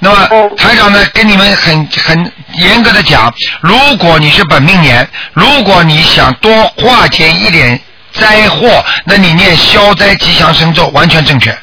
[0.00, 7.80] 那么台长呢，跟你们很很严格的讲，如果你是本命年，如果你想多化解一点
[8.14, 11.56] 灾祸，那你念消灾吉祥神咒完全正确。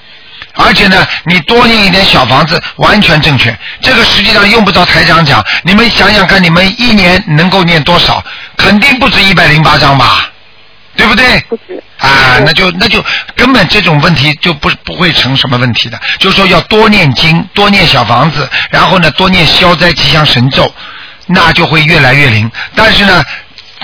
[0.53, 3.57] 而且呢，你多念一点小房子，完全正确。
[3.81, 8.21] 这个实际上用不着台长讲，你们想想看，你们一年能够念多少？
[8.57, 10.29] 肯定不止一百零八章吧？
[10.97, 11.39] 对不对？
[11.49, 11.81] 不止。
[11.99, 13.01] 啊，那就那就
[13.35, 15.97] 根本这种问题就不不会成什么问题的。
[16.19, 20.69] 就是说要多念经，多念小房子，然后呢多念消灾吉祥神咒，
[21.27, 22.51] 那就会越来越灵。
[22.75, 23.23] 但是呢，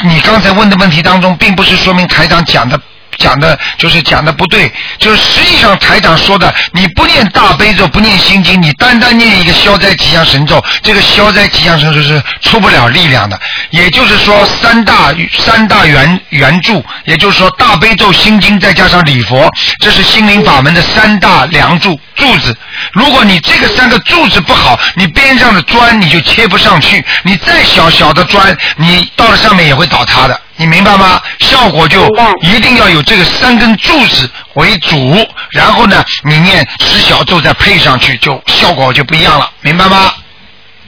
[0.04, 2.80] 你刚才问的问题当中，并不是说明台长讲的。
[3.18, 13.40] 讲的就是讲的不对，就是实际上台长说的，你不念大悲咒，不念心经，你单单念一个消灾吉祥神咒，这个消灾吉祥神咒是出不了力量的。
[13.72, 22.56] 也就是说，三大三大原原著，也就是说大悲咒、心经再加上礼佛，这是心灵法门的三大梁柱柱子。
[22.94, 30.40] 如果你这个三个柱子不好，你边上的砖你就切不上去，你再小小的砖，你到了上面也会倒塌的。
[30.58, 31.22] 你明白吗？
[31.40, 32.06] 效果就
[32.42, 35.16] 一定要有这个三根柱子为主，
[35.52, 40.12] 然后呢，你念十小咒再配上去，就效果就不一样了，明白吗？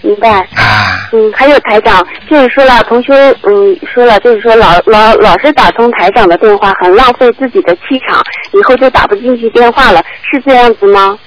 [0.01, 0.29] 明白。
[0.55, 1.07] 啊。
[1.11, 3.13] 嗯，还有台长，就是说了，同学，
[3.43, 8.23] 嗯，说了，就是说老老老是打通台长的电话，很浪费自己的气场，
[8.53, 11.17] 以后就打不进去电话了，是这样子吗？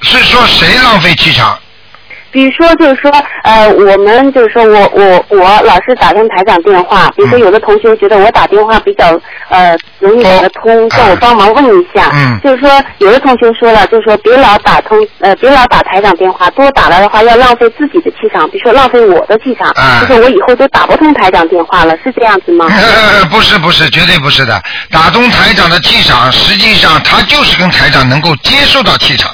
[0.00, 1.58] 是说谁浪费气场？
[2.30, 3.10] 比如说，就是说，
[3.42, 7.10] 呃，我们就是说我我我老是打通台长电话。
[7.16, 9.18] 比如说，有的同学觉得我打电话比较
[9.48, 12.10] 呃容易打得通，叫我帮忙问一下。
[12.12, 12.38] 嗯。
[12.44, 19.70] 就是说，有的同学说了，就是说别老打通呃别老打台长电话，多打了的话要浪费自己的气场，比如说浪费我的气场。
[19.70, 20.00] 啊。
[20.00, 22.66] 就是我以后都打不通台长电话了，是这样子吗？
[23.30, 24.60] 不是不是，绝对不是的。
[24.90, 29.30] 打通台长的气场，实际上他就是跟台长能够接受到气场。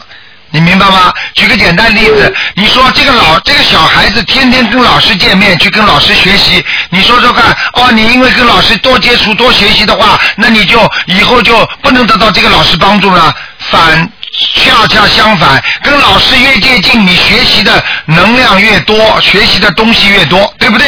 [0.54, 1.12] 你明白吗？
[1.34, 13.34] 举个简单例子，你说这个老这个小孩子天天跟老师见面，去跟老师学习，你说说看，哦，你因为跟老师多接触、多学习的话，那你就以后就不能得到这个老师帮助了。
[13.58, 20.86] 反恰恰相反，跟老师越接近，你学习的能量越多，学习的东西越多，对不对？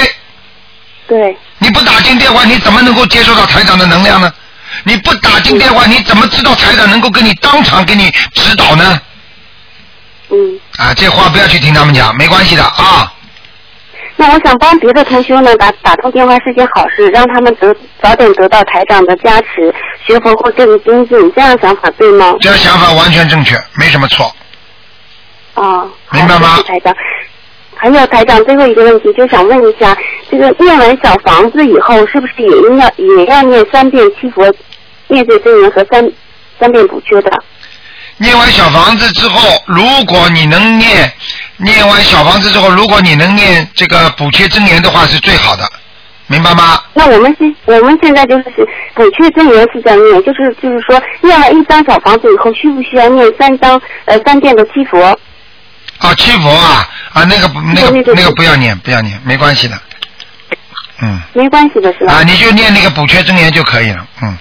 [1.08, 1.36] 对。
[1.58, 4.32] 你不打进电话，你怎么能够接受到台长的能量呢？
[4.84, 9.00] 你不打进电话，你怎么知道台长能够跟你当场给你指导呢？
[10.30, 10.60] 嗯。
[10.78, 13.12] 啊，这话不要去听他们讲，没关系的啊。
[14.18, 19.74] 那我想帮别的同学呢打打通电话是件好事，让他们得早点得到台长的加持，
[20.06, 22.34] 学佛后更精进，这样想法对吗？
[22.40, 24.34] 这样想法完全正确，没什么错。
[25.52, 25.86] 啊。
[26.12, 26.62] 明白吗？
[26.66, 26.94] 台长。
[27.78, 29.94] 还有台长，最后一个问题，就想问一下，
[30.30, 34.50] 这个念完小房子以后，是不是也应要也要念三遍七佛
[35.08, 36.10] 灭罪真言和三
[36.58, 37.30] 三遍补缺的？
[38.18, 41.12] 念完小房子之后，如果你能念，
[41.58, 45.70] 念完小房子之后，如果你能念这个补缺真言的话，是最好的，
[46.26, 46.80] 明白吗？
[46.94, 48.44] 那我们现我们现在就是
[48.94, 55.18] 补缺真言是在念，就是就是说念完一张小房子以后，需不需要念三张呃三遍的七佛？
[55.98, 59.78] 啊，七佛啊啊，那个不那个那个不要念，不要念，没关系的。
[61.02, 61.20] 嗯。
[61.34, 62.14] 没关系的是吧？
[62.14, 64.38] 啊，你就念那个补缺真言就可以了，嗯。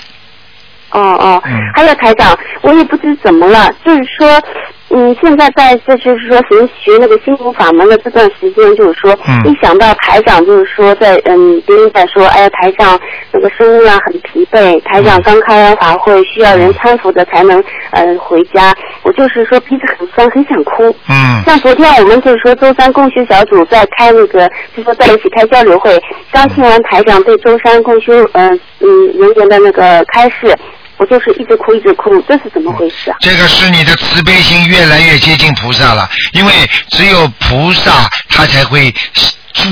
[0.95, 1.43] 哦哦，
[1.75, 4.41] 还有台长，我也不知怎么了，就是说，
[4.89, 9.11] 嗯，现在在这就是说学学那个心灵法门的这段时间，就是说，
[9.43, 12.97] 一想到台长，就是说在嗯别人在说，哎呀台长
[13.31, 17.61] 那个声音啊很疲惫，台长刚开完法会，需要人搀扶着才能
[17.91, 18.73] 呃回家，
[19.03, 20.83] 我就是说鼻子很酸，很想哭。
[21.09, 21.43] 嗯。
[21.45, 26.01] 像昨天我们就是说周三共修小组在开那个，就说在一起开交流会，
[26.31, 30.55] 刚听完台长对周三共修嗯嗯人员的那个开示。
[30.97, 33.17] 我就是一直哭一直哭，这是怎么回事啊？
[33.19, 36.53] 这个是你的慈悲心越来越接近菩萨了，因为
[36.89, 38.93] 只有菩萨他才会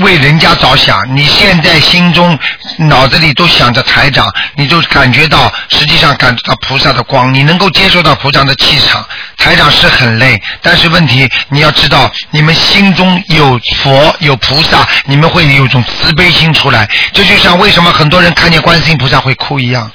[0.02, 0.98] 为人家着想。
[1.14, 2.38] 你现在心中
[2.78, 9.04] 脑子里都想着台长，你就感觉到实际上感觉到菩萨的光，你能够接受到菩萨的气场。
[9.38, 16.88] 台长是很累，但是问题你要知道，你们心中有佛有菩萨，你们会有一种慈悲心出来。
[17.12, 19.90] 这就像为什么很多人看见观世音菩萨会哭一样。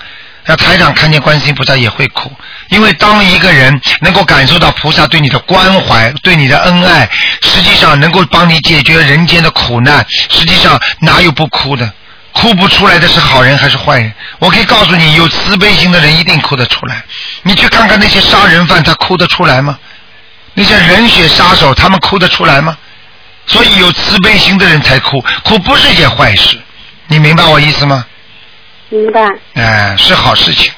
[0.49, 2.31] 那台长看见观世音菩萨也会哭，
[2.69, 7.07] 因为当一个人能够感受到菩萨对你的关怀、对你的恩爱，
[7.43, 11.93] 实际上能够帮你解决人间的苦难，实际上哪有不哭的？
[12.31, 14.11] 哭不出来的是好人还是坏人？
[14.39, 17.03] 我可以告诉你，有慈悲心的人一定哭得出来。
[17.43, 19.77] 你去看看那些杀人犯，他哭得出来吗？
[20.55, 22.76] 那些人血杀手，他们哭得出来吗？
[23.45, 26.57] 所以有慈悲心的人才哭，哭不是一件坏事。
[27.05, 28.03] 你明白我意思吗？
[28.90, 29.22] 明白。
[29.56, 30.72] 哎，是好事情，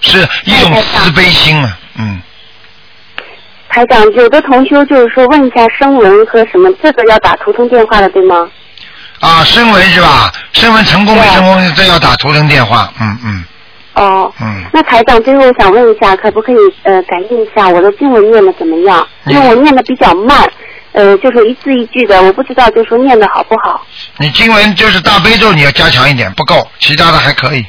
[0.00, 2.20] 是一种慈悲心嘛，嗯。
[3.68, 8.48] 台长，有的同修就是说问一下声纹和什么，这个要打图腾电话的，对吗？
[9.20, 10.30] 啊，声纹是吧？
[10.52, 13.44] 声纹成功没成功，这要打图腾电话，嗯嗯。
[13.94, 19.06] 哦，嗯，那台长，最后我想问一下，可不可以呃感应一下我的经文念的怎么样？
[19.26, 20.48] 因为我念的比较慢，
[20.94, 23.84] 呃，就是一字一句的，我不知道就说念的好不好。
[24.18, 27.66] 你经文就是大悲咒，你要加强一点，不够，其他的还可以。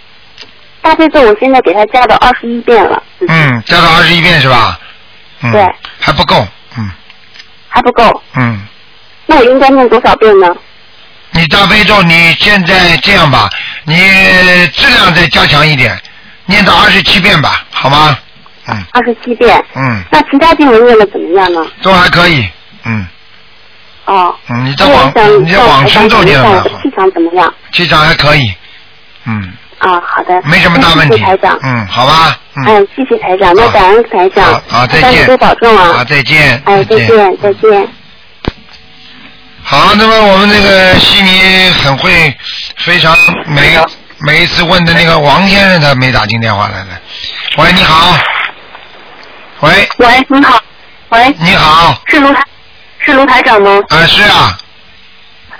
[0.82, 4.80] 大悲咒我现在给他加到二十一遍了，嗯，加到二十一遍是吧？
[5.42, 5.66] 嗯，对，
[6.00, 6.48] 还不够，
[6.78, 6.90] 嗯
[7.68, 8.22] 还不够。
[8.36, 8.62] 嗯。
[9.26, 10.56] 那我应该念多少遍呢？
[11.32, 13.50] 你大悲咒，你现在这样吧，
[13.86, 13.96] 你
[14.72, 16.00] 质量再加强一点，
[16.46, 18.16] 念到二十七遍吧，好吗？
[18.68, 19.64] 嗯二十七遍。
[19.76, 21.66] 嗯，那其他经文念的怎么样呢？
[21.82, 22.48] 都还可以，
[22.86, 23.06] 嗯
[24.06, 24.36] 哦。
[24.50, 27.54] 嗯，你的那我往你的往生咒念的蛮好，看我的气场怎么样？
[27.72, 28.54] 气场还可以，
[29.26, 30.42] 嗯，啊，好的。
[30.44, 31.60] 没什么大问题谢谢台长。
[31.64, 34.46] 嗯，好吧，嗯，哎，谢谢台长，那感恩台长。
[34.68, 35.94] 好好再见多保重啊。
[35.94, 37.88] 好，再见，哎，再见，再见。
[39.64, 42.34] 好，那么我们这个悉尼很会，
[42.78, 43.18] 非常
[43.48, 43.76] 每
[44.20, 46.90] 每一次问的那个王先生他没打进电话来的。
[47.58, 48.16] 喂，你好。
[49.62, 49.90] 喂。
[49.98, 50.62] 喂，你好。
[51.10, 51.36] 喂。
[51.40, 52.00] 你好。
[52.06, 52.44] 是卢台，
[53.06, 53.82] 是卢台长吗？
[53.90, 54.58] 啊，是啊。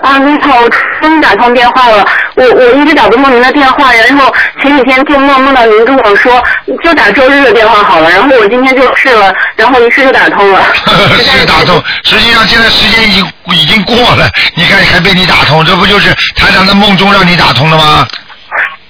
[0.00, 0.68] 啊，你好，我
[1.00, 2.06] 终于打通电话了。
[2.34, 6.42] 我我一直打不通您的电话，然后前几天就梦梦到您跟我说，
[6.84, 8.10] 就打周日的电话好了。
[8.10, 10.62] 然后我今天就试了，然后一试就打通了。
[11.18, 18.06] 是打通，实际上现在时间已经已经过了，你看还被你打通，这不就是台长在梦中让你打通的吗？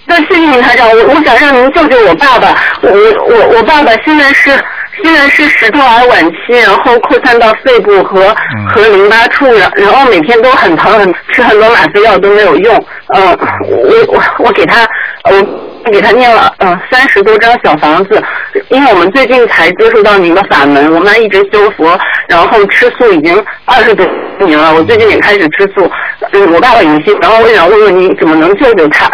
[0.08, 2.54] 对，谢谢您台长，我我想让您救救我爸爸。
[2.80, 2.90] 我
[3.28, 4.62] 我我爸爸现在是
[5.02, 8.35] 现在是石头癌晚期，然后扩散到肺部和、
[8.68, 12.86] 和淋巴处，然然后每天都很疼，很吃很多吗啡药都没有用。
[13.14, 14.86] 嗯、我我我给他
[15.24, 18.23] 我给他念了嗯三十多张小房子，
[18.68, 21.98] 因为我们最近才接触到您的法门，我妈一直修佛，
[22.28, 24.06] 然后吃素已经二十多
[24.40, 25.90] 年了，我最近也开始吃素。
[26.32, 29.09] 嗯，我爸爸有心，然后我想问问您怎么能救救他？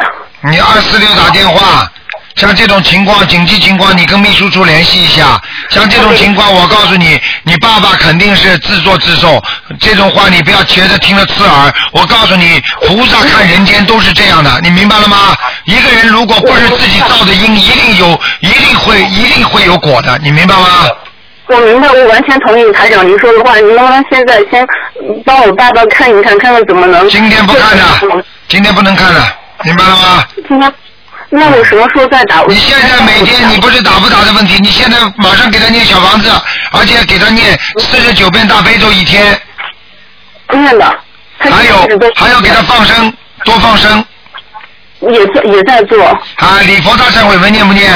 [0.49, 1.87] 你二四六打电话，
[2.37, 5.41] 像这种情况，紧急情况，你跟秘书处联系一下。
[5.71, 9.43] 像这种情况，我告诉你，你爸爸肯定是自作自受。
[9.81, 11.73] 这种话你不要觉得听了刺耳。
[11.93, 15.37] 我告诉你，菩萨看人间都是这样的，你明白了吗？
[15.65, 20.89] 一个人如果不是自己造的因，一定有，一定会，一定会有果的，你明白吗？
[21.49, 23.57] 我明白，我完全同意台长您说的话。
[23.57, 24.67] 您能不能现在先
[25.25, 27.07] 帮我爸爸看一看，看看怎么能？
[27.11, 27.85] 今天不看的，
[28.49, 29.23] 今天不能看了，
[29.63, 30.25] 明白了吗？
[30.49, 30.73] 今天，
[31.35, 32.45] 那我什么时候再打？
[32.47, 36.31] 你现在每天你不是打不打的问题，你现在马上给他念小房子，
[36.73, 39.41] 而且给他念四十九遍大悲咒一天。
[40.51, 40.99] 念的。
[41.39, 41.77] 还有
[42.15, 43.11] 还要给他放生，
[43.45, 44.05] 多放生。
[45.01, 46.05] 也在也在做。
[46.37, 47.91] 啊，礼佛大忏悔文念不念？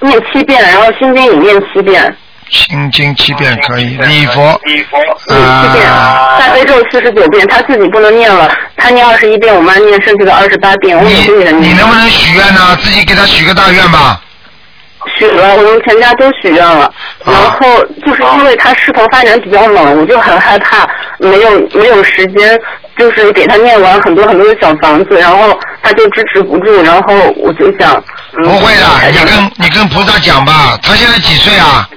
[0.00, 2.16] 念七遍，然后心经也念七遍。
[2.50, 4.60] 心经七遍可以，礼佛。
[4.64, 4.98] 礼佛。
[5.28, 5.90] 嗯，七遍。
[6.38, 11.62] 大悲咒四十九遍，他自己不能念了，他念二十一遍，我妈念剩下的二十八遍，我每天给他念。
[11.62, 12.76] 你能不能许愿呢？
[12.80, 14.20] 自己给他许个大愿吧。
[15.18, 16.90] 许了，我们全家都许愿了。
[17.24, 20.88] 然后就是因为他势头发展比较猛，我就很害怕，
[21.18, 22.58] 没有没有时间，
[22.98, 28.02] 就是给他念完很多很多的小房子，然后他就支持不住，然后我就想。
[28.36, 30.78] 嗯、不会的，你跟你跟菩萨讲吧。
[30.82, 31.88] 他现在几岁啊？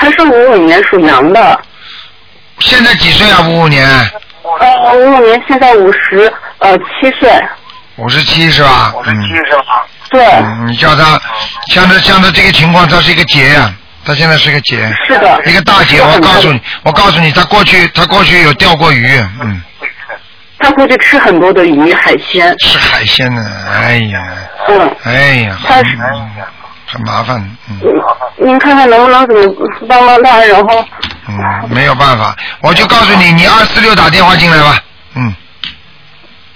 [0.00, 1.60] 他是五五年属羊的。
[2.58, 3.42] 现在几岁啊？
[3.46, 3.86] 五五年。
[4.58, 7.30] 呃，五五年现在五十呃七岁。
[7.96, 8.94] 五十七是吧？
[8.96, 9.86] 五十七是吧？
[10.08, 10.24] 对。
[10.24, 11.20] 嗯，你叫他，
[11.66, 13.70] 像他像他这个情况，他是一个劫呀，
[14.02, 14.90] 他现在是个劫。
[15.06, 15.42] 是的。
[15.44, 19.06] 一个大劫，我告诉你，我告诉你，他过去他过去有钓过鱼，
[19.42, 19.62] 嗯。
[20.58, 22.56] 他过去吃很多的鱼海鲜。
[22.58, 24.22] 吃海鲜呢，哎呀。
[24.68, 24.96] 嗯。
[25.04, 25.12] 哎
[25.42, 25.58] 呀。
[25.66, 25.98] 他是。
[26.92, 27.38] 很麻烦，
[27.68, 27.78] 嗯。
[28.36, 29.54] 您看看能不能怎么
[29.88, 30.84] 帮帮他，然后。
[31.28, 34.82] 嗯，没有办法，我就告诉你，你二四六打电话进来吧，
[35.14, 35.34] 嗯。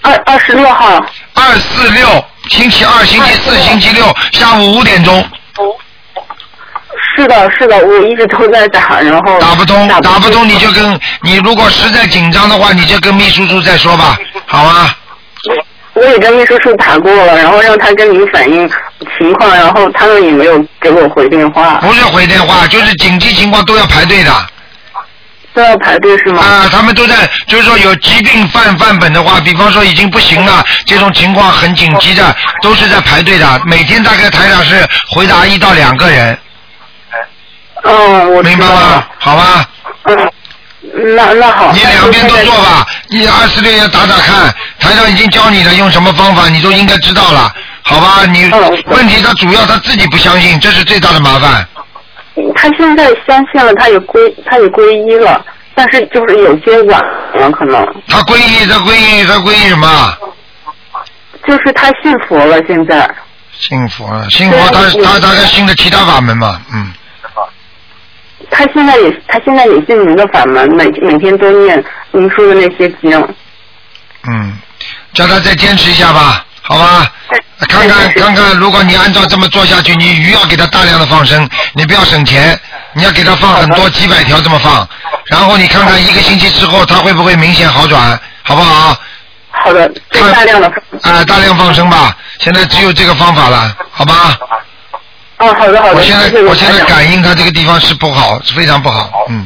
[0.01, 1.03] 二二十六号。
[1.33, 5.23] 二四六，星期二、星期四、星期六下午五点钟。
[7.15, 9.39] 是的，是的，我一直都在打，然后。
[9.39, 14.89] 打不通，打不通，你就跟你如果实在紧张的话，你就跟秘书处再说吧，好吗？
[15.95, 18.69] 我也跟秘书处打过了，然后让他跟您反映
[19.17, 21.75] 情况，然后他们也没有给我回电话。
[21.75, 24.31] 不是回电话，就是紧急情况都要排队的。
[25.53, 26.43] 都要排队是吗？
[26.43, 33.61] 啊，他们都在，就是说有疾病犯范本的话，比方说已经不行了，这种情况很紧急的，都是在排队的。
[33.65, 34.85] 每天大概台长是
[35.15, 36.37] 回答一到两个人。
[37.83, 39.07] 嗯，我明白了？
[39.17, 39.65] 好吧。
[40.03, 40.31] 嗯。
[41.15, 41.71] 那那好。
[41.73, 47.51] 你两边都做吧，你二四六要打打看，台上已经教你了，用什么方法你都应该知道了，
[47.83, 48.25] 好吧？
[48.25, 48.49] 你
[48.87, 51.67] 问题他主要他自己不相信，这是最大的麻烦。
[52.55, 55.43] 他现在相信了，他也归他也皈依了，
[55.73, 57.01] 但是就是有些晚
[57.33, 57.85] 了可能。
[58.07, 60.17] 他皈依，他皈依，他皈依什么？
[61.47, 63.09] 就是他信佛了，现在。
[63.57, 66.91] 信佛了，信佛他他他在信的其他法门嘛，嗯。
[68.51, 73.35] 他现在也他现在也信您的法门，每每天都念您说的那些经。
[74.27, 74.57] 嗯，
[75.13, 77.11] 叫他再坚持一下吧，好吧？
[77.69, 82.59] 看看看看，如果你按照这么做下去，你鱼要给他大量的放生，你不要省钱，
[82.93, 84.87] 你要给他放很多几百条这么放，
[85.25, 88.97] 然后你看看一个星期之后他会不会明显好转，好不好？
[89.51, 90.67] 好的，大量的。
[91.01, 94.37] 啊，大量放生吧，现在只有这个方法了，好吧？
[95.45, 95.95] 哦，好的好的。
[95.95, 99.45] 我现在我现在感应他这个地方是不好，是非常不好，嗯，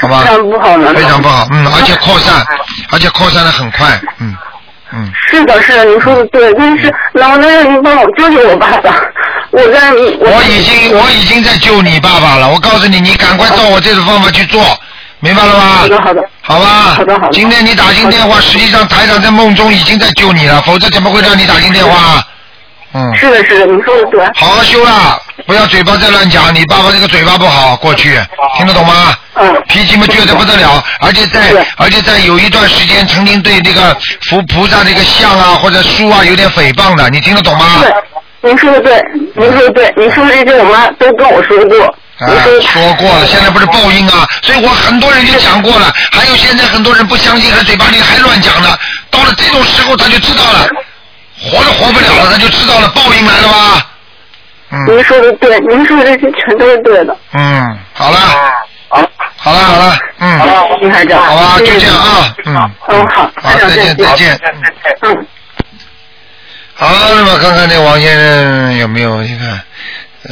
[0.00, 0.20] 好吧？
[0.20, 0.94] 非常不好呢。
[0.94, 2.44] 非常不好，嗯，而且扩散，
[2.90, 4.36] 而且扩散的很快，嗯
[4.92, 5.12] 嗯。
[5.30, 8.94] 是的，是的，您说的对，但是能不能您帮我救救我爸爸？
[9.50, 14.62] 我在我已经我已经在救你爸爸了，我告诉你，你赶快照我这种方法去做，
[15.20, 15.60] 明白了吗？
[15.80, 16.24] 好的好的。
[16.42, 16.66] 好吧。
[16.96, 17.32] 好的好的。
[17.32, 22.22] 今天你打进电话，实际上台长在梦中已经在救你了，否则怎么会让你打进电话？
[22.96, 24.24] 嗯，是的，是的，您说的对。
[24.34, 26.54] 好好修啦，不要嘴巴再乱讲。
[26.54, 28.18] 你爸爸这个嘴巴不好，过去
[28.56, 29.14] 听得懂吗？
[29.34, 29.62] 嗯。
[29.68, 33.96] 脾气嘛倔得不得了，而且在而且在有一段时间曾经对这个
[34.28, 37.80] 佛菩萨这个像啊或者书啊有点诽谤的，你听得懂吗？
[37.80, 39.02] 对，您说的对，
[39.34, 41.84] 您说的对，您说的这些我妈都跟我说过。
[42.18, 42.30] 啊，
[42.60, 48.78] 说过了，现在不是报应啊，所以我很多人就讲过了，还有现在很多人不相信，还嘴巴里还乱讲呢，
[49.10, 50.68] 到了这种时候他就知道了。
[51.42, 53.86] 活都活不了了，他就知道了，报应来了吧？
[54.74, 54.86] 嗯。
[54.86, 57.16] 您说的对，您说的这些全都是对的。
[57.32, 58.18] 嗯，好了。
[58.88, 59.10] 好。
[59.36, 60.38] 好了好了，嗯。
[60.38, 61.22] 好了，金台长。
[61.22, 62.70] 好吧，就这样啊，嗯。
[62.88, 63.30] 嗯，好。
[63.42, 64.40] 好，再见再见。
[65.02, 65.26] 嗯。
[66.74, 69.60] 好，那么看看这王先生有没有一个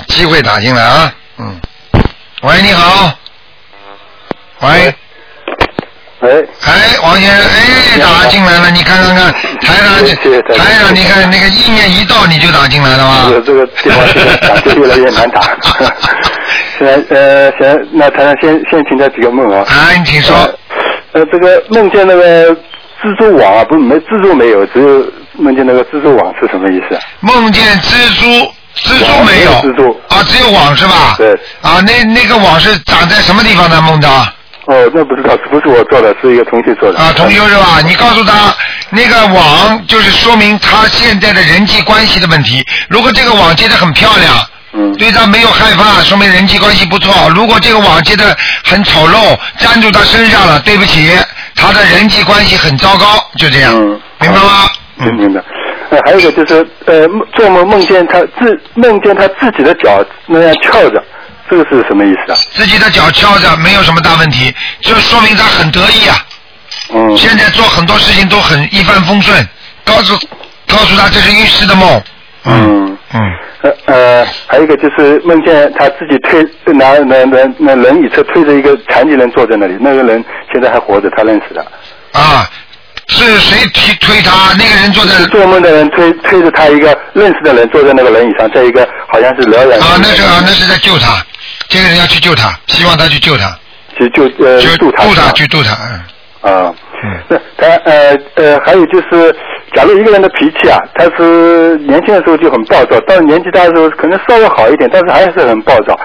[0.09, 1.15] 机会打进来啊？
[1.39, 1.61] 嗯。
[2.43, 3.13] 喂，你好。
[4.61, 4.95] 喂。
[6.23, 6.73] 喂，哎，
[7.03, 9.99] 王先生，哎，打进来了，你看看看，台上，
[10.57, 13.43] 台上，你看那个意念一到，你就打进来了吗？
[13.45, 15.41] 这个这个越来越难打。
[16.79, 19.65] 现在呃，行，那台上先先请教几个梦啊。
[19.69, 20.37] 啊，你请说。
[21.11, 22.51] 呃，这个梦见那个
[23.03, 26.97] 蜘蛛网啊，不是没蜘蛛没有，只有梦见那个蜘蛛网是什么意思？
[27.19, 28.27] 梦见蜘蛛，
[28.77, 29.51] 蜘蛛没有。
[29.55, 30.01] 蜘蛛。
[30.09, 31.17] 啊，只有网是吧？
[31.19, 31.33] 对。
[31.63, 33.81] 啊，那那个网是长在什么地方呢？
[33.83, 34.25] 梦到？
[34.67, 36.99] 哦，那不知道是不是我做的，是一个同学做的。
[36.99, 37.81] 啊，同学是吧？
[37.85, 38.55] 你告诉他，
[38.91, 42.65] 那个网就是说明他现在的人际关系的问题。
[42.89, 44.35] 如果这个网接的很漂亮，
[44.75, 47.29] 嗯，对他没有害怕，说明人际关系不错。
[47.35, 51.11] 如果这个网接的很丑陋，粘住他身上了，对不起，
[51.57, 54.69] 他的人际关系很糟糕，就这样，嗯，明白吗？
[54.99, 55.43] 嗯，明白。
[55.91, 61.03] 呃，还有一个就是，呃，做梦梦见他自梦见他自己的脚那样翘着。
[61.53, 62.39] 这个是什么意思啊？
[62.55, 66.17] 自己的脚翘着没有什么大问题，就说明他很得意啊。
[66.95, 67.15] 嗯。
[67.19, 69.47] 现在做很多事情都很一帆风顺，
[69.85, 70.15] 告诉
[70.67, 72.03] 告诉他这是预示的梦。
[72.47, 73.21] 嗯嗯。
[73.61, 76.43] 呃呃，还有一个就是梦见他自己推
[76.73, 81.61] 拿拿拿拿轮椅车推着一个残疾人坐在那里，那个人现在还活着，他认识的。
[82.13, 82.49] 啊，
[83.13, 84.55] 是谁推推他？
[84.59, 85.23] 那个人坐在。
[85.27, 89.79] 做梦的人推推着他一个认识的人坐在那个轮椅上，在一个好像是疗养。
[89.79, 91.23] 啊，那是啊，那是在救他。
[91.69, 93.57] 这个人要去救他，希望他去救他，
[93.97, 95.77] 去救呃渡他，渡他去渡他，
[96.43, 96.53] 嗯。
[96.53, 96.75] 啊，
[97.29, 99.35] 那他呃呃还有就是，
[99.75, 105.99] 假如一个人的脾气啊，他是年轻的时候就很暴躁，到了年纪大的时候可能稍微好一点，但是还是很暴躁。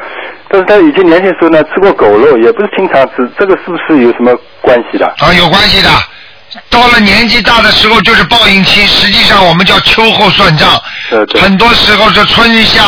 [0.50, 5.06] 但是他以前年轻时候呢，吃过狗肉，也不是经常吃，这个是不是有什么关系的？
[5.18, 5.90] 啊，有关系的。
[6.70, 10.82] 到了年纪大的时候就是报应期，实际上我们叫秋后算账。
[11.40, 12.84] 很多时候是春夏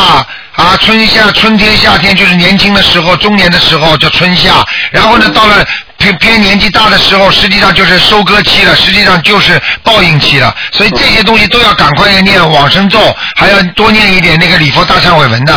[0.56, 4.64] 啊，春夏、春天、夏天就是年轻的时候，中年的时候叫春夏。
[4.90, 5.64] 然后呢，到了
[5.98, 10.54] 偏偏年纪大的时候，实际上就是收割期了，实际上就是报应期了。
[10.72, 12.98] 所以这些东西都要赶快要念往生咒，
[13.36, 15.54] 还要多念一点那个礼佛大忏悔文的。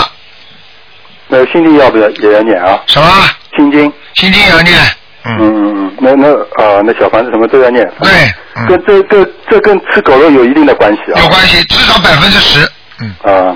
[1.28, 2.80] 那心经要不要也要念啊？
[2.88, 3.30] 什么？
[3.56, 3.92] 心经。
[4.16, 4.78] 心经也要念。
[5.26, 7.90] 嗯嗯嗯，那那啊，那小房子什么都要念。
[8.02, 8.12] 对，
[8.68, 11.22] 跟这这这跟吃狗肉有一定的关系啊。
[11.22, 12.68] 有关系，至少百分之十。
[13.00, 13.14] 嗯。
[13.24, 13.56] 啊，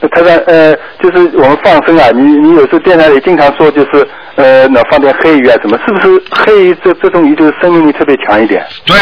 [0.00, 5.78] 那他在呃，就是我们放生啊，你你有时候电台里经常说，就是呃，那放点黑鱼啊，什么？
[5.86, 8.64] 是不是黑鱼这这种鱼就是生命力特别强一点？
[8.84, 8.96] 对，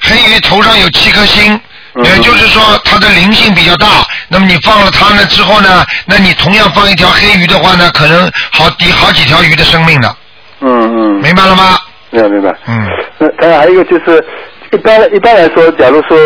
[0.00, 1.58] 黑鱼头上有七颗星，
[2.02, 3.86] 也就是说它的灵性比较大。
[4.28, 10.14] 那么你放了它呢之后呢，那你同样放一条黑鱼的话呢，可能好抵好几条鱼的生命呢。
[10.62, 11.78] 嗯嗯，明白了吗？
[12.10, 12.54] 明白明白。
[12.68, 12.86] 嗯，
[13.18, 14.24] 那当然还有一个就是，
[14.72, 16.16] 一般一般来说，假如说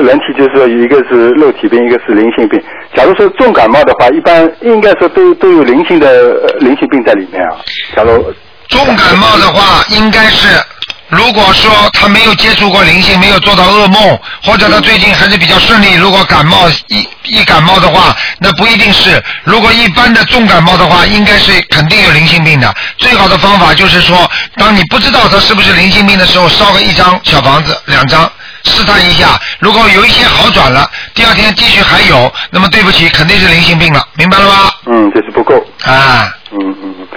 [0.00, 2.62] 人体就是说一个是肉体病，一个是灵性病。
[2.94, 7.56] 假如说重感冒的话，一般应该说都都有灵性的灵性病在里面啊。
[7.94, 8.32] 假如
[8.68, 10.62] 重感冒的话，应该是
[11.08, 19.22] 如果说他没有接触过灵性，没有做到噩梦，或者他最近还是比较顺利，如果感冒一一感冒的话，那不一定是。
[19.44, 22.74] 如果一般的重感冒的话，应该是肯定有灵性病的。
[22.98, 28.30] 最好的方法就是说，当你不知道他是不是灵性病的时候，烧个一张小房子，两张。
[28.64, 34.72] 试探一下，如果有一些好转了，第二天继续还有，那么对不起，肯定是灵性病了，明白了吗？
[34.86, 35.54] 嗯，就是不够。
[35.84, 36.34] 啊。
[36.50, 37.08] 嗯嗯嗯。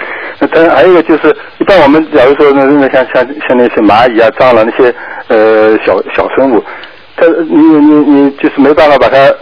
[0.52, 4.94] 但还有一个就是，一般我们假如说那那像像像那些蚂蚁啊、蟑螂那些
[5.28, 6.62] 呃小小生物，
[7.16, 9.32] 它你你你就是没办法把它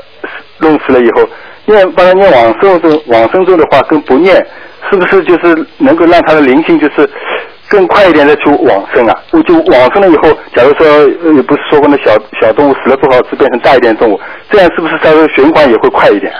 [0.58, 1.28] 弄死了以后，
[1.66, 4.36] 念把它念往生咒往生咒的话，跟不念，
[4.90, 7.08] 是不是就是能够让它的灵性就是？
[7.70, 9.14] 更快一点的去往生啊！
[9.30, 14.18] 我就往生了以后，假如说呃，不是说过那小小动物死了不好吃，变成大一点动物，
[14.50, 16.32] 这样是不是它的循环也会快一点？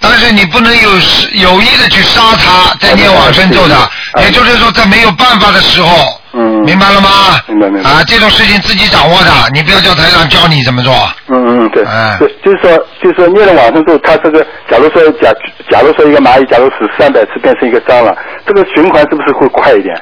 [0.00, 0.90] 但是你不能有
[1.32, 3.76] 有意的去杀它，在念往生咒的，
[4.20, 7.10] 也就是说在没有办法的时候，嗯，明白了吗？
[7.48, 7.90] 明白明白。
[7.90, 10.94] 啊，这种事情自己掌握的，你不要叫台长教你怎么做。
[11.28, 11.84] 嗯嗯对，
[12.18, 15.32] 对，就是说就是说念了往生咒，它这个假如说假
[15.70, 18.16] 假如说一个蚂蚁，假如死三百次变成一个蟑螂，
[18.46, 20.00] 这个循环是不是会快一点？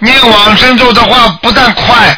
[0.00, 2.16] 念往生咒的话不但快，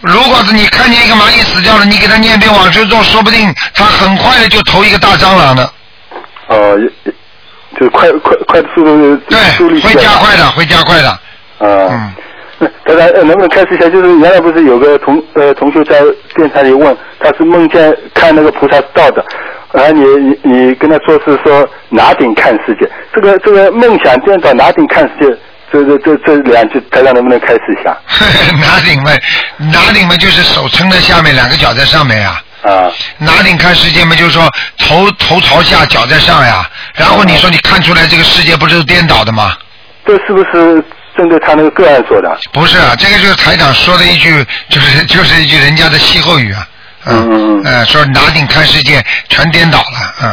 [0.00, 5.68] 如果是你看见一个蚂蚁死掉了，你给它念遍往生咒，说不定它很快的就投一个大蟑螂的。
[6.50, 6.78] 哦，
[7.78, 9.38] 就快快快速度对，
[9.80, 11.08] 会加快的，会加快的。
[11.08, 11.88] 啊。
[11.90, 12.12] 嗯。
[12.84, 13.88] 大家能不能开始一下？
[13.88, 15.98] 就是原来不是有个同呃同学在
[16.34, 19.24] 电台里问，他是梦见看那个菩萨道的，
[19.72, 25.38] 然后你你你跟他说是说拿顶看世界，这个这个梦想见到拿顶看世界。
[25.72, 27.96] 这这这这两句，大家能不能开始一下？
[28.60, 29.12] 拿顶嘛，
[29.72, 32.30] 拿顶嘛，就是手撑在下面，两个脚在上面呀。
[32.30, 32.42] 啊。
[33.18, 36.68] 拿顶看世界嘛，就是说头头朝下，脚在上呀。
[36.94, 39.56] 然后你说你看出来这个世界不是颠倒的吗？
[40.06, 40.82] 这是不是
[41.16, 42.38] 针对他那个个案说的？
[42.52, 46.66] 不是啊，这个就是台长说的一句，就是就是一句人家的歇后语啊。
[47.06, 47.84] 嗯嗯嗯。
[47.86, 50.30] 说拿顶看世界全颠倒了，嗯。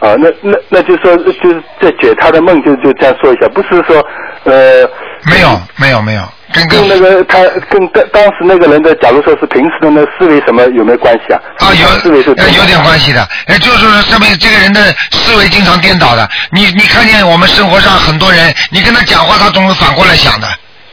[0.00, 4.04] 啊，那那那就说就是在解他的梦，就就这样说一下，不是说。
[4.44, 4.86] 呃，
[5.24, 11.40] 没有，没有，没有，跟跟那个他跟当当时那个人的，假如说是平时的那思维什么有没有关系啊？
[11.58, 16.28] 啊，有思维是有点关系的，哎，就是说说明这个人的思维经常颠倒的。
[16.52, 20.46] 你你看见我们生活上很多人，你跟他讲话，他总是反过来想的。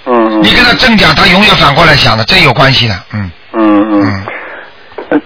[0.06, 0.42] 嗯。
[0.42, 3.32] 你跟他正讲，他永远反过来想的，这有关系的，嗯。
[3.54, 4.24] 嗯嗯。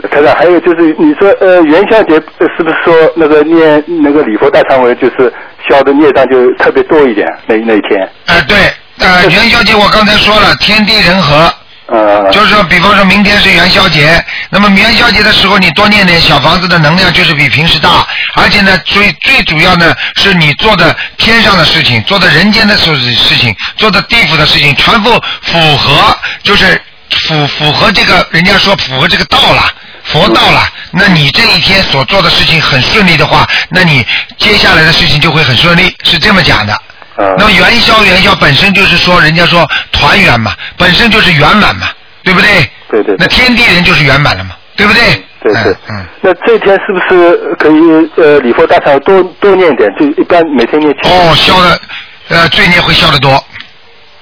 [0.09, 5.31] 台长，还有就是，你说呃元宵节是不是说那个念那个礼佛大忏悔，就是
[5.69, 8.01] 消的孽障就特别多一点那那一天？
[8.25, 8.57] 哎，对，
[8.99, 11.53] 呃 元宵节我刚才说了，天地人和，
[11.87, 26.81] 呃，就是说，比方说明天是元宵节，那么元宵节的时候你多念点小房子的能量就是比平时大，而且呢最最主要呢是你做的天上的事情，做的人间的事事情，做的地府的事情，全部符合就是。
[27.27, 29.71] 符符合这个，人家说符合这个道了，
[30.03, 30.67] 佛道了。
[30.91, 34.05] 那你这一天所做的事情很顺利的话，那你
[34.39, 36.75] 接下来的事情就会很顺利，是这么讲的。
[37.17, 41.87] 那么元宵元宵本身就是说，人家说团圆嘛，本身就是圆满嘛，
[42.23, 42.69] 对不对？
[42.89, 43.15] 对对。
[43.17, 45.01] 那天地人就是圆满了嘛，对不对？
[45.41, 45.75] 对对。
[45.89, 46.05] 嗯。
[46.21, 49.89] 那这天是不是可以呃礼佛大忏多多念点？
[49.99, 50.91] 就一般每天念。
[51.03, 51.79] 哦，消的
[52.29, 53.31] 呃罪孽会消的多。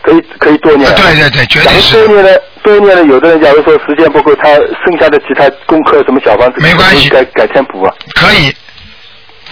[0.03, 0.93] 可以可以多念。
[0.95, 2.05] 对对对，绝对是。
[2.05, 7.93] 多念了多念了，有的人假如说时间不够，他剩下的其他功课什么小方子，没关系，改改天补啊。
[8.13, 8.53] 可以，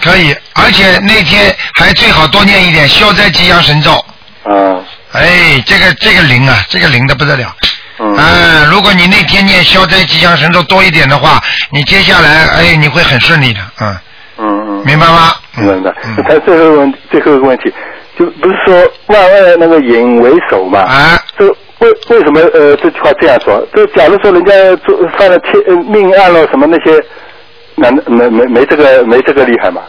[0.04, 4.04] 可以，而且那天还最好多念一点消灾吉祥神咒。
[4.46, 4.84] 嗯。
[5.14, 7.56] 哎，这个这个灵啊，这个灵的不得了。
[8.00, 8.16] 嗯。
[8.18, 11.40] 嗯，如果你那天念消灾吉祥神咒多一点的话，
[11.72, 13.98] 你接下来哎你会很顺利的，嗯。
[14.40, 14.84] 嗯嗯。
[14.86, 15.36] 明白吗？
[15.58, 15.94] 明白。
[16.28, 17.74] 他最后问最后一个问题。
[18.20, 18.76] 就不是说
[19.08, 20.82] 万恶那个淫为首嘛？
[20.82, 21.48] 啊，这
[21.80, 23.66] 为为什么呃这句话这样说？
[23.74, 24.54] 就假如说人家
[24.86, 25.54] 做犯了天
[25.86, 27.02] 命案了什么那些，
[27.82, 29.82] 难没没没这个没这个厉害嘛？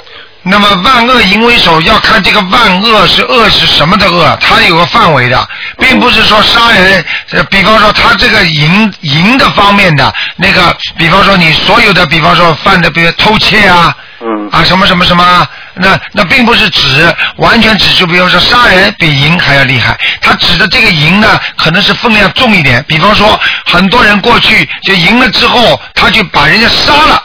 [0.45, 5.49] 那么万恶淫为首，要看这个万恶是恶是什么的恶，它有个范围的，
[5.79, 7.05] 并不是说杀人。
[7.49, 15.47] 比方说他这个淫淫的方面的那个，比方说你所有的，比方说犯的，比如偷窃啊，嗯，啊什么什么什么。
[15.75, 22.85] 那那并不是指完全指就比方说杀人比淫还要厉害，他指的这个淫呢，可能是分量重一点。
[22.89, 27.23] 比方说，很多人过去就淫了之后，他就把人家杀了。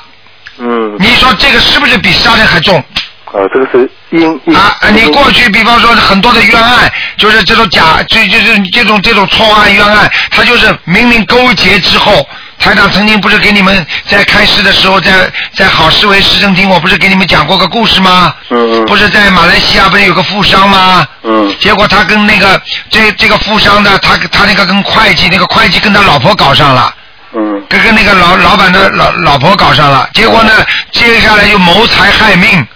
[0.59, 0.95] 嗯。
[0.99, 2.77] 你说这个是不是比杀人还重？
[2.79, 2.84] 啊
[3.34, 12.25] 呃，这个是因因啊，你过去比方说很多的冤案，就是这种假，就就是这种这种错案冤案，他就是明明勾结之后，
[12.57, 18.34] 台长曾经不是给你们在开示的时候，在在好思维市政厅，我不是给你们讲过个故事吗？
[18.49, 18.85] 嗯嗯。
[18.85, 21.05] 不是在马来西亚不是有个富商吗？
[21.23, 21.53] 嗯。
[21.59, 22.59] 结果他跟那个
[22.89, 26.95] 这这个富商的，他他那个跟会计，那个会计跟他老婆搞上了。
[27.38, 27.64] 嗯。
[27.69, 30.51] 跟跟那个老老板的老老婆搞上了，结果呢，
[30.91, 32.68] 接下来又谋财害命。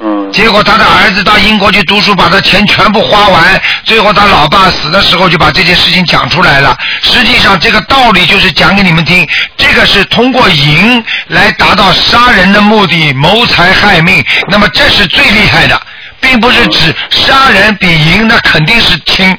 [0.00, 0.30] 嗯。
[0.32, 6.76] 结果他的儿子到英国去读书，把他钱全部花完，最后他老爸死的时候就把这件事情讲出来了。
[7.02, 14.24] 实际上这个道理就是讲给你们听，这个是通过淫来达到杀人的目的，谋财害命。
[14.48, 15.80] 那么这是最厉害的，
[16.20, 19.36] 并不是指杀人比淫那肯定是轻，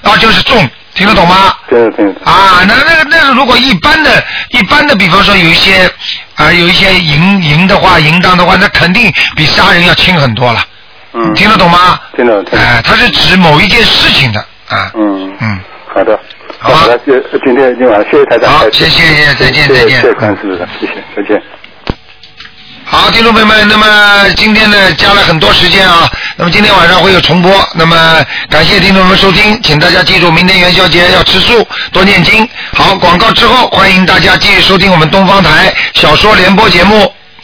[0.00, 1.54] 那就是重，听得懂吗？
[1.68, 2.08] 听得听。
[2.24, 5.90] 啊，那那个那个，如果一般的、一般的，比方说有一些
[6.34, 10.64] 啊，有一些淫淫的话、淫荡的话，那肯定比杀人要轻很多了。
[11.12, 11.32] 嗯。
[11.34, 12.00] 听得懂吗？
[12.16, 12.58] 听得听得。
[12.58, 14.90] 哎，它是指某一件事情的啊。
[14.94, 15.60] 嗯嗯。
[15.92, 16.18] 好的。
[16.58, 16.98] 好的，
[17.44, 18.52] 今天今晚谢谢台长。
[18.52, 19.90] 好，谢谢谢谢，再见再见。
[19.90, 21.42] 谢谢关师傅，谢谢，再见。
[22.92, 32.48] 好，听众朋友们，那么今天呢加了很多时间啊，那么今天晚上会有重播，那么感谢听众们收听，请大家记住明天元宵节要吃素，多念经。
[32.72, 37.14] 好，广告之后，欢迎大家继续收听我们东方台小说联播节目。